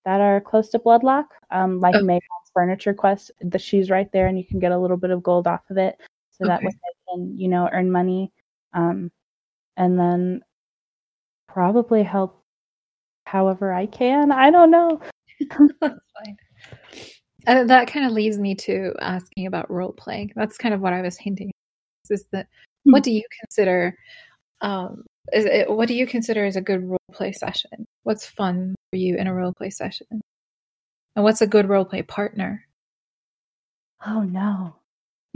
that 0.06 0.22
are 0.22 0.40
close 0.40 0.70
to 0.70 0.80
Bloodloch, 0.80 1.28
um, 1.52 1.80
like 1.80 1.96
okay. 1.96 2.04
Megan's 2.04 2.52
furniture 2.54 2.94
quest. 2.94 3.32
The 3.42 3.60
shoe's 3.60 3.90
right 3.90 4.12
there, 4.12 4.28
and 4.28 4.38
you 4.38 4.46
can 4.46 4.60
get 4.60 4.72
a 4.72 4.78
little 4.78 4.98
bit 4.98 5.12
of 5.12 5.24
gold 5.24 5.48
off 5.48 5.62
of 5.70 5.78
it, 5.78 5.98
so 6.32 6.46
okay. 6.46 6.50
that 6.50 6.64
way 6.64 6.72
they 6.72 7.14
can, 7.14 7.38
you 7.38 7.48
know, 7.48 7.70
earn 7.72 7.92
money. 7.92 8.32
Um, 8.74 9.12
and 9.78 10.00
then 10.00 10.42
probably 11.48 12.04
help 12.04 12.42
however 13.26 13.74
I 13.74 13.86
can. 13.86 14.32
I 14.32 14.52
don't 14.52 14.72
know. 14.72 15.02
That's 15.50 15.74
fine. 15.82 16.38
And 17.48 17.70
that 17.70 17.88
kind 17.88 18.06
of 18.06 18.12
leads 18.12 18.38
me 18.40 18.56
to 18.56 18.94
asking 19.00 19.48
about 19.48 19.70
role 19.70 19.94
playing. 19.94 20.34
That's 20.36 20.58
kind 20.58 20.74
of 20.74 20.82
what 20.82 20.94
I 20.94 21.02
was 21.02 21.18
hinting. 21.18 21.52
Is 22.10 22.26
that 22.32 22.46
mm-hmm. 22.46 22.92
what 22.92 23.04
do 23.04 23.12
you 23.12 23.24
consider? 23.42 23.98
Um, 24.62 25.04
is 25.34 25.46
it, 25.46 25.70
what 25.70 25.88
do 25.88 25.96
you 25.96 26.08
consider 26.08 26.46
as 26.46 26.56
a 26.56 26.62
good 26.62 26.84
role 26.84 26.98
play 27.12 27.32
session? 27.32 27.86
What's 28.06 28.28
fun 28.28 28.76
for 28.92 28.98
you 28.98 29.18
in 29.18 29.26
a 29.26 29.34
role 29.34 29.52
play 29.58 29.72
session? 29.72 30.22
And 31.16 31.24
what's 31.24 31.42
a 31.42 31.48
good 31.48 31.68
role 31.68 31.86
play 31.86 32.04
partner? 32.04 32.64
Oh 34.06 34.22
no. 34.22 34.76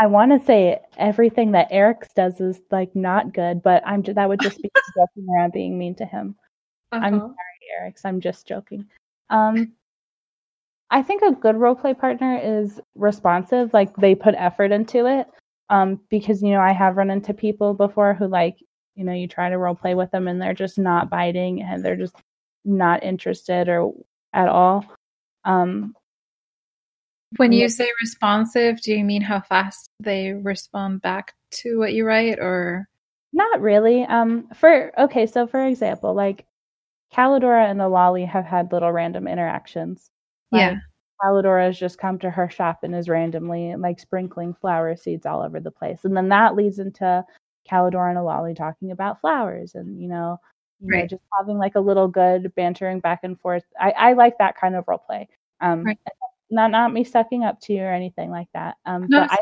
I 0.00 0.06
want 0.08 0.32
to 0.32 0.44
say 0.44 0.80
everything 0.96 1.52
that 1.52 1.68
Eric's 1.70 2.08
does 2.16 2.40
is 2.40 2.60
like 2.72 2.96
not 2.96 3.32
good, 3.32 3.62
but 3.62 3.80
I'm 3.86 4.02
that 4.02 4.28
would 4.28 4.40
just 4.40 4.60
be 4.60 4.68
joking 4.96 5.28
around 5.32 5.52
being 5.52 5.78
mean 5.78 5.94
to 5.94 6.04
him. 6.04 6.34
Uh-huh. 6.90 7.06
I'm 7.06 7.20
sorry, 7.20 7.80
Eric's. 7.80 8.04
I'm 8.04 8.20
just 8.20 8.48
joking. 8.48 8.84
Um, 9.30 9.74
I 10.90 11.04
think 11.04 11.22
a 11.22 11.30
good 11.30 11.54
role 11.54 11.76
play 11.76 11.94
partner 11.94 12.40
is 12.42 12.80
responsive, 12.96 13.72
like 13.72 13.94
they 13.98 14.16
put 14.16 14.34
effort 14.36 14.72
into 14.72 15.06
it. 15.06 15.28
Um, 15.70 16.00
because 16.10 16.42
you 16.42 16.50
know 16.50 16.60
I 16.60 16.72
have 16.72 16.96
run 16.96 17.10
into 17.10 17.32
people 17.32 17.72
before 17.72 18.14
who 18.14 18.26
like 18.26 18.56
you 18.98 19.04
know 19.04 19.12
you 19.12 19.28
try 19.28 19.48
to 19.48 19.56
role 19.56 19.74
play 19.74 19.94
with 19.94 20.10
them 20.10 20.26
and 20.26 20.42
they're 20.42 20.54
just 20.54 20.78
not 20.78 21.08
biting 21.08 21.62
and 21.62 21.84
they're 21.84 21.96
just 21.96 22.16
not 22.64 23.02
interested 23.04 23.68
or 23.68 23.92
at 24.32 24.48
all. 24.48 24.84
Um, 25.44 25.94
when 27.36 27.52
you 27.52 27.68
say 27.68 27.88
responsive, 28.00 28.80
do 28.80 28.92
you 28.92 29.04
mean 29.04 29.22
how 29.22 29.40
fast 29.40 29.88
they 30.00 30.32
respond 30.32 31.02
back 31.02 31.34
to 31.50 31.78
what 31.78 31.92
you 31.92 32.04
write 32.04 32.38
or 32.38 32.88
not 33.32 33.60
really? 33.60 34.04
Um 34.04 34.48
for 34.54 34.92
okay, 34.98 35.26
so 35.26 35.46
for 35.46 35.64
example, 35.64 36.14
like 36.14 36.44
Callidora 37.14 37.70
and 37.70 37.78
the 37.78 37.88
Lolly 37.88 38.24
have 38.24 38.44
had 38.44 38.72
little 38.72 38.92
random 38.92 39.28
interactions. 39.28 40.10
Like, 40.50 40.60
yeah. 40.60 40.76
Callidora 41.22 41.66
has 41.66 41.78
just 41.78 41.98
come 41.98 42.18
to 42.20 42.30
her 42.30 42.48
shop 42.48 42.80
and 42.82 42.94
is 42.94 43.08
randomly 43.08 43.74
like 43.76 44.00
sprinkling 44.00 44.54
flower 44.54 44.96
seeds 44.96 45.26
all 45.26 45.42
over 45.42 45.60
the 45.60 45.70
place. 45.70 46.00
And 46.04 46.16
then 46.16 46.28
that 46.28 46.54
leads 46.54 46.78
into 46.78 47.24
Callidora 47.70 48.14
and 48.14 48.24
Lolly 48.24 48.54
talking 48.54 48.90
about 48.90 49.20
flowers 49.20 49.74
and, 49.74 50.00
you 50.00 50.08
know, 50.08 50.38
you 50.80 50.92
right. 50.92 51.00
know, 51.00 51.06
just 51.06 51.22
having 51.38 51.58
like 51.58 51.74
a 51.74 51.80
little 51.80 52.08
good 52.08 52.52
bantering 52.54 53.00
back 53.00 53.20
and 53.22 53.38
forth. 53.40 53.64
I, 53.80 53.90
I 53.90 54.12
like 54.12 54.38
that 54.38 54.56
kind 54.56 54.74
of 54.76 54.84
role 54.86 54.98
play. 54.98 55.28
Um, 55.60 55.84
right 55.84 55.98
not 56.50 56.70
not 56.70 56.92
me 56.92 57.04
sucking 57.04 57.44
up 57.44 57.60
to 57.60 57.72
you 57.72 57.82
or 57.82 57.92
anything 57.92 58.30
like 58.30 58.48
that. 58.54 58.76
Um, 58.86 59.06
no, 59.08 59.20
but 59.20 59.32
I, 59.32 59.38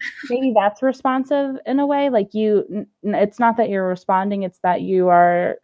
maybe 0.30 0.52
that's 0.54 0.82
responsive 0.82 1.56
in 1.66 1.80
a 1.80 1.86
way. 1.86 2.08
Like 2.10 2.34
you, 2.34 2.86
it's 3.02 3.38
not 3.38 3.56
that 3.56 3.68
you're 3.68 3.88
responding; 3.88 4.42
it's 4.42 4.60
that 4.62 4.82
you 4.82 5.08
are 5.08 5.56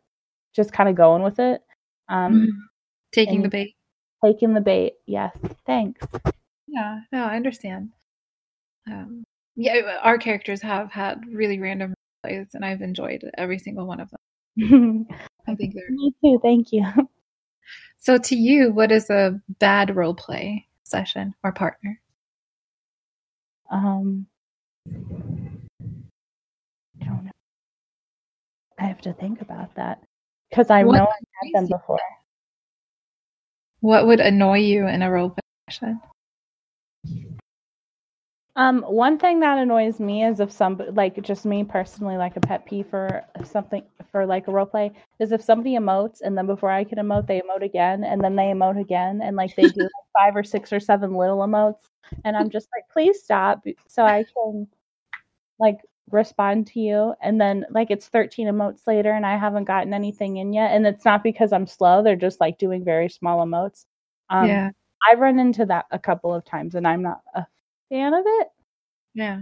just 0.55 0.73
kind 0.73 0.89
of 0.89 0.95
going 0.95 1.23
with 1.23 1.39
it. 1.39 1.63
Um, 2.09 2.35
mm-hmm. 2.35 2.59
Taking 3.13 3.43
the 3.43 3.49
bait. 3.49 3.75
Taking 4.25 4.55
the 4.55 4.61
bait. 4.61 4.95
Yes. 5.07 5.37
Thanks. 5.67 6.01
Yeah. 6.67 7.01
No, 7.13 7.25
I 7.25 7.37
understand. 7.37 7.91
Um, 8.91 9.25
yeah, 9.57 9.99
our 10.03 10.19
characters 10.19 10.61
have 10.63 10.91
had 10.91 11.23
really 11.31 11.59
random 11.59 11.94
plays, 12.25 12.49
and 12.55 12.65
I've 12.65 12.83
enjoyed 12.83 13.29
every 13.37 13.59
single 13.59 13.87
one 13.87 14.01
of 14.01 14.11
them. 14.11 15.07
I 15.49 15.55
think 15.55 15.75
they're. 15.75 15.91
Me 15.91 16.15
too. 16.23 16.39
Thank 16.43 16.73
you. 16.73 16.85
So, 17.99 18.19
to 18.19 18.37
you, 18.37 18.71
what 18.71 18.93
is 18.93 19.09
a 19.09 19.41
bad 19.59 19.97
role 19.97 20.13
play? 20.13 20.67
session 20.85 21.35
or 21.43 21.53
partner? 21.53 22.01
Um, 23.71 24.27
I 24.87 24.91
don't 27.05 27.25
know. 27.25 27.31
I 28.79 28.85
have 28.85 29.01
to 29.03 29.13
think 29.15 29.41
about 29.41 29.75
that 29.75 30.03
because 30.51 30.71
I 30.71 30.85
what 30.85 30.97
know 30.97 31.05
I've 31.05 31.53
had 31.53 31.63
them 31.63 31.69
before. 31.69 31.99
What 33.81 34.07
would 34.07 34.21
annoy 34.21 34.59
you 34.59 34.87
in 34.87 35.03
a 35.03 35.11
role 35.11 35.31
play 35.31 35.41
session? 35.69 36.01
Um, 38.57 38.83
one 38.83 39.19
thing 39.19 39.41
that 39.41 39.59
annoys 39.59 39.99
me 39.99 40.25
is 40.25 40.39
if 40.39 40.53
somebody, 40.53 40.93
like 40.93 41.21
just 41.23 41.45
me 41.45 41.65
personally, 41.65 42.17
like 42.17 42.37
a 42.37 42.41
pet 42.41 42.65
peeve 42.65 42.87
for 42.87 43.25
something 43.43 43.83
for 44.13 44.27
like 44.27 44.47
a 44.47 44.53
role 44.53 44.67
play, 44.67 44.93
is 45.19 45.33
if 45.33 45.43
somebody 45.43 45.75
emotes 45.75 46.21
and 46.21 46.39
then 46.39 46.47
before 46.47 46.71
I 46.71 46.85
can 46.85 46.99
emote, 46.99 47.27
they 47.27 47.41
emote 47.41 47.65
again 47.65 48.05
and 48.05 48.23
then 48.23 48.37
they 48.37 48.45
emote 48.45 48.81
again 48.81 49.23
and 49.23 49.37
like 49.37 49.57
they 49.57 49.65
do 49.65 49.81
like 49.81 49.91
five 50.17 50.37
or 50.37 50.45
six 50.45 50.73
or 50.73 50.79
seven 50.79 51.15
little 51.17 51.39
emotes, 51.39 51.89
and 52.25 52.37
I'm 52.37 52.49
just 52.49 52.69
like, 52.77 52.85
please 52.93 53.23
stop, 53.25 53.65
so 53.89 54.05
I 54.05 54.25
can 54.35 54.69
like 55.59 55.79
respond 56.13 56.69
to 56.69 56.81
you, 56.81 57.15
and 57.21 57.41
then 57.41 57.67
like 57.71 57.91
it's 57.91 58.07
13 58.07 58.47
emotes 58.47 58.87
later 58.87 59.11
and 59.11 59.27
I 59.27 59.37
haven't 59.37 59.65
gotten 59.65 59.93
anything 59.93 60.37
in 60.37 60.53
yet, 60.53 60.71
and 60.71 60.87
it's 60.87 61.05
not 61.05 61.25
because 61.25 61.53
I'm 61.53 61.67
slow; 61.67 62.05
they're 62.05 62.15
just 62.15 62.41
like 62.41 62.59
doing 62.59 62.85
very 62.85 63.09
small 63.09 63.45
emotes. 63.45 63.87
Um, 64.31 64.47
yeah. 64.47 64.71
I've 65.11 65.19
run 65.19 65.41
into 65.41 65.67
that 65.67 65.87
a 65.91 65.99
couple 65.99 66.33
of 66.33 66.45
times, 66.45 66.77
and 66.77 66.87
I'm 66.87 67.03
not 67.03 67.21
a 67.35 67.47
fan 67.95 68.15
of 68.15 68.25
it. 68.27 68.49
Yeah. 69.15 69.41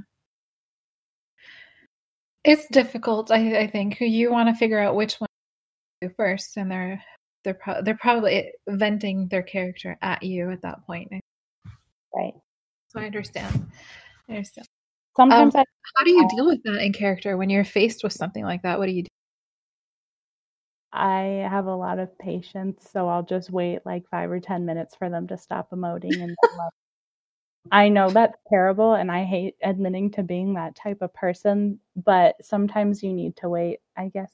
It's 2.44 2.66
difficult, 2.68 3.30
I, 3.30 3.60
I 3.60 3.66
think. 3.68 4.00
You 4.00 4.30
want 4.30 4.48
to 4.48 4.54
figure 4.54 4.78
out 4.78 4.96
which 4.96 5.14
one 5.14 5.28
first, 6.16 6.56
and 6.56 6.70
they're 6.70 7.02
they're 7.44 7.54
pro- 7.54 7.82
they're 7.82 7.96
probably 7.96 8.52
venting 8.68 9.28
their 9.28 9.42
character 9.42 9.96
at 10.02 10.22
you 10.22 10.50
at 10.50 10.62
that 10.62 10.84
point. 10.86 11.08
Right. 12.14 12.34
So 12.88 13.00
I 13.00 13.04
understand. 13.06 13.70
I 14.28 14.32
understand. 14.32 14.66
Sometimes, 15.16 15.54
um, 15.54 15.60
I- 15.60 15.64
how 15.96 16.04
do 16.04 16.10
you 16.10 16.28
deal 16.28 16.46
with 16.46 16.62
that 16.64 16.82
in 16.82 16.92
character 16.92 17.36
when 17.36 17.50
you're 17.50 17.64
faced 17.64 18.02
with 18.02 18.12
something 18.12 18.44
like 18.44 18.62
that? 18.62 18.78
What 18.78 18.86
do 18.86 18.92
you 18.92 19.02
do? 19.04 19.08
I 20.92 21.46
have 21.48 21.66
a 21.66 21.74
lot 21.74 21.98
of 21.98 22.18
patience, 22.18 22.88
so 22.92 23.08
I'll 23.08 23.22
just 23.22 23.50
wait 23.50 23.86
like 23.86 24.04
five 24.10 24.30
or 24.30 24.40
ten 24.40 24.66
minutes 24.66 24.94
for 24.96 25.08
them 25.08 25.28
to 25.28 25.38
stop 25.38 25.70
emoting 25.70 26.22
and 26.22 26.36
I 27.70 27.88
know 27.88 28.10
that's 28.10 28.38
terrible 28.48 28.94
and 28.94 29.10
I 29.10 29.24
hate 29.24 29.54
admitting 29.62 30.10
to 30.12 30.22
being 30.22 30.54
that 30.54 30.74
type 30.74 30.98
of 31.00 31.14
person, 31.14 31.78
but 31.96 32.34
sometimes 32.42 33.02
you 33.02 33.12
need 33.12 33.36
to 33.36 33.48
wait, 33.48 33.78
I 33.96 34.08
guess, 34.08 34.32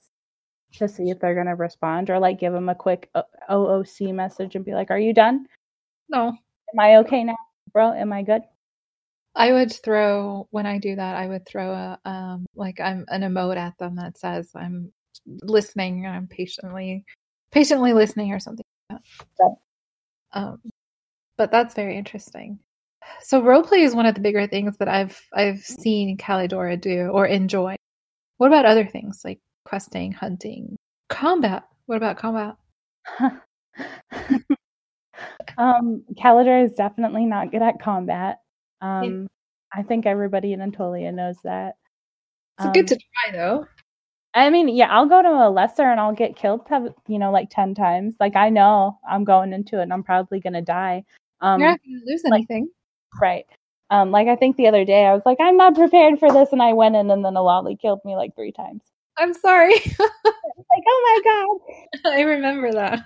to 0.75 0.89
see 0.89 1.11
if 1.11 1.21
they're 1.21 1.35
going 1.35 1.47
to 1.47 1.55
respond 1.55 2.11
or 2.11 2.19
like 2.19 2.41
give 2.41 2.53
them 2.53 2.69
a 2.69 2.75
quick 2.75 3.11
OOC 3.51 4.15
message 4.15 4.55
and 4.57 4.65
be 4.65 4.75
like, 4.75 4.91
Are 4.91 4.99
you 4.99 5.13
done? 5.13 5.47
No. 6.09 6.29
Am 6.29 6.81
I 6.81 6.97
okay 6.97 7.25
now, 7.25 7.37
bro? 7.73 7.93
Am 7.93 8.13
I 8.13 8.23
good? 8.23 8.43
I 9.35 9.53
would 9.53 9.73
throw 9.73 10.49
when 10.51 10.67
I 10.67 10.79
do 10.79 10.97
that. 10.97 11.17
I 11.17 11.27
would 11.29 11.47
throw 11.47 11.73
a 11.73 11.99
um 12.05 12.47
like 12.57 12.81
I'm 12.81 13.05
an 13.09 13.23
emote 13.23 13.57
at 13.57 13.79
them 13.79 13.97
that 13.97 14.19
says 14.19 14.51
I'm 14.55 14.93
listening. 15.27 16.07
I'm 16.07 16.27
patiently 16.27 17.05
patiently 17.53 17.93
listening 17.93 18.33
or 18.33 18.41
something. 18.41 18.65
Like 18.91 19.01
that. 19.39 19.55
Um, 20.33 20.61
but 21.37 21.51
that's 21.53 21.75
very 21.75 21.97
interesting. 21.97 22.59
So 23.23 23.43
role 23.43 23.63
play 23.63 23.83
is 23.83 23.95
one 23.95 24.07
of 24.07 24.15
the 24.15 24.21
bigger 24.21 24.47
things 24.47 24.77
that 24.79 24.89
I've 24.89 25.21
I've 25.33 25.61
seen 25.61 26.17
Callidora 26.17 26.81
do 26.81 27.09
or 27.09 27.27
enjoy. 27.27 27.77
What 28.39 28.49
about 28.49 28.65
other 28.67 28.87
things 28.87 29.23
like 29.25 29.41
questing, 29.65 30.13
hunting, 30.13 30.77
combat? 31.09 31.65
What 31.87 31.97
about 31.97 32.19
combat? 32.19 32.57
um, 35.59 36.05
Callidora 36.15 36.65
is 36.65 36.73
definitely 36.73 37.27
not 37.27 37.51
good 37.51 37.63
at 37.63 37.81
combat. 37.81 38.39
Um, 38.81 39.05
yeah. 39.75 39.81
I 39.81 39.83
think 39.83 40.07
everybody 40.07 40.53
in 40.53 40.61
Aetolia 40.61 41.13
knows 41.13 41.37
that. 41.45 41.75
It's 42.59 42.67
um, 42.67 42.73
good 42.73 42.89
to 42.89 42.97
try 42.97 43.33
though. 43.33 43.67
I 44.35 44.51
mean, 44.51 44.69
yeah, 44.69 44.89
I'll 44.91 45.07
go 45.07 45.23
to 45.23 45.29
a 45.29 45.51
lesser 45.51 45.83
and 45.83 45.99
I'll 45.99 46.15
get 46.15 46.37
killed, 46.37 46.61
you 47.09 47.19
know, 47.19 47.33
like 47.33 47.49
10 47.51 47.75
times. 47.75 48.15
Like, 48.21 48.37
I 48.37 48.51
know 48.51 48.99
I'm 49.09 49.25
going 49.25 49.53
into 49.53 49.81
it 49.81 49.85
and 49.85 49.93
I'm 49.93 50.05
probably 50.05 50.39
going 50.39 50.53
to 50.53 50.63
die. 50.63 51.05
Um, 51.41 51.61
You're 51.61 51.71
not 51.71 51.81
going 51.85 52.01
to 52.01 52.13
lose 52.13 52.23
anything. 52.27 52.69
Right. 53.21 53.47
Um, 53.91 54.11
like 54.11 54.29
I 54.29 54.37
think 54.37 54.57
the 54.57 54.69
other 54.69 54.85
day 54.85 55.07
I 55.07 55.15
was 55.15 55.23
like, 55.25 55.39
I'm 55.41 55.57
not 55.57 55.75
prepared 55.75 56.19
for 56.19 56.31
this, 56.31 56.53
and 56.53 56.63
I 56.63 56.75
went 56.75 56.97
in, 56.97 57.11
and 57.11 57.25
then 57.25 57.35
Aloli 57.35 57.81
killed 57.81 58.01
me 58.05 58.17
like 58.17 58.35
three 58.35 58.53
times. 58.53 58.83
I'm 59.17 59.35
sorry. 59.35 59.75
like, 59.99 60.85
oh 60.87 61.21
my 61.25 61.57
god. 62.05 62.13
I 62.13 62.21
remember 62.23 62.73
that. 62.73 63.01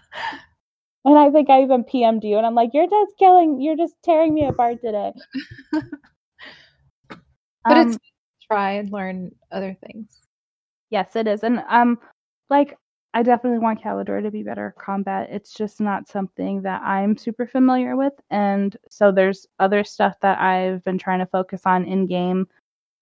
And 1.04 1.18
I 1.18 1.30
think 1.30 1.50
I 1.50 1.62
even 1.62 1.84
PM'd 1.84 2.24
you, 2.24 2.36
and 2.36 2.46
I'm 2.46 2.54
like, 2.54 2.70
you're 2.74 2.88
just 2.88 3.16
killing, 3.18 3.60
you're 3.60 3.76
just 3.76 3.94
tearing 4.04 4.34
me 4.34 4.46
apart 4.46 4.80
today. 4.80 5.12
but 7.08 7.18
um, 7.64 7.88
it's 7.88 7.98
try 8.46 8.72
and 8.72 8.90
learn 8.90 9.32
other 9.50 9.76
things. 9.86 10.20
Yes, 10.90 11.16
it 11.16 11.26
is, 11.26 11.42
and 11.42 11.62
um, 11.68 11.98
like 12.50 12.76
I 13.14 13.22
definitely 13.22 13.58
want 13.58 13.82
Calidor 13.82 14.22
to 14.22 14.30
be 14.30 14.42
better 14.42 14.68
at 14.68 14.82
combat. 14.82 15.28
It's 15.30 15.52
just 15.52 15.80
not 15.80 16.08
something 16.08 16.62
that 16.62 16.80
I'm 16.82 17.16
super 17.16 17.46
familiar 17.46 17.94
with. 17.94 18.14
And 18.30 18.74
so 18.88 19.12
there's 19.12 19.46
other 19.58 19.84
stuff 19.84 20.18
that 20.20 20.40
I've 20.40 20.82
been 20.84 20.98
trying 20.98 21.18
to 21.18 21.26
focus 21.26 21.62
on 21.66 21.84
in 21.84 22.06
game 22.06 22.48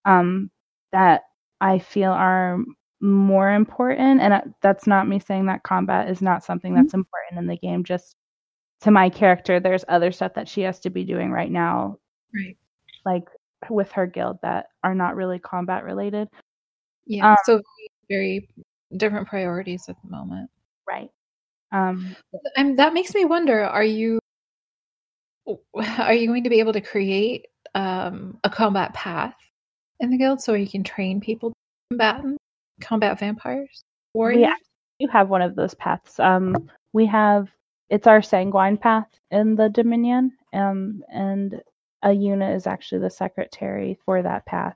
um, 0.03 0.51
that 0.91 1.23
I 1.61 1.79
feel 1.79 2.11
are 2.11 2.59
more 2.99 3.53
important. 3.53 4.19
And 4.19 4.53
that's 4.61 4.85
not 4.85 5.07
me 5.07 5.19
saying 5.19 5.45
that 5.45 5.63
combat 5.63 6.09
is 6.09 6.21
not 6.21 6.43
something 6.43 6.73
that's 6.73 6.87
mm-hmm. 6.87 6.99
important 6.99 7.39
in 7.39 7.47
the 7.47 7.57
game. 7.57 7.85
Just 7.85 8.17
to 8.81 8.91
my 8.91 9.09
character, 9.09 9.61
there's 9.61 9.85
other 9.87 10.11
stuff 10.11 10.33
that 10.33 10.49
she 10.49 10.61
has 10.61 10.79
to 10.81 10.89
be 10.89 11.05
doing 11.05 11.31
right 11.31 11.51
now, 11.51 11.97
right? 12.35 12.57
Like 13.05 13.29
with 13.69 13.91
her 13.91 14.07
guild 14.07 14.39
that 14.41 14.67
are 14.83 14.95
not 14.95 15.15
really 15.15 15.39
combat 15.39 15.85
related. 15.85 16.27
Yeah. 17.05 17.31
Um, 17.31 17.37
so 17.45 17.61
very 18.09 18.49
different 18.97 19.27
priorities 19.27 19.85
at 19.89 19.95
the 20.03 20.09
moment. 20.09 20.49
Right. 20.87 21.09
Um, 21.71 22.15
and 22.57 22.79
that 22.79 22.93
makes 22.93 23.13
me 23.13 23.25
wonder: 23.25 23.63
Are 23.63 23.83
you 23.83 24.19
are 25.97 26.13
you 26.13 26.27
going 26.27 26.43
to 26.43 26.49
be 26.49 26.59
able 26.59 26.73
to 26.73 26.81
create 26.81 27.47
um, 27.75 28.37
a 28.43 28.49
combat 28.49 28.93
path 28.93 29.35
in 29.99 30.09
the 30.09 30.17
guild 30.17 30.41
so 30.41 30.53
you 30.53 30.67
can 30.67 30.83
train 30.83 31.21
people 31.21 31.49
to 31.49 31.97
combat 31.97 32.23
combat 32.81 33.19
vampires? 33.19 33.81
Or 34.13 34.29
We 34.29 34.47
you 34.99 35.07
have 35.07 35.29
one 35.29 35.41
of 35.41 35.55
those 35.55 35.73
paths. 35.75 36.19
Um, 36.19 36.69
we 36.93 37.05
have 37.07 37.49
it's 37.89 38.07
our 38.07 38.21
sanguine 38.21 38.77
path 38.77 39.07
in 39.31 39.55
the 39.55 39.69
Dominion, 39.69 40.31
um, 40.53 41.03
and 41.11 41.61
Ayuna 42.03 42.55
is 42.55 42.67
actually 42.67 43.01
the 43.01 43.09
secretary 43.09 43.97
for 44.05 44.21
that 44.21 44.45
path. 44.45 44.75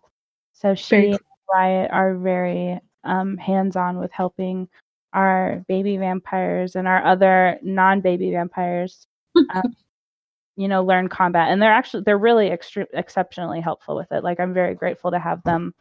So 0.54 0.76
she 0.76 1.12
and 1.12 1.20
Riot 1.52 1.92
are 1.92 2.16
very 2.16 2.80
um, 3.06 3.38
hands 3.38 3.76
on 3.76 4.00
with 4.00 4.12
helping 4.12 4.68
our 5.14 5.64
baby 5.68 5.98
vampires 5.98 6.76
and 6.76 6.88
our 6.88 7.04
other 7.06 7.58
non 7.62 8.02
baby 8.02 8.32
vampires. 8.32 9.08
Um, 9.54 9.76
you 10.58 10.68
know, 10.68 10.84
learn 10.84 11.10
combat, 11.10 11.52
and 11.52 11.62
they're 11.62 11.72
actually 11.72 12.04
they're 12.04 12.18
really 12.18 12.50
extre- 12.50 12.88
exceptionally 12.94 13.62
helpful 13.62 13.96
with 13.96 14.12
it. 14.12 14.24
Like 14.24 14.40
I'm 14.40 14.54
very 14.54 14.74
grateful 14.74 15.12
to 15.12 15.20
have 15.20 15.44
them, 15.44 15.74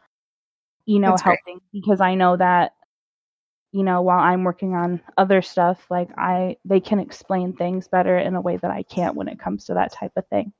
you 0.85 0.99
know, 0.99 1.11
That's 1.11 1.21
helping 1.21 1.59
great. 1.59 1.81
because 1.81 2.01
I 2.01 2.15
know 2.15 2.35
that 2.37 2.73
you 3.75 3.83
know 3.83 4.01
while 4.01 4.19
i'm 4.19 4.45
working 4.45 4.73
on 4.73 5.01
other 5.17 5.41
stuff 5.41 5.85
like 5.89 6.07
i 6.17 6.55
they 6.63 6.79
can 6.79 6.97
explain 6.97 7.51
things 7.51 7.89
better 7.89 8.17
in 8.17 8.35
a 8.35 8.41
way 8.41 8.55
that 8.55 8.71
i 8.71 8.81
can't 8.83 9.15
when 9.15 9.27
it 9.27 9.37
comes 9.37 9.65
to 9.65 9.73
that 9.73 9.91
type 9.91 10.13
of 10.15 10.25
thing 10.27 10.53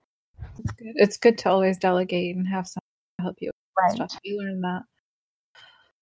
it's 0.59 0.71
good 0.71 0.93
it's 0.95 1.17
good 1.17 1.37
to 1.37 1.49
always 1.49 1.77
delegate 1.77 2.35
and 2.35 2.45
have 2.45 2.67
someone 2.67 2.81
to 3.17 3.23
help 3.23 3.35
you 3.39 3.51
right. 3.79 3.91
stuff 3.93 4.19
you 4.23 4.37
learn 4.37 4.59
that 4.59 4.81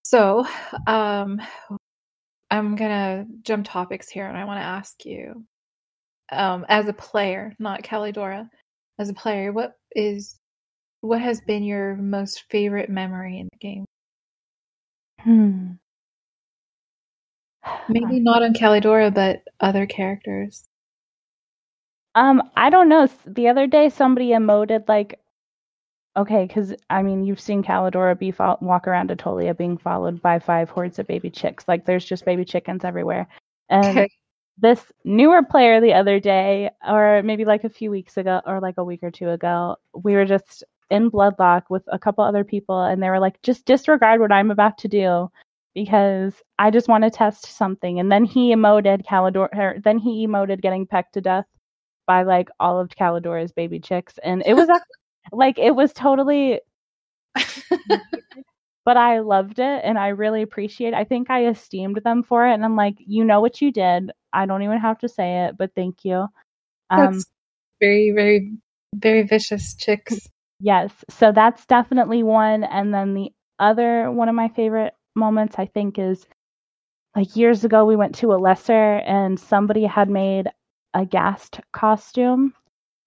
so 0.04 0.46
um 0.88 1.42
i'm 2.52 2.76
gonna 2.76 3.26
jump 3.42 3.66
topics 3.66 4.10
here 4.10 4.28
and 4.28 4.38
i 4.38 4.46
want 4.46 4.60
to 4.60 4.64
ask 4.64 5.06
you 5.06 5.44
um 6.32 6.66
as 6.70 6.88
a 6.88 6.94
player 6.94 7.54
not 7.60 7.84
Callidora 7.84 8.50
as 9.00 9.10
a 9.10 9.14
player 9.14 9.52
what 9.52 9.74
is 9.96 10.40
what 11.02 11.22
has 11.22 11.42
been 11.42 11.64
your 11.64 11.96
most 11.98 12.44
favorite 12.50 12.90
memory 12.90 13.40
in 13.40 13.48
the 13.52 13.58
game 13.60 13.86
hmm 15.22 15.74
Maybe 17.90 18.20
not 18.20 18.44
on 18.44 18.54
Callidora, 18.54 19.14
but 19.14 19.44
other 19.60 19.86
characters. 19.86 20.68
Um, 22.16 22.44
I 22.56 22.70
don't 22.70 22.90
know. 22.90 23.08
The 23.26 23.48
other 23.48 23.68
day, 23.68 23.90
somebody 23.90 24.30
emoted 24.30 24.88
like, 24.88 25.20
okay, 26.18 26.46
because 26.46 26.74
I 26.90 27.02
mean, 27.02 27.24
you've 27.24 27.40
seen 27.40 27.64
Callidora 27.64 28.18
be 28.18 28.32
fo- 28.32 28.58
walk 28.62 28.88
around 28.88 29.10
Aetolia 29.10 29.58
being 29.58 29.78
followed 29.78 30.22
by 30.22 30.40
five 30.40 30.70
hordes 30.70 31.00
of 31.00 31.08
baby 31.08 31.30
chicks. 31.30 31.68
Like, 31.68 31.86
there's 31.86 32.06
just 32.06 32.26
baby 32.26 32.46
chickens 32.46 32.84
everywhere. 32.84 33.28
And 33.70 34.08
this 34.58 34.92
newer 35.04 35.44
player 35.44 35.82
the 35.82 35.94
other 35.94 36.20
day, 36.20 36.70
or 36.88 37.22
maybe 37.24 37.46
like 37.46 37.64
a 37.64 37.70
few 37.70 37.90
weeks 37.92 38.18
ago, 38.18 38.42
or 38.46 38.60
like 38.60 38.76
a 38.78 38.84
week 38.84 39.02
or 39.04 39.12
two 39.12 39.30
ago, 39.30 39.78
we 40.04 40.14
were 40.14 40.26
just 40.26 40.64
in 40.90 41.10
Bloodloch 41.10 41.64
with 41.70 41.84
a 41.88 42.00
couple 42.00 42.24
other 42.24 42.44
people, 42.44 42.84
and 42.84 43.02
they 43.02 43.10
were 43.10 43.20
like, 43.20 43.42
just 43.42 43.66
disregard 43.66 44.22
what 44.22 44.32
I'm 44.32 44.52
about 44.52 44.78
to 44.80 44.88
do 44.88 45.30
because 45.74 46.36
I 46.60 46.70
just 46.70 46.88
want 46.88 47.04
to 47.04 47.10
test 47.10 47.46
something. 47.46 48.00
And 48.00 48.12
then 48.12 48.26
he 48.26 48.54
emoted 48.54 49.06
Calidor, 49.06 49.82
then 49.84 49.98
he 49.98 50.28
emoted 50.28 50.62
getting 50.62 50.86
pecked 50.86 51.14
to 51.16 51.22
death 51.22 51.46
by 52.06 52.22
like 52.24 52.50
all 52.60 52.80
of 52.80 52.90
Callidora's 52.90 53.52
baby 53.52 53.80
chicks, 53.80 54.20
and 54.24 54.44
it 54.46 54.54
was 54.54 54.70
like 55.32 55.58
it 55.60 55.76
was 55.76 55.94
totally. 55.94 56.62
but 58.86 58.98
I 58.98 59.20
loved 59.20 59.60
it 59.60 59.82
and 59.84 59.98
I 59.98 60.10
really 60.10 60.42
appreciate. 60.42 60.90
It. 60.90 60.94
I 60.96 61.04
think 61.04 61.30
I 61.30 61.48
esteemed 61.48 62.02
them 62.04 62.24
for 62.24 62.48
it, 62.48 62.54
and 62.54 62.66
I'm 62.66 62.76
like, 62.76 62.96
you 63.00 63.24
know 63.24 63.42
what 63.42 63.62
you 63.62 63.72
did. 63.72 64.12
I 64.34 64.46
don't 64.46 64.64
even 64.64 64.80
have 64.80 65.00
to 65.00 65.10
say 65.10 65.46
it, 65.46 65.58
but 65.58 65.72
thank 65.76 66.04
you. 66.04 66.28
Um, 66.90 67.14
that's 67.14 67.26
very, 67.80 68.12
very, 68.12 68.52
very 68.96 69.24
vicious 69.24 69.76
chicks. 69.76 70.28
Yes, 70.60 70.92
so 71.10 71.32
that's 71.32 71.66
definitely 71.66 72.24
one, 72.24 72.64
and 72.64 72.94
then 72.94 73.14
the 73.14 73.32
other 73.60 74.12
one 74.12 74.30
of 74.30 74.36
my 74.36 74.50
favorite 74.50 74.94
moments 75.16 75.56
I 75.58 75.68
think 75.68 76.00
is 76.00 76.26
like 77.16 77.36
years 77.36 77.64
ago 77.64 77.86
we 77.86 77.96
went 77.96 78.16
to 78.16 78.34
a 78.34 78.36
lesser 78.36 78.96
and 78.98 79.40
somebody 79.40 79.86
had 79.86 80.10
made 80.10 80.48
a 80.94 81.06
ghast 81.06 81.60
costume 81.72 82.54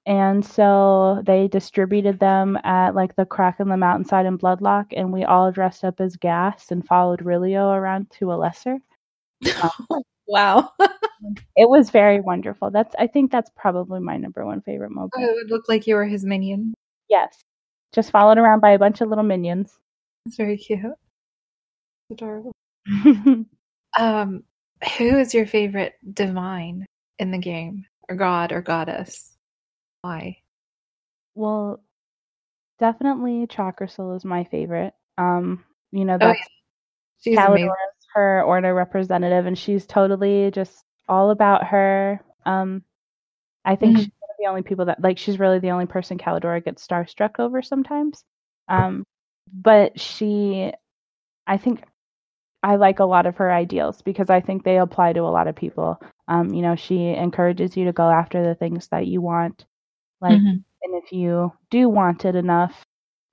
and 0.06 0.44
so 0.44 1.22
they 1.26 1.48
distributed 1.48 2.18
them 2.18 2.58
at 2.64 2.94
like 2.94 3.16
the 3.16 3.26
crack 3.26 3.60
in 3.60 3.68
the 3.68 3.76
mountainside 3.76 4.26
in 4.26 4.38
Bloodloch, 4.38 4.92
and 4.96 5.12
we 5.12 5.24
all 5.24 5.52
dressed 5.52 5.84
up 5.84 6.00
as 6.00 6.16
gas 6.16 6.70
and 6.70 6.86
followed 6.86 7.20
Rilio 7.20 7.74
around 7.74 8.10
to 8.12 8.32
a 8.32 8.34
lesser. 8.34 8.78
Um, 9.62 10.02
wow. 10.26 10.70
it 11.56 11.68
was 11.68 11.90
very 11.90 12.20
wonderful. 12.20 12.70
That's 12.70 12.94
I 12.98 13.06
think 13.06 13.30
that's 13.30 13.50
probably 13.56 14.00
my 14.00 14.16
number 14.16 14.46
one 14.46 14.62
favorite 14.62 14.92
moment. 14.92 15.12
Oh, 15.16 15.22
it 15.22 15.34
would 15.34 15.50
look 15.50 15.68
like 15.68 15.86
you 15.86 15.96
were 15.96 16.06
his 16.06 16.24
minion. 16.24 16.74
Yes. 17.08 17.42
Just 17.92 18.10
followed 18.10 18.38
around 18.38 18.60
by 18.60 18.70
a 18.70 18.78
bunch 18.78 19.00
of 19.00 19.08
little 19.08 19.24
minions. 19.24 19.78
It's 20.26 20.36
very 20.36 20.56
cute 20.56 20.80
adorable. 22.10 22.52
um, 23.98 24.44
who 24.98 25.18
is 25.18 25.34
your 25.34 25.46
favorite 25.46 25.94
divine 26.12 26.86
in 27.18 27.30
the 27.30 27.38
game, 27.38 27.86
or 28.08 28.16
god 28.16 28.52
or 28.52 28.60
goddess? 28.62 29.35
Why? 30.06 30.38
Well, 31.34 31.82
definitely 32.78 33.48
Chakrasul 33.48 34.16
is 34.16 34.24
my 34.24 34.44
favorite. 34.44 34.94
Um, 35.18 35.64
you 35.90 36.04
know 36.04 36.16
that's 36.16 36.38
oh, 36.38 36.42
yeah. 37.24 37.48
she's 37.56 37.68
her 38.14 38.42
order 38.42 38.72
representative, 38.72 39.46
and 39.46 39.58
she's 39.58 39.84
totally 39.84 40.52
just 40.52 40.84
all 41.08 41.30
about 41.30 41.64
her. 41.64 42.20
Um, 42.44 42.84
I 43.64 43.74
think 43.74 43.94
mm-hmm. 43.94 44.02
she's 44.04 44.12
one 44.20 44.30
of 44.30 44.36
the 44.38 44.48
only 44.48 44.62
people 44.62 44.84
that 44.84 45.00
like 45.00 45.18
she's 45.18 45.40
really 45.40 45.58
the 45.58 45.72
only 45.72 45.86
person 45.86 46.18
Callidora 46.18 46.64
gets 46.64 46.86
starstruck 46.86 47.40
over 47.40 47.60
sometimes. 47.60 48.24
Um, 48.68 49.04
but 49.52 49.98
she, 49.98 50.72
I 51.48 51.56
think 51.56 51.82
I 52.62 52.76
like 52.76 53.00
a 53.00 53.04
lot 53.04 53.26
of 53.26 53.38
her 53.38 53.52
ideals 53.52 54.02
because 54.02 54.30
I 54.30 54.40
think 54.40 54.62
they 54.62 54.78
apply 54.78 55.14
to 55.14 55.20
a 55.20 55.34
lot 55.34 55.48
of 55.48 55.56
people. 55.56 56.00
Um, 56.28 56.54
you 56.54 56.62
know, 56.62 56.76
she 56.76 57.08
encourages 57.08 57.76
you 57.76 57.86
to 57.86 57.92
go 57.92 58.08
after 58.08 58.44
the 58.44 58.54
things 58.54 58.86
that 58.88 59.08
you 59.08 59.20
want. 59.20 59.64
Like, 60.20 60.38
mm-hmm. 60.38 60.56
and 60.82 61.04
if 61.04 61.12
you 61.12 61.52
do 61.70 61.88
want 61.88 62.24
it 62.24 62.34
enough, 62.34 62.84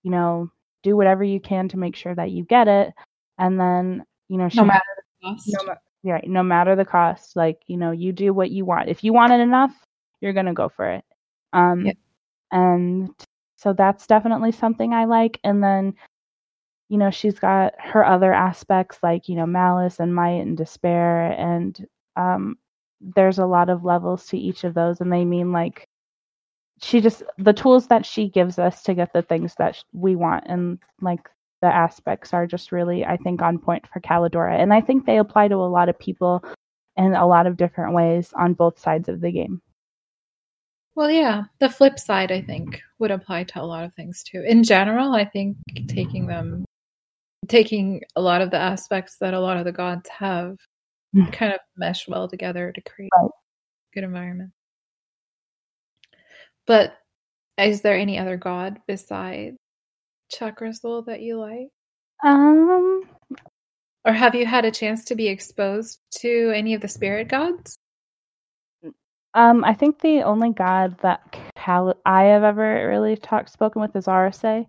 you 0.04 0.12
know, 0.12 0.52
do 0.82 0.96
whatever 0.98 1.24
you 1.24 1.40
can 1.40 1.68
to 1.70 1.78
make 1.78 1.96
sure 1.96 2.14
that 2.16 2.32
you 2.32 2.44
get 2.44 2.68
it. 2.68 2.94
And 3.38 3.60
then, 3.60 4.04
you 4.28 4.38
know, 4.38 4.50
no 4.54 4.66
matter 4.66 4.82
the 4.98 5.28
cost. 5.28 5.56
No, 6.04 6.12
right, 6.12 6.28
no 6.28 6.44
matter 6.44 6.76
the 6.76 6.86
cost, 6.86 7.36
like, 7.36 7.60
you 7.68 7.78
know, 7.78 7.92
you 7.92 8.12
do 8.12 8.34
what 8.34 8.52
you 8.52 8.66
want. 8.66 8.90
If 8.90 9.04
you 9.04 9.14
want 9.14 9.34
it 9.34 9.40
enough, 9.40 9.74
you're 10.22 10.34
going 10.34 10.46
to 10.46 10.54
go 10.54 10.70
for 10.70 10.90
it. 10.90 11.06
Um, 11.54 11.86
yep. 11.86 11.98
And 12.52 13.10
so 13.56 13.74
that's 13.74 14.08
definitely 14.08 14.52
something 14.52 14.94
I 14.94 15.06
like. 15.06 15.40
And 15.44 15.64
then 15.64 15.96
you 16.94 17.00
know, 17.00 17.10
she's 17.10 17.40
got 17.40 17.74
her 17.80 18.06
other 18.06 18.32
aspects 18.32 19.00
like, 19.02 19.28
you 19.28 19.36
know, 19.36 19.48
malice 19.48 20.00
and 20.00 20.14
might 20.14 20.42
and 20.42 20.56
despair. 20.56 21.32
And 21.32 21.88
um, 22.16 22.58
there's 23.02 23.40
a 23.40 23.48
lot 23.48 23.70
of 23.70 23.84
levels 23.84 24.28
to 24.28 24.38
each 24.38 24.64
of 24.64 24.76
those. 24.76 25.02
And 25.02 25.12
they 25.12 25.26
mean 25.26 25.52
like, 25.52 25.88
she 26.84 27.02
just, 27.02 27.24
the 27.38 27.54
tools 27.54 27.88
that 27.88 28.06
she 28.06 28.30
gives 28.30 28.60
us 28.60 28.84
to 28.84 28.94
get 28.94 29.14
the 29.14 29.22
things 29.22 29.56
that 29.58 29.82
we 29.94 30.16
want 30.16 30.44
and 30.48 30.80
like 31.02 31.30
the 31.62 31.74
aspects 31.74 32.34
are 32.34 32.46
just 32.46 32.74
really, 32.74 33.06
I 33.06 33.16
think, 33.16 33.42
on 33.42 33.58
point 33.58 33.88
for 33.88 34.02
Callidora. 34.02 34.62
And 34.62 34.74
I 34.74 34.82
think 34.82 35.06
they 35.06 35.18
apply 35.18 35.48
to 35.48 35.56
a 35.56 35.72
lot 35.72 35.88
of 35.88 35.98
people 35.98 36.44
in 36.98 37.14
a 37.14 37.26
lot 37.26 37.48
of 37.48 37.56
different 37.56 37.94
ways 37.94 38.34
on 38.36 38.54
both 38.54 38.78
sides 38.78 39.08
of 39.08 39.22
the 39.22 39.32
game. 39.32 39.62
Well, 40.96 41.10
yeah, 41.10 41.44
the 41.60 41.70
flip 41.70 41.98
side, 41.98 42.32
I 42.32 42.42
think, 42.42 42.82
would 43.00 43.12
apply 43.12 43.46
to 43.46 43.62
a 43.62 43.64
lot 43.64 43.86
of 43.86 43.94
things 43.94 44.24
too. 44.24 44.44
In 44.46 44.64
general, 44.64 45.14
I 45.14 45.26
think 45.26 45.58
taking 45.88 46.28
them 46.28 46.66
taking 47.48 48.02
a 48.16 48.22
lot 48.22 48.42
of 48.42 48.52
the 48.52 48.58
aspects 48.58 49.18
that 49.20 49.34
a 49.34 49.40
lot 49.40 49.58
of 49.58 49.66
the 49.66 49.72
gods 49.72 50.08
have 50.10 50.58
mm. 51.16 51.32
kind 51.34 51.54
of 51.54 51.60
mesh 51.78 52.08
well 52.08 52.28
together 52.28 52.72
to 52.72 52.82
create 52.82 53.10
right. 53.18 53.30
good 53.94 54.04
environment. 54.04 54.52
But 56.66 56.94
is 57.58 57.82
there 57.82 57.98
any 57.98 58.18
other 58.18 58.38
god 58.38 58.80
besides 58.88 59.58
Chakrasul 60.34 61.06
that 61.06 61.22
you 61.22 61.40
like? 61.40 61.70
Um 62.24 63.04
or 64.06 64.14
have 64.14 64.36
you 64.36 64.46
had 64.46 64.66
a 64.66 64.72
chance 64.72 65.06
to 65.06 65.16
be 65.16 65.28
exposed 65.28 66.00
to 66.20 66.52
any 66.54 66.74
of 66.74 66.82
the 66.82 66.88
spirit 66.88 67.30
gods? 67.30 67.78
Um, 69.36 69.64
I 69.64 69.74
think 69.74 70.00
the 70.00 70.22
only 70.24 70.52
god 70.52 70.98
that 71.02 71.36
Cal- 71.56 72.00
I 72.06 72.24
have 72.26 72.44
ever 72.44 72.88
really 72.88 73.16
talked 73.16 73.50
spoken 73.50 73.82
with 73.82 73.96
is 73.96 74.06
RSA. 74.06 74.66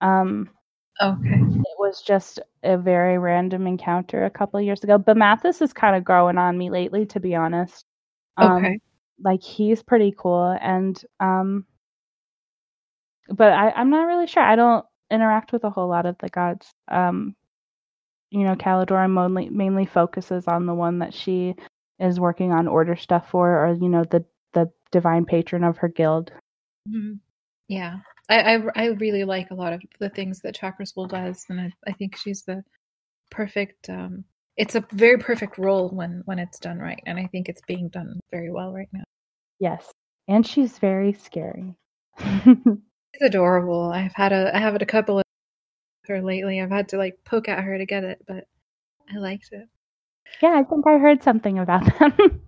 Um, 0.00 0.50
Okay. 1.02 1.40
It 1.40 1.76
was 1.78 2.02
just 2.02 2.38
a 2.62 2.78
very 2.78 3.18
random 3.18 3.66
encounter 3.66 4.24
a 4.24 4.30
couple 4.30 4.60
years 4.60 4.84
ago. 4.84 4.96
But 4.98 5.16
Mathis 5.16 5.60
is 5.60 5.72
kind 5.72 5.96
of 5.96 6.04
growing 6.04 6.38
on 6.38 6.56
me 6.56 6.70
lately, 6.70 7.06
to 7.06 7.18
be 7.20 7.34
honest. 7.34 7.84
Um, 8.36 8.64
Okay. 8.64 8.78
Like 9.22 9.42
he's 9.42 9.82
pretty 9.82 10.14
cool, 10.16 10.56
and 10.60 11.00
um, 11.20 11.66
but 13.28 13.52
I, 13.52 13.70
I'm 13.70 13.90
not 13.90 14.06
really 14.06 14.26
sure. 14.26 14.42
I 14.42 14.56
don't 14.56 14.84
interact 15.10 15.52
with 15.52 15.64
a 15.64 15.70
whole 15.70 15.88
lot 15.88 16.06
of 16.06 16.16
the 16.18 16.28
gods. 16.28 16.70
Um, 16.88 17.34
you 18.30 18.44
know, 18.44 18.54
Callidora 18.54 19.10
mainly 19.10 19.48
mainly 19.48 19.86
focuses 19.86 20.46
on 20.48 20.66
the 20.66 20.74
one 20.74 20.98
that 20.98 21.14
she 21.14 21.54
is 21.98 22.18
working 22.18 22.52
on 22.52 22.66
order 22.68 22.96
stuff 22.96 23.30
for, 23.30 23.64
or 23.64 23.74
you 23.74 23.88
know, 23.88 24.04
the 24.04 24.24
the 24.52 24.70
divine 24.90 25.24
patron 25.24 25.64
of 25.64 25.78
her 25.78 25.88
guild. 25.88 26.32
Mhm. 26.88 27.20
Yeah. 27.68 27.98
I, 28.28 28.56
I 28.56 28.62
I 28.74 28.86
really 28.86 29.24
like 29.24 29.50
a 29.50 29.54
lot 29.54 29.72
of 29.74 29.82
the 30.00 30.08
things 30.08 30.40
that 30.40 30.54
Chakra 30.54 30.86
School 30.86 31.06
does, 31.06 31.44
and 31.48 31.60
I, 31.60 31.72
I 31.86 31.92
think 31.92 32.16
she's 32.16 32.42
the 32.42 32.64
perfect. 33.30 33.90
Um, 33.90 34.24
it's 34.56 34.74
a 34.74 34.84
very 34.92 35.18
perfect 35.18 35.58
role 35.58 35.88
when 35.90 36.22
when 36.26 36.38
it's 36.38 36.58
done 36.58 36.78
right, 36.78 37.02
and 37.06 37.18
I 37.18 37.26
think 37.26 37.48
it's 37.48 37.62
being 37.66 37.88
done 37.88 38.20
very 38.30 38.50
well 38.50 38.72
right 38.72 38.88
now. 38.92 39.04
Yes, 39.58 39.90
and 40.28 40.46
she's 40.46 40.78
very 40.78 41.12
scary. 41.12 41.74
It's 43.14 43.22
adorable. 43.22 43.92
I've 43.92 44.12
had 44.14 44.32
a 44.32 44.54
I 44.54 44.58
have 44.58 44.74
a 44.80 44.84
couple 44.86 45.18
of 45.18 45.24
her 46.06 46.20
lately. 46.22 46.60
I've 46.60 46.70
had 46.70 46.88
to 46.90 46.98
like 46.98 47.16
poke 47.24 47.48
at 47.48 47.62
her 47.62 47.78
to 47.78 47.86
get 47.86 48.04
it, 48.04 48.18
but 48.26 48.44
I 49.14 49.18
liked 49.18 49.50
it. 49.52 49.68
yeah, 50.42 50.54
I 50.58 50.64
think 50.64 50.86
I 50.86 50.98
heard 50.98 51.22
something 51.22 51.58
about 51.58 51.84
them. 51.98 52.42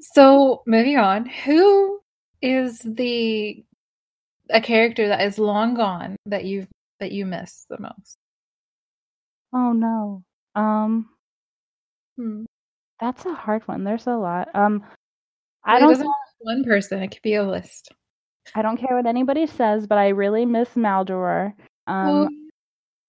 so 0.00 0.62
moving 0.66 0.96
on, 0.98 1.26
who 1.26 2.00
is 2.42 2.78
the 2.80 3.64
a 4.50 4.60
character 4.60 5.08
that 5.08 5.22
is 5.22 5.38
long 5.38 5.74
gone 5.74 6.16
that 6.26 6.44
you've 6.44 6.68
that 7.00 7.12
you 7.12 7.26
miss 7.26 7.66
the 7.68 7.78
most? 7.80 8.16
oh 9.52 9.72
no. 9.72 10.22
Um, 10.54 11.08
Hmm. 12.16 12.44
that's 13.00 13.26
a 13.26 13.34
hard 13.34 13.66
one. 13.66 13.84
There's 13.84 14.06
a 14.06 14.14
lot. 14.16 14.48
Um, 14.54 14.84
I 15.64 15.76
It 15.76 15.80
don't. 15.80 15.88
doesn't 15.90 16.10
one 16.40 16.64
person. 16.64 17.02
It 17.02 17.08
could 17.08 17.22
be 17.22 17.34
a 17.34 17.42
list. 17.42 17.90
I 18.54 18.62
don't 18.62 18.76
care 18.76 18.94
what 18.96 19.06
anybody 19.06 19.46
says, 19.46 19.86
but 19.86 19.98
I 19.98 20.08
really 20.08 20.46
miss 20.46 20.70
Maldoror. 20.70 21.54
Um, 21.86 22.28
Oh, 22.28 22.28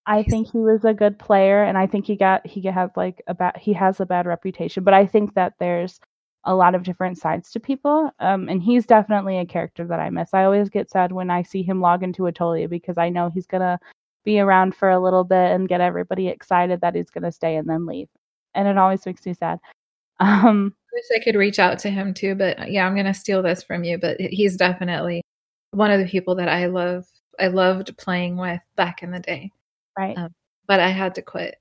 I 0.07 0.23
think 0.23 0.51
he 0.51 0.59
was 0.59 0.85
a 0.85 0.93
good 0.93 1.17
player, 1.19 1.63
and 1.63 1.77
I 1.77 1.87
think 1.87 2.05
he 2.05 2.15
got 2.15 2.45
he 2.47 2.61
has 2.63 2.89
like 2.95 3.21
a 3.27 3.33
bad 3.33 3.57
he 3.57 3.73
has 3.73 3.99
a 3.99 4.05
bad 4.05 4.25
reputation. 4.25 4.83
But 4.83 4.93
I 4.93 5.05
think 5.05 5.33
that 5.35 5.53
there's 5.59 5.99
a 6.45 6.55
lot 6.55 6.75
of 6.75 6.83
different 6.83 7.17
sides 7.17 7.51
to 7.51 7.59
people, 7.59 8.11
um, 8.19 8.47
and 8.49 8.61
he's 8.61 8.85
definitely 8.85 9.37
a 9.39 9.45
character 9.45 9.85
that 9.87 9.99
I 9.99 10.09
miss. 10.11 10.33
I 10.33 10.43
always 10.45 10.69
get 10.69 10.89
sad 10.91 11.11
when 11.11 11.29
I 11.31 11.41
see 11.43 11.63
him 11.63 11.81
log 11.81 12.03
into 12.03 12.23
Aetolia 12.23 12.69
because 12.69 12.97
I 12.97 13.09
know 13.09 13.29
he's 13.29 13.47
gonna 13.47 13.79
be 14.25 14.39
around 14.39 14.75
for 14.75 14.89
a 14.89 14.99
little 14.99 15.23
bit 15.23 15.51
and 15.51 15.69
get 15.69 15.81
everybody 15.81 16.27
excited 16.27 16.81
that 16.81 16.95
he's 16.95 17.09
gonna 17.09 17.31
stay 17.31 17.55
and 17.55 17.69
then 17.69 17.85
leave, 17.85 18.07
and 18.53 18.67
it 18.67 18.77
always 18.77 19.05
makes 19.05 19.25
me 19.25 19.33
sad. 19.33 19.59
Um, 20.17 20.73
I 20.93 20.95
wish 20.95 21.21
I 21.21 21.21
could 21.25 21.35
reach 21.35 21.59
out 21.59 21.77
to 21.79 21.89
him 21.89 22.13
too, 22.13 22.35
but 22.35 22.71
yeah, 22.71 22.87
I'm 22.87 22.95
gonna 22.95 23.13
steal 23.13 23.43
this 23.43 23.61
from 23.61 23.83
you. 23.83 23.97
But 23.97 24.17
he's 24.17 24.55
definitely 24.55 25.23
one 25.71 25.91
of 25.91 25.99
the 25.99 26.07
people 26.07 26.35
that 26.35 26.47
I 26.47 26.67
love. 26.67 27.05
I 27.37 27.47
loved 27.47 27.97
playing 27.97 28.37
with 28.37 28.61
back 28.77 29.03
in 29.03 29.11
the 29.11 29.19
day, 29.19 29.51
right. 29.99 30.17
Um, 30.17 30.33
but 30.67 30.79
I 30.79 30.87
had 30.87 31.15
to 31.15 31.21
quit. 31.21 31.57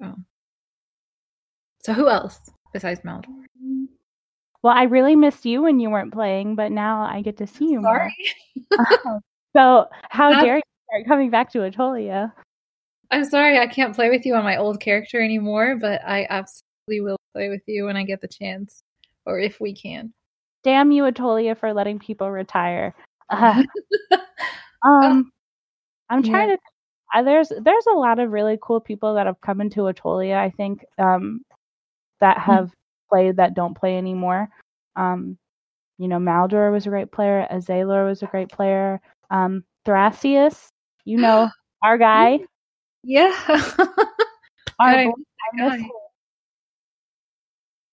So, 0.00 0.14
so 1.82 1.92
who 1.94 2.08
else 2.08 2.38
besides 2.72 3.00
Maldor? 3.00 3.26
Well, 4.62 4.74
I 4.74 4.84
really 4.84 5.16
missed 5.16 5.44
you 5.44 5.62
when 5.62 5.80
you 5.80 5.90
weren't 5.90 6.12
playing, 6.12 6.54
but 6.54 6.70
now 6.70 7.02
I 7.02 7.22
get 7.22 7.38
to 7.38 7.46
see 7.48 7.70
you 7.70 7.80
more. 7.80 8.08
Sorry, 8.72 9.20
So 9.56 9.88
how 10.10 10.30
dare 10.42 10.56
you 10.56 10.62
start 10.96 11.08
coming 11.08 11.30
back 11.30 11.50
to 11.52 11.58
Aetolia? 11.58 12.32
I'm 13.10 13.24
sorry 13.24 13.58
I 13.58 13.66
can't 13.66 13.94
play 13.94 14.10
with 14.10 14.24
you 14.24 14.34
on 14.34 14.44
my 14.44 14.56
old 14.56 14.80
character 14.80 15.20
anymore, 15.20 15.76
but 15.80 16.00
I 16.06 16.26
absolutely 16.28 17.02
will 17.02 17.18
play 17.34 17.48
with 17.48 17.62
you 17.66 17.84
when 17.84 17.96
I 17.96 18.04
get 18.04 18.20
the 18.20 18.28
chance, 18.28 18.82
or 19.26 19.38
if 19.38 19.60
we 19.60 19.74
can. 19.74 20.12
Damn 20.64 20.90
you, 20.90 21.04
Aetolia, 21.04 21.56
for 21.56 21.72
letting 21.72 21.98
people 21.98 22.30
retire. 22.30 22.94
Uh, 23.28 23.64
um, 24.88 25.32
I'm 26.10 26.22
trying 26.22 26.50
to. 26.50 26.58
Uh, 27.12 27.22
there's 27.24 27.48
there's 27.48 27.86
a 27.86 27.96
lot 27.96 28.20
of 28.20 28.30
really 28.30 28.56
cool 28.62 28.78
people 28.78 29.14
that 29.14 29.26
have 29.26 29.40
come 29.40 29.60
into 29.60 29.80
Aetolia. 29.80 30.36
I 30.38 30.50
think 30.50 30.84
um, 30.98 31.40
that 32.20 32.38
have 32.38 32.70
played 33.10 33.36
that 33.38 33.54
don't 33.54 33.76
play 33.76 33.98
anymore. 33.98 34.48
Um, 34.94 35.38
you 35.98 36.06
know, 36.06 36.18
Maldor 36.18 36.70
was 36.70 36.86
a 36.86 36.90
great 36.90 37.10
player. 37.10 37.48
Azalor 37.50 38.06
was 38.06 38.22
a 38.22 38.26
great 38.26 38.48
player. 38.48 39.00
Um, 39.32 39.64
Thrasius, 39.84 40.68
you 41.06 41.16
know, 41.18 41.48
our 41.82 41.96
guy. 41.96 42.40
Yeah, 43.02 43.32
Our 44.78 45.04
boy, 45.04 45.12
I 45.12 45.56
miss 45.56 45.72
guy. 45.72 45.78
him. 45.78 45.90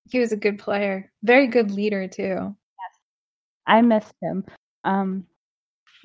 he 0.10 0.19
was 0.19 0.32
a 0.34 0.38
good 0.38 0.60
player, 0.60 1.12
very 1.23 1.47
good 1.47 1.71
leader 1.71 2.08
too. 2.08 2.56
I 3.65 3.82
missed 3.82 4.13
him. 4.21 4.43
Um, 4.84 5.26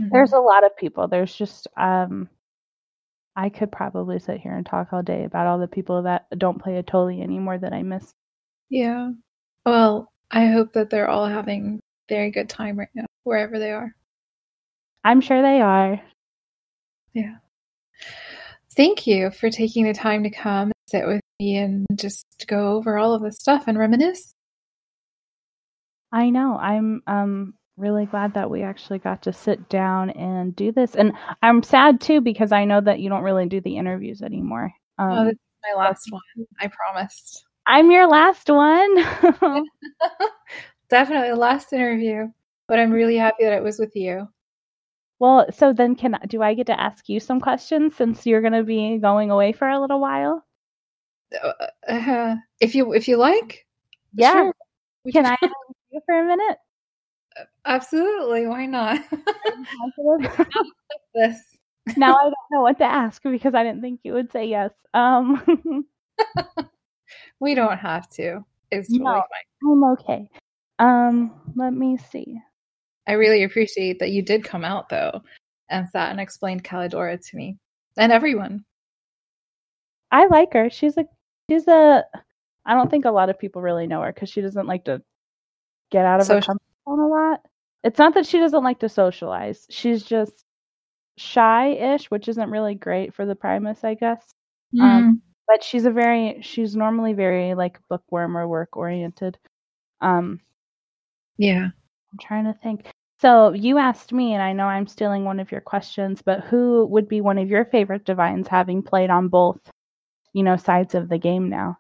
Mhm. 0.01 0.11
there's 0.13 0.33
a 0.33 0.39
lot 0.39 0.63
of 0.65 0.77
people. 0.77 1.09
There's 1.09 1.35
just 1.35 1.67
um 1.77 2.29
I 3.35 3.49
could 3.49 3.73
probably 3.73 4.19
sit 4.21 4.41
here 4.41 4.55
and 4.55 4.65
talk 4.67 4.93
all 4.93 5.03
day 5.03 5.25
about 5.25 5.47
all 5.47 5.59
the 5.59 5.69
people 5.69 6.03
that 6.03 6.27
don't 6.37 6.61
play 6.63 6.81
Aetolia 6.81 7.23
anymore 7.23 7.57
that 7.59 7.73
I 7.73 7.83
miss. 7.83 8.13
Yeah. 8.69 9.13
Well, 9.65 10.13
I 10.31 10.47
hope 10.49 10.73
that 10.75 10.91
they're 10.91 11.09
all 11.09 11.27
having 11.27 11.81
very 12.09 12.31
good 12.31 12.49
time 12.49 12.79
right 12.79 12.89
now, 12.95 13.07
wherever 13.25 13.59
they 13.59 13.73
are. 13.73 13.95
I'm 15.05 15.21
sure 15.21 15.41
they 15.43 15.61
are. 15.61 16.01
Thank 18.77 19.07
you 19.07 19.31
for 19.31 19.51
taking 19.51 19.85
the 19.85 19.95
time 19.95 20.23
to 20.23 20.31
come 20.31 20.65
and 20.65 20.73
sit 20.87 21.07
with 21.07 21.21
me 21.41 21.57
and 21.57 21.87
just 21.95 22.25
go 22.47 22.77
over 22.77 22.97
all 22.97 23.13
of 23.13 23.23
this 23.23 23.37
stuff 23.37 23.65
and 23.67 23.79
reminisce. 23.79 24.35
I 26.13 26.31
know. 26.31 26.57
I'm 26.57 27.03
um 27.07 27.55
really 27.77 28.07
glad 28.07 28.35
that 28.35 28.51
we 28.51 28.63
actually 28.63 28.99
got 28.99 29.23
to 29.23 29.33
sit 29.33 29.69
down 29.69 30.11
and 30.11 30.55
do 30.55 30.73
this. 30.73 30.95
And 30.95 31.13
I'm 31.43 31.63
sad 31.63 32.01
too 32.01 32.21
because 32.21 32.53
I 32.53 32.65
know 32.65 32.81
that 32.81 33.01
you 33.01 33.09
don't 33.09 33.23
really 33.23 33.47
do 33.47 33.61
the 33.61 33.77
interviews 33.77 34.23
anymore. 34.23 34.73
Um, 34.99 35.11
oh, 35.11 35.25
this 35.25 35.35
is 35.35 35.39
my 35.75 35.83
last 35.83 36.09
one. 36.11 36.47
I 36.61 36.69
promised. 36.69 37.45
I'm 37.67 37.91
your 37.91 38.09
last 38.09 38.49
one. 38.49 38.97
Definitely 40.89 41.31
the 41.31 41.37
last 41.37 41.73
interview, 41.73 42.29
but 42.67 42.79
I'm 42.79 42.91
really 42.91 43.17
happy 43.17 43.45
that 43.45 43.53
it 43.53 43.63
was 43.63 43.79
with 43.79 43.95
you. 43.95 44.29
Well, 45.19 45.47
so 45.53 45.73
then 45.73 45.95
can 45.97 46.19
do 46.29 46.43
I 46.43 46.55
get 46.55 46.67
to 46.67 46.81
ask 46.81 47.09
you 47.09 47.21
some 47.21 47.41
questions 47.41 47.97
since 47.97 48.25
you're 48.27 48.41
going 48.41 48.53
to 48.53 48.63
be 48.65 48.99
going 48.99 49.31
away 49.31 49.53
for 49.53 49.69
a 49.69 49.81
little 49.81 50.01
while? 50.01 50.45
Uh, 51.89 52.37
if 52.61 52.75
you 52.75 52.93
if 52.95 53.07
you 53.09 53.17
like, 53.17 53.67
Yeah. 54.15 54.33
sure. 54.33 54.55
Can 55.13 55.27
I 55.27 55.33
ask 55.43 55.43
you 55.91 56.01
for 56.07 56.19
a 56.19 56.25
minute? 56.27 56.59
Absolutely. 57.65 58.47
Why 58.47 58.67
not? 58.67 59.01
This. 61.15 61.41
now 61.97 62.13
I 62.15 62.23
don't 62.25 62.35
know 62.51 62.61
what 62.61 62.79
to 62.79 62.85
ask 62.85 63.23
because 63.23 63.55
I 63.55 63.63
didn't 63.65 63.81
think 63.81 64.01
you 64.05 64.13
would 64.13 64.31
say 64.31 64.47
yes. 64.47 64.71
Um, 64.95 65.85
We 67.41 67.55
don't 67.55 67.79
have 67.79 68.09
to. 68.11 68.45
It's 68.71 68.89
totally 68.89 69.05
No. 69.05 69.13
fine. 69.15 69.73
I'm 69.73 69.85
okay. 69.93 70.31
Um, 70.79 71.53
let 71.57 71.73
me 71.73 71.97
see. 71.97 72.41
I 73.09 73.13
really 73.15 73.43
appreciate 73.43 73.99
that 73.99 74.11
you 74.11 74.23
did 74.23 74.45
come 74.45 74.65
out 74.65 74.91
though 74.91 75.23
and 75.71 75.89
sat 75.89 76.11
and 76.11 76.21
explained 76.21 76.63
Callidora 76.63 77.19
to 77.29 77.37
me 77.37 77.57
and 77.97 78.13
everyone. 78.13 78.65
I 80.13 80.27
like 80.27 80.53
her. 80.53 80.71
She's 80.71 80.97
a 80.97 81.05
she's 81.51 81.67
a. 81.67 82.05
I 82.65 82.75
don't 82.75 82.91
think 82.91 83.07
a 83.07 83.11
lot 83.11 83.31
of 83.31 83.39
people 83.39 83.63
really 83.63 83.87
know 83.87 84.03
her 84.03 84.13
because 84.13 84.29
she 84.29 84.43
doesn't 84.43 84.67
like 84.67 84.85
to 84.85 85.03
get 85.91 86.05
out 86.05 86.21
of 86.21 86.29
her 86.29 86.35
Social- 86.35 86.55
comfort 86.55 86.63
zone 86.89 87.01
a 87.01 87.09
lot. 87.09 87.41
It's 87.83 87.99
not 87.99 88.15
that 88.15 88.27
she 88.27 88.39
doesn't 88.39 88.65
like 88.65 88.81
to 88.81 88.89
socialize. 88.89 89.67
She's 89.71 90.03
just 90.03 90.45
shy-ish, 91.17 92.11
which 92.11 92.29
isn't 92.29 92.51
really 92.51 92.75
great 92.75 93.15
for 93.15 93.25
the 93.25 93.35
Primus, 93.35 93.85
I 93.85 93.95
guess. 93.95 94.35
Um, 94.81 95.23
but 95.47 95.65
she's 95.65 95.87
a 95.87 95.91
very 95.91 96.43
she's 96.43 96.77
normally 96.77 97.15
very 97.15 97.55
like 97.55 97.79
bookworm 97.89 98.37
or 98.37 98.47
work 98.47 98.77
oriented. 98.77 99.39
Um, 100.03 100.41
yeah. 101.39 101.69
I'm 102.13 102.19
trying 102.21 102.45
to 102.45 102.53
think. 102.53 102.91
So 103.21 103.53
you 103.53 103.79
asked 103.79 104.13
me, 104.13 104.33
and 104.33 104.43
I 104.43 104.53
know 104.53 104.67
I'm 104.67 104.87
stealing 104.87 105.25
one 105.25 105.41
of 105.41 105.51
your 105.51 105.61
questions, 105.61 106.23
but 106.23 106.41
who 106.45 106.87
would 106.87 107.09
be 107.09 107.21
one 107.21 107.39
of 107.39 107.49
your 107.49 107.65
favorite 107.65 108.05
divines, 108.05 108.47
having 108.47 108.83
played 108.83 109.11
on 109.11 109.29
both, 109.29 109.59
you 110.33 110.45
know, 110.45 110.57
sides 110.57 110.95
of 110.95 111.09
the 111.09 111.19
game 111.19 111.49
now? 111.49 111.79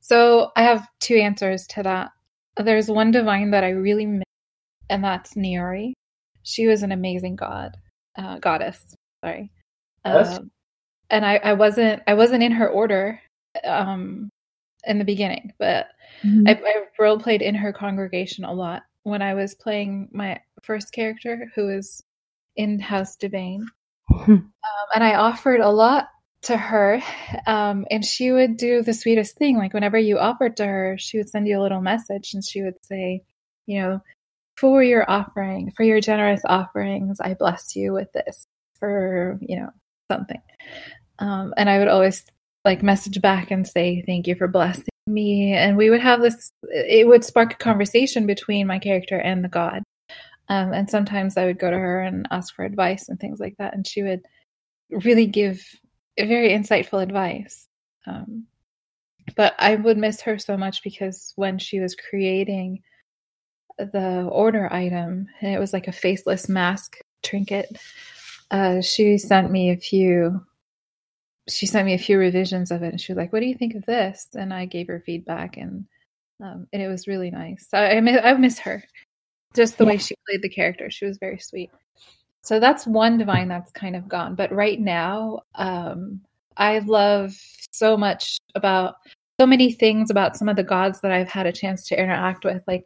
So 0.00 0.50
I 0.56 0.62
have 0.62 0.88
two 1.00 1.16
answers 1.16 1.66
to 1.68 1.82
that. 1.82 2.12
There's 2.56 2.90
one 2.90 3.10
divine 3.10 3.50
that 3.50 3.62
I 3.62 3.70
really 3.70 4.06
miss, 4.06 4.24
and 4.88 5.04
that's 5.04 5.34
Niori. 5.34 5.92
She 6.44 6.66
was 6.66 6.82
an 6.82 6.92
amazing 6.92 7.36
god, 7.36 7.76
uh, 8.16 8.38
goddess. 8.38 8.94
Sorry. 9.22 9.50
Yes. 10.06 10.38
Um, 10.38 10.50
and 11.10 11.26
I, 11.26 11.36
I 11.36 11.52
wasn't 11.52 12.02
I 12.06 12.14
wasn't 12.14 12.42
in 12.42 12.52
her 12.52 12.68
order 12.68 13.20
um, 13.64 14.30
in 14.84 14.98
the 14.98 15.04
beginning, 15.04 15.52
but 15.58 15.88
I, 16.24 16.52
I 16.52 16.84
role 16.98 17.18
played 17.18 17.42
in 17.42 17.54
her 17.54 17.72
congregation 17.72 18.44
a 18.44 18.52
lot 18.52 18.82
when 19.08 19.22
I 19.22 19.34
was 19.34 19.54
playing 19.54 20.08
my 20.12 20.40
first 20.62 20.92
character, 20.92 21.50
who 21.54 21.68
is 21.68 22.02
in 22.56 22.78
House 22.78 23.16
Devane. 23.16 23.64
um, 24.10 24.52
and 24.94 25.04
I 25.04 25.14
offered 25.14 25.60
a 25.60 25.70
lot 25.70 26.08
to 26.42 26.56
her, 26.56 27.02
um, 27.46 27.84
and 27.90 28.04
she 28.04 28.30
would 28.30 28.56
do 28.56 28.82
the 28.82 28.94
sweetest 28.94 29.36
thing. 29.36 29.58
Like 29.58 29.74
whenever 29.74 29.98
you 29.98 30.18
offered 30.18 30.56
to 30.58 30.66
her, 30.66 30.96
she 30.98 31.18
would 31.18 31.28
send 31.28 31.48
you 31.48 31.58
a 31.58 31.62
little 31.62 31.80
message, 31.80 32.34
and 32.34 32.44
she 32.44 32.62
would 32.62 32.82
say, 32.84 33.22
you 33.66 33.80
know, 33.80 34.00
for 34.56 34.82
your 34.82 35.08
offering, 35.10 35.72
for 35.76 35.82
your 35.84 36.00
generous 36.00 36.42
offerings, 36.44 37.20
I 37.20 37.34
bless 37.34 37.76
you 37.76 37.92
with 37.92 38.12
this 38.12 38.46
for 38.78 39.38
you 39.40 39.58
know 39.58 39.70
something. 40.10 40.40
Um, 41.18 41.54
and 41.56 41.68
I 41.68 41.78
would 41.78 41.88
always 41.88 42.24
like 42.64 42.82
message 42.82 43.20
back 43.20 43.50
and 43.50 43.66
say 43.66 44.02
thank 44.06 44.26
you 44.26 44.34
for 44.34 44.48
blessing 44.48 44.84
me, 45.08 45.54
and 45.54 45.76
we 45.76 45.90
would 45.90 46.00
have 46.00 46.20
this. 46.20 46.52
It 46.64 47.06
would 47.06 47.24
spark 47.24 47.54
a 47.54 47.56
conversation 47.56 48.26
between 48.26 48.66
my 48.66 48.78
character 48.78 49.18
and 49.18 49.44
the 49.44 49.48
god. 49.48 49.82
Um, 50.48 50.72
and 50.72 50.88
sometimes 50.88 51.36
I 51.36 51.44
would 51.46 51.58
go 51.58 51.70
to 51.70 51.78
her 51.78 52.00
and 52.00 52.26
ask 52.30 52.54
for 52.54 52.64
advice 52.64 53.08
and 53.08 53.20
things 53.20 53.40
like 53.40 53.56
that, 53.58 53.74
and 53.74 53.86
she 53.86 54.02
would 54.02 54.22
really 54.90 55.26
give 55.26 55.62
very 56.18 56.50
insightful 56.50 57.02
advice. 57.02 57.68
Um, 58.06 58.46
but 59.36 59.54
I 59.58 59.76
would 59.76 59.98
miss 59.98 60.20
her 60.22 60.38
so 60.38 60.56
much 60.56 60.82
because 60.82 61.32
when 61.36 61.58
she 61.58 61.80
was 61.80 61.94
creating 61.94 62.82
the 63.78 64.28
order 64.30 64.72
item, 64.72 65.26
and 65.40 65.54
it 65.54 65.58
was 65.58 65.72
like 65.72 65.88
a 65.88 65.92
faceless 65.92 66.48
mask 66.48 66.96
trinket, 67.22 67.78
uh, 68.50 68.80
she 68.80 69.18
sent 69.18 69.50
me 69.50 69.70
a 69.70 69.76
few. 69.76 70.44
She 71.48 71.66
sent 71.66 71.86
me 71.86 71.94
a 71.94 71.98
few 71.98 72.18
revisions 72.18 72.70
of 72.70 72.82
it, 72.82 72.90
and 72.90 73.00
she 73.00 73.12
was 73.12 73.18
like, 73.18 73.32
"What 73.32 73.40
do 73.40 73.46
you 73.46 73.56
think 73.56 73.74
of 73.74 73.86
this?" 73.86 74.28
And 74.34 74.52
I 74.52 74.66
gave 74.66 74.86
her 74.88 75.02
feedback, 75.04 75.56
and 75.56 75.86
um, 76.42 76.66
and 76.72 76.82
it 76.82 76.88
was 76.88 77.08
really 77.08 77.30
nice. 77.30 77.68
I, 77.72 77.96
I 77.96 78.00
miss, 78.00 78.20
I 78.22 78.32
miss 78.34 78.58
her, 78.60 78.84
just 79.54 79.78
the 79.78 79.84
yeah. 79.84 79.90
way 79.90 79.98
she 79.98 80.14
played 80.28 80.42
the 80.42 80.48
character. 80.48 80.90
She 80.90 81.06
was 81.06 81.18
very 81.18 81.38
sweet. 81.38 81.70
So 82.42 82.60
that's 82.60 82.86
one 82.86 83.18
divine 83.18 83.48
that's 83.48 83.70
kind 83.72 83.96
of 83.96 84.08
gone. 84.08 84.34
But 84.34 84.52
right 84.52 84.80
now, 84.80 85.40
um, 85.54 86.20
I 86.56 86.78
love 86.80 87.34
so 87.72 87.96
much 87.96 88.38
about 88.54 88.96
so 89.40 89.46
many 89.46 89.72
things 89.72 90.10
about 90.10 90.36
some 90.36 90.48
of 90.48 90.56
the 90.56 90.64
gods 90.64 91.00
that 91.00 91.12
I've 91.12 91.28
had 91.28 91.46
a 91.46 91.52
chance 91.52 91.86
to 91.88 92.00
interact 92.00 92.44
with, 92.44 92.62
like 92.66 92.84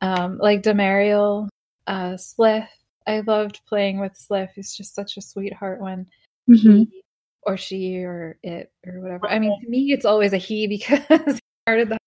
um, 0.00 0.38
like 0.38 0.62
Demariel, 0.62 1.48
uh, 1.86 2.16
Slith. 2.16 2.68
I 3.06 3.20
loved 3.20 3.60
playing 3.66 4.00
with 4.00 4.16
Slith. 4.16 4.50
He's 4.54 4.74
just 4.74 4.94
such 4.94 5.16
a 5.16 5.22
sweetheart 5.22 5.80
when 5.80 6.06
mm-hmm. 6.48 6.76
he 6.76 7.03
or 7.46 7.56
she 7.56 8.02
or 8.04 8.38
it 8.42 8.72
or 8.86 9.00
whatever. 9.00 9.28
I 9.28 9.38
mean, 9.38 9.58
to 9.62 9.68
me, 9.68 9.92
it's 9.92 10.04
always 10.04 10.32
a 10.32 10.38
he 10.38 10.66
because 10.68 11.00
he 11.08 11.40
started 11.66 11.88
the. 11.90 11.98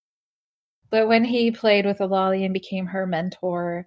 But 0.90 1.08
when 1.08 1.24
he 1.24 1.52
played 1.52 1.86
with 1.86 1.98
Aloli 1.98 2.46
and 2.46 2.54
became 2.54 2.86
her 2.86 3.06
mentor, 3.06 3.86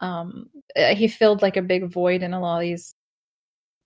um, 0.00 0.50
uh, 0.76 0.94
he 0.94 1.08
filled 1.08 1.40
like 1.40 1.56
a 1.56 1.62
big 1.62 1.90
void 1.90 2.22
in 2.22 2.32
Aloli's 2.32 2.94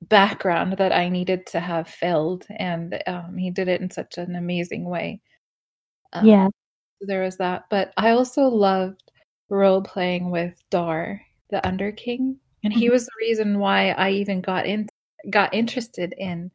background 0.03 0.77
that 0.79 0.93
I 0.93 1.09
needed 1.09 1.47
to 1.49 1.61
have 1.61 1.89
filled, 1.89 2.47
and 2.51 3.01
um, 3.07 3.37
he 3.37 3.51
did 3.51 3.69
it 3.69 3.81
in 3.81 3.91
such 3.91 4.19
an 4.19 4.35
amazing 4.35 4.85
way. 4.85 5.21
Um, 6.13 6.27
yeah, 6.27 6.49
there 7.01 7.23
was 7.23 7.37
that, 7.37 7.65
but 7.71 7.93
I 7.97 8.11
also 8.11 8.43
loved 8.43 9.13
role 9.49 9.83
playing 9.83 10.31
with 10.31 10.55
Dar, 10.71 11.21
the 11.51 11.65
Underking, 11.65 12.37
and 12.65 12.73
he 12.73 12.87
mm-hmm. 12.87 12.93
was 12.93 13.07
the 13.07 13.13
reason 13.21 13.59
why 13.59 13.91
I 13.91 14.11
even 14.11 14.41
got 14.41 14.67
in 14.67 14.89
got 15.31 15.55
interested 15.55 16.15
in 16.19 16.51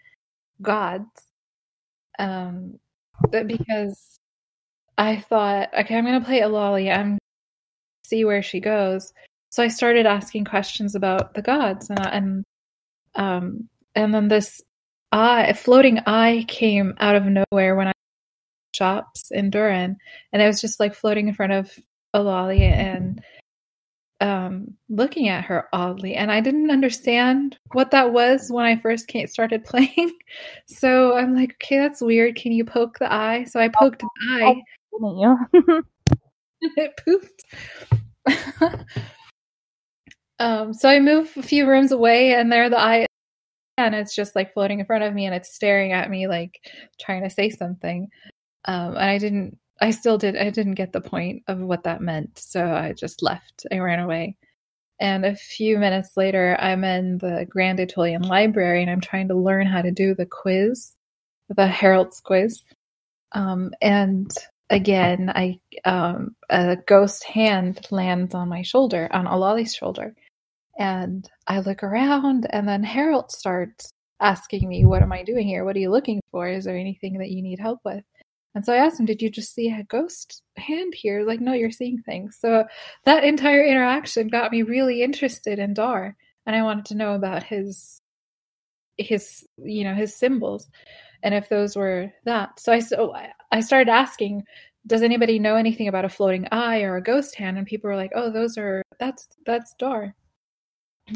gods. 0.61 1.09
Um, 2.19 2.79
but 3.31 3.47
because 3.47 4.19
I 4.97 5.17
thought, 5.17 5.69
okay, 5.77 5.97
I'm 5.97 6.05
going 6.05 6.19
to 6.19 6.25
play 6.25 6.41
Aloli. 6.41 6.95
I'm 6.95 7.17
see 8.05 8.25
where 8.25 8.43
she 8.43 8.59
goes. 8.59 9.13
So 9.49 9.63
I 9.63 9.67
started 9.67 10.05
asking 10.05 10.45
questions 10.45 10.95
about 10.95 11.33
the 11.33 11.41
gods, 11.41 11.89
and 11.89 11.99
and 11.99 12.43
um, 13.15 13.69
and 13.95 14.13
then 14.13 14.27
this 14.27 14.61
eye, 15.11 15.53
floating 15.53 15.99
eye, 16.05 16.45
came 16.47 16.93
out 16.99 17.15
of 17.15 17.25
nowhere 17.25 17.75
when 17.75 17.87
I 17.87 17.93
shops 18.73 19.31
in 19.31 19.49
Duran, 19.49 19.97
and 20.31 20.41
I 20.41 20.47
was 20.47 20.61
just 20.61 20.79
like 20.79 20.95
floating 20.95 21.27
in 21.27 21.33
front 21.33 21.53
of 21.53 21.77
Aloli 22.15 22.61
and 22.61 23.21
um, 24.21 24.73
looking 24.89 25.27
at 25.27 25.43
her 25.45 25.67
oddly, 25.73 26.15
and 26.15 26.31
I 26.31 26.39
didn't 26.39 26.71
understand 26.71 27.57
what 27.73 27.91
that 27.91 28.13
was 28.13 28.49
when 28.49 28.65
I 28.65 28.77
first 28.77 29.07
came, 29.07 29.27
started 29.27 29.65
playing. 29.65 30.17
so 30.67 31.17
I'm 31.17 31.35
like, 31.35 31.55
okay, 31.61 31.77
that's 31.77 32.01
weird. 32.01 32.35
Can 32.35 32.51
you 32.51 32.63
poke 32.63 32.99
the 32.99 33.11
eye? 33.11 33.43
So 33.45 33.59
I 33.59 33.67
poked 33.67 34.03
oh, 34.03 34.09
the 34.15 34.45
eye. 34.45 34.61
Oh, 34.93 35.81
it 36.61 36.93
pooped. 37.03 37.43
Um, 40.41 40.73
so 40.73 40.89
I 40.89 40.99
move 40.99 41.31
a 41.37 41.43
few 41.43 41.67
rooms 41.67 41.91
away, 41.91 42.33
and 42.33 42.51
there 42.51 42.67
the 42.67 42.79
eye, 42.79 43.05
and 43.77 43.93
it's 43.93 44.15
just 44.15 44.35
like 44.35 44.53
floating 44.53 44.79
in 44.79 44.87
front 44.87 45.03
of 45.03 45.13
me, 45.13 45.27
and 45.27 45.35
it's 45.35 45.53
staring 45.53 45.91
at 45.91 46.09
me 46.09 46.27
like 46.27 46.59
trying 46.99 47.21
to 47.21 47.29
say 47.29 47.51
something. 47.51 48.07
Um, 48.65 48.95
and 48.95 48.97
I 48.97 49.19
didn't, 49.19 49.59
I 49.81 49.91
still 49.91 50.19
did, 50.19 50.37
I 50.37 50.51
didn't 50.51 50.75
get 50.75 50.93
the 50.93 51.01
point 51.01 51.43
of 51.47 51.59
what 51.59 51.83
that 51.83 52.01
meant, 52.01 52.37
so 52.37 52.63
I 52.71 52.93
just 52.93 53.23
left. 53.23 53.65
I 53.71 53.79
ran 53.79 53.99
away. 53.99 54.37
And 54.99 55.25
a 55.25 55.35
few 55.35 55.79
minutes 55.79 56.15
later, 56.15 56.55
I'm 56.59 56.83
in 56.83 57.17
the 57.17 57.47
Grand 57.49 57.79
Italian 57.79 58.21
Library, 58.21 58.83
and 58.83 58.91
I'm 58.91 59.01
trying 59.01 59.29
to 59.29 59.35
learn 59.35 59.65
how 59.65 59.81
to 59.81 59.91
do 59.91 60.13
the 60.13 60.27
quiz, 60.27 60.93
the 61.49 61.65
Herald's 61.65 62.19
quiz. 62.19 62.61
Um, 63.31 63.71
and 63.81 64.29
again, 64.69 65.31
I 65.33 65.59
um, 65.83 66.35
a 66.51 66.75
ghost 66.75 67.23
hand 67.23 67.87
lands 67.89 68.35
on 68.35 68.49
my 68.49 68.61
shoulder, 68.61 69.07
on 69.11 69.25
Aloli's 69.25 69.73
shoulder, 69.73 70.13
and 70.77 71.27
I 71.47 71.61
look 71.61 71.81
around, 71.81 72.45
and 72.51 72.67
then 72.67 72.83
Harold 72.83 73.31
starts 73.31 73.91
asking 74.19 74.69
me, 74.69 74.85
What 74.85 75.01
am 75.01 75.11
I 75.11 75.23
doing 75.23 75.47
here? 75.47 75.65
What 75.65 75.75
are 75.75 75.79
you 75.79 75.89
looking 75.89 76.21
for? 76.31 76.47
Is 76.47 76.65
there 76.65 76.77
anything 76.77 77.17
that 77.17 77.31
you 77.31 77.41
need 77.41 77.59
help 77.59 77.79
with? 77.83 78.03
And 78.53 78.65
so 78.65 78.73
I 78.73 78.77
asked 78.77 78.99
him, 78.99 79.05
Did 79.05 79.21
you 79.21 79.29
just 79.29 79.53
see 79.53 79.69
a 79.69 79.83
ghost 79.83 80.43
hand 80.57 80.93
here? 80.93 81.23
Like, 81.25 81.39
no, 81.39 81.53
you're 81.53 81.71
seeing 81.71 82.01
things. 82.01 82.37
So 82.39 82.65
that 83.05 83.23
entire 83.23 83.65
interaction 83.65 84.27
got 84.27 84.51
me 84.51 84.63
really 84.63 85.01
interested 85.01 85.59
in 85.59 85.73
Dar. 85.73 86.15
And 86.45 86.55
I 86.55 86.63
wanted 86.63 86.85
to 86.85 86.95
know 86.95 87.13
about 87.13 87.43
his 87.43 88.01
his 88.97 89.47
you 89.57 89.83
know 89.83 89.93
his 89.93 90.15
symbols 90.15 90.69
and 91.23 91.33
if 91.33 91.49
those 91.49 91.75
were 91.75 92.11
that 92.25 92.59
so 92.59 92.71
i 92.71 92.79
so 92.79 93.11
oh, 93.13 93.27
i 93.51 93.59
started 93.59 93.89
asking 93.89 94.43
does 94.87 95.01
anybody 95.01 95.39
know 95.39 95.55
anything 95.55 95.87
about 95.87 96.05
a 96.05 96.09
floating 96.09 96.47
eye 96.51 96.81
or 96.81 96.97
a 96.97 97.03
ghost 97.03 97.35
hand 97.35 97.57
and 97.57 97.67
people 97.67 97.89
were 97.89 97.95
like 97.95 98.11
oh 98.15 98.31
those 98.31 98.57
are 98.57 98.81
that's 98.99 99.27
that's 99.45 99.73
dar 99.79 100.15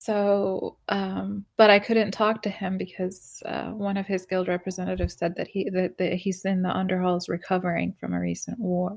so 0.00 0.76
um, 0.88 1.44
but 1.56 1.70
i 1.70 1.78
couldn't 1.78 2.10
talk 2.10 2.42
to 2.42 2.50
him 2.50 2.76
because 2.78 3.42
uh, 3.46 3.70
one 3.70 3.96
of 3.96 4.06
his 4.06 4.26
guild 4.26 4.48
representatives 4.48 5.16
said 5.16 5.34
that 5.36 5.48
he 5.48 5.68
that, 5.70 5.96
that 5.98 6.14
he's 6.14 6.44
in 6.44 6.62
the 6.62 6.68
underhalls 6.68 7.28
recovering 7.28 7.94
from 7.98 8.12
a 8.12 8.20
recent 8.20 8.58
war 8.58 8.96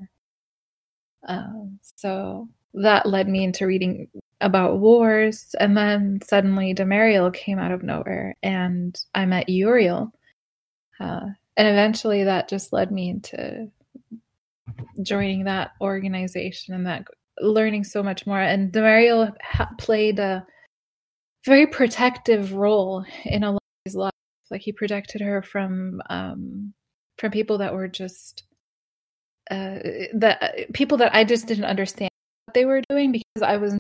um, 1.28 1.80
so 1.96 2.48
that 2.74 3.06
led 3.06 3.28
me 3.28 3.44
into 3.44 3.66
reading 3.66 4.08
about 4.42 4.80
wars 4.80 5.56
and 5.60 5.76
then 5.76 6.20
suddenly 6.24 6.74
Demariel 6.74 7.34
came 7.34 7.58
out 7.58 7.72
of 7.72 7.84
nowhere 7.84 8.36
and 8.44 9.00
i 9.16 9.26
met 9.26 9.50
uriel 9.50 10.12
uh, 11.00 11.26
and 11.58 11.68
eventually 11.68 12.24
that 12.24 12.48
just 12.48 12.72
led 12.72 12.92
me 12.92 13.10
into 13.10 13.70
joining 15.02 15.44
that 15.46 15.72
organization 15.82 16.74
and 16.74 16.86
that 16.86 17.08
learning 17.42 17.84
so 17.84 18.04
much 18.04 18.26
more. 18.26 18.40
And 18.40 18.72
Demariel 18.72 19.34
ha- 19.42 19.70
played 19.78 20.20
a 20.20 20.46
very 21.48 21.66
protective 21.66 22.54
role 22.54 23.06
in 23.26 23.44
a 23.44 23.58
his 23.86 23.96
life. 23.96 24.12
Like 24.52 24.62
he 24.62 24.72
protected 24.72 25.22
her 25.22 25.42
from 25.42 26.02
um, 26.10 26.74
from 27.18 27.32
people 27.32 27.58
that 27.58 27.74
were 27.74 27.88
just 27.88 28.44
uh, 29.50 29.80
that 30.14 30.74
people 30.74 30.98
that 31.00 31.16
I 31.16 31.24
just 31.24 31.48
didn't 31.48 31.66
understand 31.66 32.10
what 32.46 32.54
they 32.54 32.66
were 32.66 32.82
doing 32.90 33.12
because 33.12 33.42
I 33.42 33.58
was 33.58 33.78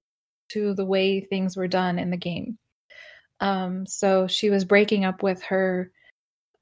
to 0.53 0.73
the 0.73 0.85
way 0.85 1.21
things 1.21 1.55
were 1.55 1.67
done 1.67 1.99
in 1.99 2.09
the 2.09 2.17
game. 2.17 2.57
Um, 3.39 3.85
so 3.85 4.27
she 4.27 4.49
was 4.49 4.65
breaking 4.65 5.05
up 5.05 5.21
with 5.21 5.41
her 5.43 5.91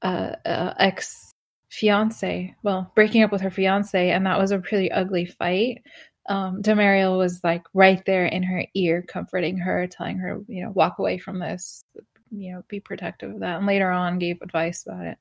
uh, 0.02 0.32
uh, 0.44 0.74
ex 0.78 1.32
fiance. 1.70 2.54
Well, 2.62 2.92
breaking 2.94 3.22
up 3.22 3.32
with 3.32 3.40
her 3.40 3.50
fiance, 3.50 4.10
and 4.10 4.26
that 4.26 4.38
was 4.38 4.50
a 4.50 4.58
pretty 4.58 4.90
ugly 4.90 5.26
fight 5.26 5.82
um, 6.28 6.62
Demariel 6.62 7.18
was 7.18 7.42
like 7.44 7.64
right 7.74 8.04
there 8.04 8.26
in 8.26 8.42
her 8.42 8.64
ear, 8.74 9.02
comforting 9.02 9.56
her, 9.58 9.86
telling 9.86 10.18
her, 10.18 10.40
you 10.48 10.64
know, 10.64 10.70
walk 10.70 10.98
away 10.98 11.18
from 11.18 11.38
this, 11.38 11.82
you 12.30 12.52
know, 12.52 12.64
be 12.68 12.80
protective 12.80 13.30
of 13.34 13.40
that. 13.40 13.58
And 13.58 13.66
later 13.66 13.90
on, 13.90 14.18
gave 14.18 14.42
advice 14.42 14.84
about 14.86 15.06
it. 15.06 15.18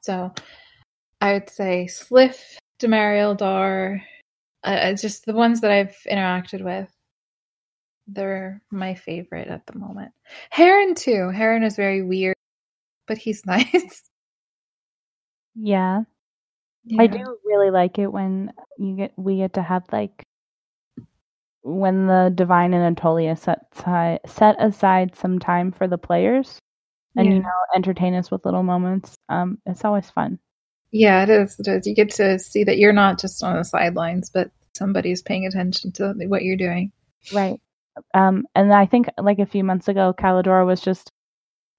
So 0.00 0.32
I 1.20 1.32
would 1.32 1.50
say 1.50 1.86
Slith, 1.86 2.58
Demariel, 2.80 3.36
Dar, 3.36 4.02
uh, 4.62 4.92
just 4.94 5.26
the 5.26 5.32
ones 5.32 5.60
that 5.60 5.70
I've 5.70 5.96
interacted 6.10 6.62
with. 6.62 6.90
They're 8.08 8.62
my 8.70 8.94
favorite 8.94 9.48
at 9.48 9.66
the 9.66 9.78
moment. 9.78 10.12
Heron 10.50 10.94
too. 10.94 11.30
Heron 11.30 11.64
is 11.64 11.74
very 11.74 12.02
weird, 12.02 12.36
but 13.06 13.18
he's 13.18 13.44
nice. 13.46 14.02
Yeah. 15.56 16.02
Yeah. 16.86 17.02
I 17.02 17.06
do 17.08 17.38
really 17.44 17.70
like 17.70 17.98
it 17.98 18.12
when 18.12 18.52
you 18.78 18.96
get 18.96 19.12
we 19.16 19.38
get 19.38 19.54
to 19.54 19.62
have 19.62 19.84
like 19.90 20.24
when 21.62 22.06
the 22.06 22.32
Divine 22.32 22.74
and 22.74 22.96
Aetolia 22.96 23.36
set 23.36 23.66
set 24.26 24.56
aside 24.62 25.16
some 25.16 25.40
time 25.40 25.72
for 25.72 25.88
the 25.88 25.98
players 25.98 26.60
and 27.16 27.26
yeah. 27.26 27.34
you 27.34 27.42
know 27.42 27.48
entertain 27.74 28.14
us 28.14 28.30
with 28.30 28.44
little 28.44 28.62
moments. 28.62 29.16
Um, 29.28 29.58
it's 29.66 29.84
always 29.84 30.08
fun. 30.10 30.38
Yeah, 30.92 31.24
it 31.24 31.30
is. 31.30 31.58
It 31.58 31.66
is. 31.68 31.86
You 31.86 31.94
get 31.94 32.10
to 32.12 32.38
see 32.38 32.62
that 32.64 32.78
you're 32.78 32.92
not 32.92 33.18
just 33.18 33.42
on 33.42 33.56
the 33.56 33.64
sidelines, 33.64 34.30
but 34.30 34.50
somebody's 34.76 35.22
paying 35.22 35.46
attention 35.46 35.92
to 35.92 36.14
what 36.28 36.44
you're 36.44 36.56
doing. 36.56 36.92
Right. 37.32 37.60
Um, 38.14 38.46
and 38.54 38.72
I 38.72 38.86
think 38.86 39.08
like 39.18 39.38
a 39.38 39.46
few 39.46 39.64
months 39.64 39.88
ago, 39.88 40.14
Callidora 40.16 40.64
was 40.64 40.80
just 40.80 41.10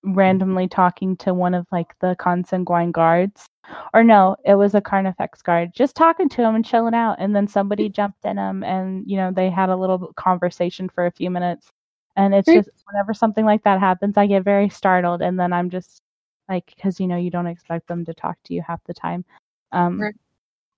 randomly 0.03 0.67
talking 0.67 1.15
to 1.17 1.33
one 1.33 1.53
of 1.53 1.65
like 1.71 1.93
the 2.01 2.15
consanguine 2.19 2.91
guards. 2.91 3.45
Or 3.93 4.03
no, 4.03 4.35
it 4.45 4.55
was 4.55 4.75
a 4.75 4.81
Carnifex 4.81 5.41
guard, 5.41 5.71
just 5.73 5.95
talking 5.95 6.29
to 6.29 6.41
him 6.41 6.55
and 6.55 6.65
chilling 6.65 6.93
out. 6.93 7.17
And 7.19 7.35
then 7.35 7.47
somebody 7.47 7.89
jumped 7.89 8.25
in 8.25 8.37
him 8.37 8.63
and, 8.63 9.03
you 9.05 9.17
know, 9.17 9.31
they 9.31 9.49
had 9.49 9.69
a 9.69 9.75
little 9.75 10.13
conversation 10.15 10.89
for 10.89 11.05
a 11.05 11.11
few 11.11 11.29
minutes. 11.29 11.71
And 12.15 12.33
it's 12.33 12.47
just 12.47 12.69
whenever 12.85 13.13
something 13.13 13.45
like 13.45 13.63
that 13.63 13.79
happens, 13.79 14.17
I 14.17 14.25
get 14.25 14.43
very 14.43 14.69
startled. 14.69 15.21
And 15.21 15.39
then 15.39 15.53
I'm 15.53 15.69
just 15.69 16.01
like, 16.49 16.73
because, 16.75 16.99
you 16.99 17.07
know, 17.07 17.17
you 17.17 17.29
don't 17.29 17.47
expect 17.47 17.87
them 17.87 18.05
to 18.05 18.13
talk 18.13 18.37
to 18.45 18.53
you 18.53 18.63
half 18.65 18.83
the 18.85 18.93
time. 18.93 19.23
Um, 19.71 20.01
right. 20.01 20.15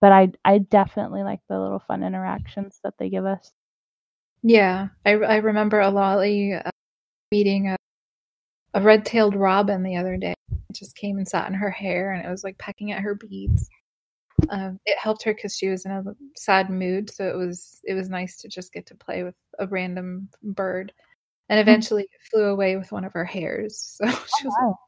But 0.01 0.11
I, 0.11 0.31
I 0.45 0.57
definitely 0.59 1.23
like 1.23 1.41
the 1.47 1.59
little 1.59 1.79
fun 1.79 2.03
interactions 2.03 2.79
that 2.83 2.93
they 2.97 3.09
give 3.09 3.25
us. 3.25 3.51
Yeah, 4.41 4.87
I, 5.05 5.11
I 5.11 5.35
remember 5.37 5.79
Aloli 5.79 6.65
uh, 6.65 6.71
meeting 7.31 7.67
a, 7.67 7.77
a 8.73 8.81
red-tailed 8.81 9.35
robin 9.35 9.83
the 9.83 9.97
other 9.97 10.17
day. 10.17 10.33
It 10.51 10.75
just 10.75 10.95
came 10.95 11.17
and 11.17 11.27
sat 11.27 11.47
in 11.47 11.53
her 11.53 11.71
hair, 11.71 12.13
and 12.13 12.25
it 12.25 12.29
was 12.29 12.43
like 12.43 12.57
pecking 12.57 12.91
at 12.91 13.01
her 13.01 13.15
beads. 13.15 13.69
Um, 14.49 14.79
it 14.85 14.97
helped 14.97 15.23
her 15.23 15.33
because 15.33 15.57
she 15.57 15.67
was 15.67 15.85
in 15.85 15.91
a 15.91 16.03
sad 16.35 16.69
mood, 16.69 17.09
so 17.09 17.27
it 17.27 17.35
was 17.35 17.81
it 17.83 17.93
was 17.93 18.09
nice 18.09 18.37
to 18.37 18.47
just 18.47 18.71
get 18.73 18.85
to 18.87 18.95
play 18.95 19.23
with 19.23 19.35
a 19.59 19.67
random 19.67 20.29
bird. 20.43 20.93
And 21.49 21.57
mm. 21.57 21.61
eventually, 21.61 22.03
it 22.03 22.29
flew 22.31 22.45
away 22.45 22.77
with 22.77 22.91
one 22.91 23.03
of 23.03 23.13
her 23.13 23.25
hairs. 23.25 23.99
So 24.05 24.07
she 24.07 24.47
was 24.47 24.55
oh, 24.61 24.65
wow. 24.65 24.79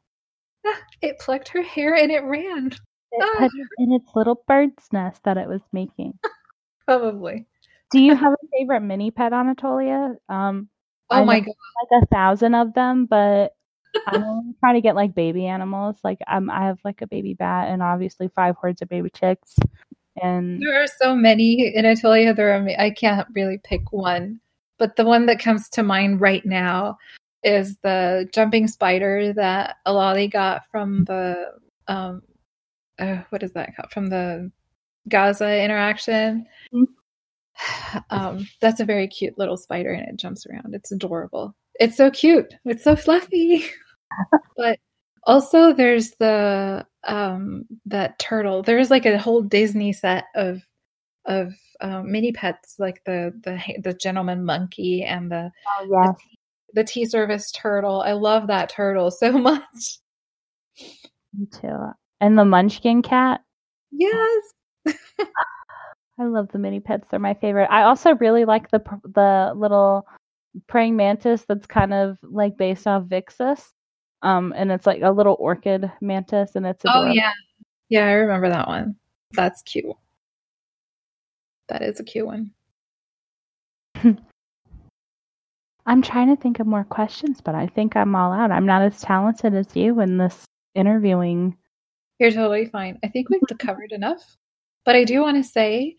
like, 0.64 0.74
ah, 0.76 0.82
it 1.02 1.18
plucked 1.18 1.48
her 1.48 1.62
hair 1.62 1.94
and 1.94 2.10
it 2.10 2.22
ran. 2.24 2.72
It 3.12 3.22
ah. 3.22 3.48
in 3.78 3.92
its 3.92 4.08
little 4.14 4.42
bird's 4.46 4.88
nest 4.92 5.22
that 5.24 5.36
it 5.36 5.48
was 5.48 5.60
making. 5.72 6.18
Probably. 6.86 7.46
Do 7.90 8.00
you 8.00 8.16
have 8.16 8.32
a 8.32 8.46
favorite 8.58 8.80
mini 8.80 9.10
pet, 9.10 9.32
in 9.32 9.54
Aetolia? 9.54 10.16
Um, 10.28 10.68
oh 11.10 11.24
my 11.24 11.40
god, 11.40 11.54
like 11.92 12.02
a 12.02 12.06
thousand 12.06 12.54
of 12.54 12.72
them, 12.72 13.04
but 13.04 13.52
I'm 14.06 14.54
trying 14.60 14.74
to 14.74 14.80
get 14.80 14.96
like 14.96 15.14
baby 15.14 15.46
animals. 15.46 15.96
Like 16.02 16.18
um, 16.26 16.50
I 16.50 16.64
have 16.66 16.78
like 16.84 17.02
a 17.02 17.06
baby 17.06 17.34
bat, 17.34 17.68
and 17.68 17.82
obviously 17.82 18.28
five 18.28 18.56
hordes 18.56 18.82
of 18.82 18.88
baby 18.88 19.10
chicks. 19.10 19.56
And 20.22 20.60
there 20.62 20.82
are 20.82 20.86
so 20.86 21.14
many 21.14 21.72
in 21.74 21.84
Aetolia. 21.84 22.34
There 22.34 22.52
are 22.52 22.68
I 22.78 22.90
can't 22.90 23.26
really 23.34 23.58
pick 23.64 23.92
one, 23.92 24.40
but 24.78 24.96
the 24.96 25.04
one 25.04 25.26
that 25.26 25.40
comes 25.40 25.68
to 25.70 25.82
mind 25.82 26.20
right 26.20 26.44
now 26.44 26.98
is 27.42 27.76
the 27.82 28.28
jumping 28.32 28.68
spider 28.68 29.32
that 29.32 29.76
Aloli 29.86 30.30
got 30.30 30.62
from 30.70 31.04
the 31.04 31.52
um, 31.88 32.22
uh, 32.98 33.22
what 33.30 33.42
is 33.42 33.52
that 33.52 33.74
called? 33.76 33.90
From 33.90 34.08
the 34.08 34.50
Gaza 35.08 35.62
interaction. 35.62 36.46
Mm-hmm. 36.72 36.84
Um, 38.10 38.48
that's 38.60 38.80
a 38.80 38.84
very 38.84 39.06
cute 39.06 39.38
little 39.38 39.58
spider 39.58 39.92
and 39.92 40.08
it 40.08 40.16
jumps 40.16 40.46
around. 40.46 40.74
It's 40.74 40.90
adorable. 40.90 41.54
It's 41.82 41.96
so 41.96 42.12
cute. 42.12 42.54
It's 42.64 42.84
so 42.84 42.94
fluffy. 42.94 43.64
but 44.56 44.78
also 45.24 45.72
there's 45.72 46.12
the 46.20 46.86
um 47.08 47.64
that 47.86 48.20
turtle. 48.20 48.62
There's 48.62 48.88
like 48.88 49.04
a 49.04 49.18
whole 49.18 49.42
Disney 49.42 49.92
set 49.92 50.26
of 50.36 50.62
of 51.24 51.52
um, 51.80 52.12
mini 52.12 52.30
pets 52.30 52.76
like 52.78 53.02
the 53.04 53.32
the 53.42 53.60
the 53.82 53.94
gentleman 53.94 54.44
monkey 54.44 55.02
and 55.02 55.28
the 55.28 55.50
oh, 55.80 55.88
yes. 55.90 56.14
the, 56.72 56.82
the 56.82 56.84
tea 56.84 57.04
service 57.04 57.50
turtle. 57.50 58.00
I 58.02 58.12
love 58.12 58.46
that 58.46 58.68
turtle 58.68 59.10
so 59.10 59.32
much. 59.38 59.98
Me 61.34 61.46
too. 61.46 61.78
And 62.20 62.38
the 62.38 62.44
munchkin 62.44 63.02
cat. 63.02 63.40
Yes. 63.90 64.44
I 64.86 66.26
love 66.26 66.46
the 66.52 66.60
mini 66.60 66.78
pets. 66.78 67.08
They're 67.10 67.18
my 67.18 67.34
favorite. 67.34 67.68
I 67.72 67.82
also 67.82 68.14
really 68.14 68.44
like 68.44 68.70
the 68.70 68.78
the 69.02 69.52
little 69.56 70.06
praying 70.66 70.96
mantis 70.96 71.44
that's 71.48 71.66
kind 71.66 71.92
of 71.92 72.18
like 72.22 72.56
based 72.56 72.86
off 72.86 73.04
Vixus. 73.04 73.70
Um, 74.22 74.52
and 74.56 74.70
it's 74.70 74.86
like 74.86 75.02
a 75.02 75.10
little 75.10 75.36
orchid 75.40 75.90
mantis, 76.00 76.54
and 76.54 76.64
it's 76.64 76.84
adorable. 76.84 77.10
oh 77.10 77.12
yeah, 77.12 77.32
yeah, 77.88 78.06
I 78.06 78.12
remember 78.12 78.48
that 78.48 78.68
one. 78.68 78.94
That's 79.32 79.62
cute. 79.62 79.86
That 81.68 81.82
is 81.82 81.98
a 81.98 82.04
cute 82.04 82.26
one. 82.26 82.52
I'm 85.86 86.02
trying 86.02 86.28
to 86.28 86.40
think 86.40 86.60
of 86.60 86.66
more 86.66 86.84
questions, 86.84 87.40
but 87.40 87.56
I 87.56 87.66
think 87.66 87.96
I'm 87.96 88.14
all 88.14 88.32
out. 88.32 88.52
I'm 88.52 88.66
not 88.66 88.82
as 88.82 89.00
talented 89.00 89.54
as 89.54 89.74
you 89.74 89.98
in 90.00 90.18
this 90.18 90.44
interviewing. 90.74 91.56
You're 92.20 92.30
totally 92.30 92.66
fine. 92.66 92.98
I 93.02 93.08
think 93.08 93.28
we've 93.28 93.40
covered 93.58 93.90
enough. 93.90 94.36
But 94.84 94.94
I 94.94 95.04
do 95.04 95.20
want 95.20 95.36
to 95.36 95.44
say 95.48 95.96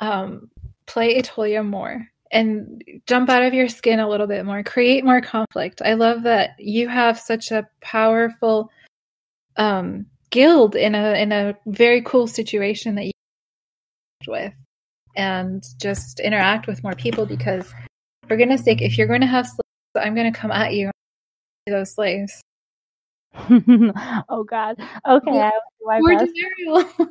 um, 0.00 0.50
play 0.86 1.20
Aetolia 1.20 1.66
more 1.66 2.06
and 2.30 2.82
jump 3.06 3.28
out 3.28 3.42
of 3.42 3.54
your 3.54 3.68
skin 3.68 4.00
a 4.00 4.08
little 4.08 4.26
bit 4.26 4.44
more, 4.44 4.62
create 4.62 5.04
more 5.04 5.20
conflict. 5.20 5.82
I 5.84 5.94
love 5.94 6.22
that 6.24 6.50
you 6.58 6.88
have 6.88 7.18
such 7.18 7.50
a 7.50 7.68
powerful 7.80 8.70
um, 9.56 10.06
guild 10.30 10.76
in 10.76 10.94
a 10.94 11.20
in 11.20 11.32
a 11.32 11.56
very 11.66 12.02
cool 12.02 12.26
situation 12.26 12.94
that 12.96 13.06
you 13.06 13.12
with, 14.26 14.52
and 15.16 15.64
just 15.80 16.20
interact 16.20 16.66
with 16.66 16.82
more 16.82 16.94
people. 16.94 17.26
Because 17.26 17.72
for 18.26 18.36
goodness 18.36 18.62
sake, 18.62 18.82
if 18.82 18.98
you're 18.98 19.06
going 19.06 19.22
to 19.22 19.26
have 19.26 19.46
slaves, 19.46 20.06
I'm 20.06 20.14
going 20.14 20.32
to 20.32 20.38
come 20.38 20.50
at 20.50 20.74
you. 20.74 20.90
Those 21.66 21.94
slaves. 21.94 22.40
oh 23.34 24.44
God. 24.44 24.76
Okay. 25.06 25.50
Well, 25.80 26.00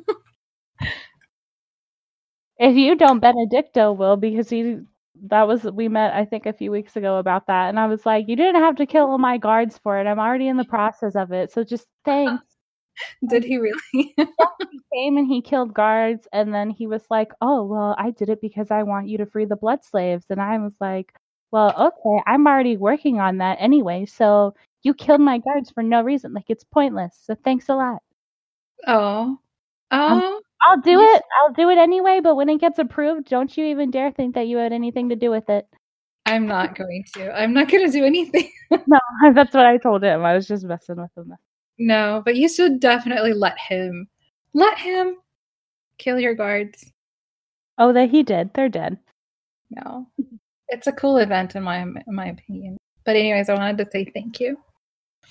If 2.58 2.74
you 2.74 2.96
don't, 2.96 3.20
Benedicto 3.20 3.92
will 3.92 4.16
because 4.16 4.50
he 4.50 4.80
that 5.26 5.46
was 5.46 5.64
we 5.64 5.88
met 5.88 6.14
I 6.14 6.24
think 6.24 6.46
a 6.46 6.52
few 6.52 6.70
weeks 6.70 6.96
ago 6.96 7.18
about 7.18 7.46
that, 7.46 7.68
and 7.68 7.78
I 7.78 7.86
was 7.86 8.06
like, 8.06 8.28
you 8.28 8.36
didn't 8.36 8.62
have 8.62 8.76
to 8.76 8.86
kill 8.86 9.10
all 9.10 9.18
my 9.18 9.38
guards 9.38 9.78
for 9.78 9.98
it. 9.98 10.06
I'm 10.06 10.18
already 10.18 10.48
in 10.48 10.56
the 10.56 10.64
process 10.64 11.16
of 11.16 11.32
it, 11.32 11.52
so 11.52 11.64
just 11.64 11.86
thanks. 12.04 12.44
Did 13.28 13.44
he 13.44 13.58
really? 13.58 13.74
yeah, 13.92 14.24
he 14.70 14.80
came 14.92 15.16
and 15.18 15.26
he 15.26 15.40
killed 15.40 15.74
guards, 15.74 16.26
and 16.32 16.54
then 16.54 16.70
he 16.70 16.86
was 16.86 17.02
like, 17.10 17.32
"Oh, 17.40 17.64
well, 17.64 17.94
I 17.98 18.10
did 18.10 18.28
it 18.28 18.40
because 18.40 18.70
I 18.70 18.82
want 18.82 19.08
you 19.08 19.18
to 19.18 19.26
free 19.26 19.44
the 19.44 19.56
blood 19.56 19.84
slaves." 19.84 20.26
And 20.30 20.40
I 20.40 20.58
was 20.58 20.74
like, 20.80 21.14
"Well, 21.52 21.74
okay, 21.78 22.22
I'm 22.26 22.46
already 22.46 22.76
working 22.76 23.20
on 23.20 23.38
that 23.38 23.58
anyway. 23.60 24.06
So 24.06 24.54
you 24.82 24.94
killed 24.94 25.20
my 25.20 25.38
guards 25.38 25.70
for 25.70 25.82
no 25.82 26.02
reason. 26.02 26.32
Like 26.34 26.46
it's 26.48 26.64
pointless. 26.64 27.16
So 27.24 27.36
thanks 27.44 27.68
a 27.68 27.74
lot." 27.74 28.02
Oh, 28.86 29.38
um, 29.90 30.22
oh, 30.22 30.40
I'll 30.62 30.80
do 30.80 31.00
it. 31.00 31.22
I'll 31.40 31.52
do 31.52 31.70
it 31.70 31.78
anyway. 31.78 32.20
But 32.22 32.36
when 32.36 32.48
it 32.48 32.60
gets 32.60 32.78
approved, 32.78 33.28
don't 33.28 33.56
you 33.56 33.66
even 33.66 33.90
dare 33.90 34.10
think 34.10 34.34
that 34.34 34.48
you 34.48 34.56
had 34.56 34.72
anything 34.72 35.08
to 35.10 35.16
do 35.16 35.30
with 35.30 35.48
it. 35.48 35.66
I'm 36.26 36.46
not 36.46 36.76
going 36.76 37.04
to. 37.14 37.32
I'm 37.38 37.54
not 37.54 37.70
going 37.70 37.86
to 37.86 37.92
do 37.92 38.04
anything. 38.04 38.50
no, 38.86 38.98
that's 39.34 39.54
what 39.54 39.66
I 39.66 39.78
told 39.78 40.04
him. 40.04 40.24
I 40.24 40.34
was 40.34 40.46
just 40.46 40.64
messing 40.64 40.96
with 40.96 41.10
him. 41.16 41.34
No, 41.78 42.22
but 42.24 42.36
you 42.36 42.48
should 42.48 42.80
definitely 42.80 43.32
let 43.32 43.58
him. 43.58 44.08
Let 44.52 44.78
him 44.78 45.16
kill 45.98 46.18
your 46.18 46.34
guards. 46.34 46.84
Oh, 47.78 47.92
that 47.92 48.10
he 48.10 48.22
did. 48.22 48.52
They're 48.54 48.68
dead. 48.68 48.98
No, 49.70 50.06
it's 50.68 50.86
a 50.86 50.92
cool 50.92 51.18
event 51.18 51.54
in 51.54 51.62
my 51.62 51.80
in 51.80 52.04
my 52.08 52.26
opinion. 52.26 52.78
But 53.04 53.16
anyways, 53.16 53.48
I 53.48 53.54
wanted 53.54 53.78
to 53.78 53.90
say 53.90 54.04
thank 54.04 54.40
you. 54.40 54.58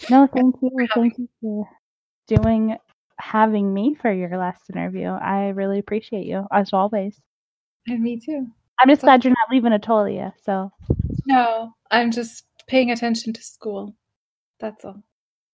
No, 0.10 0.28
thank 0.28 0.56
you. 0.62 0.88
Thank 0.94 1.18
you 1.18 1.30
for 1.42 1.70
doing 2.28 2.78
having 3.20 3.74
me 3.74 3.96
for 3.96 4.12
your 4.12 4.38
last 4.38 4.70
interview. 4.70 5.08
I 5.08 5.50
really 5.50 5.80
appreciate 5.80 6.26
you, 6.26 6.46
as 6.52 6.74
always. 6.74 7.20
And 7.88 8.02
me 8.02 8.20
too. 8.20 8.48
I'm 8.80 8.90
just 8.90 9.02
so, 9.02 9.08
glad 9.08 9.24
you're 9.24 9.32
not 9.32 9.52
leaving 9.52 9.72
Aetolia. 9.72 10.34
So. 10.44 10.72
No, 11.26 11.74
I'm 11.92 12.12
just 12.12 12.46
paying 12.68 12.92
attention 12.92 13.34
to 13.34 13.42
school. 13.42 13.96
That's 14.60 14.86
all. 14.86 15.04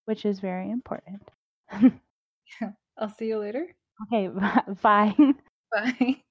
Which 0.05 0.25
is 0.25 0.39
very 0.39 0.69
important. 0.69 1.21
I'll 2.97 3.15
see 3.17 3.27
you 3.27 3.39
later. 3.39 3.67
Okay, 4.03 4.27
bye. 4.81 5.15
Bye. 5.71 6.23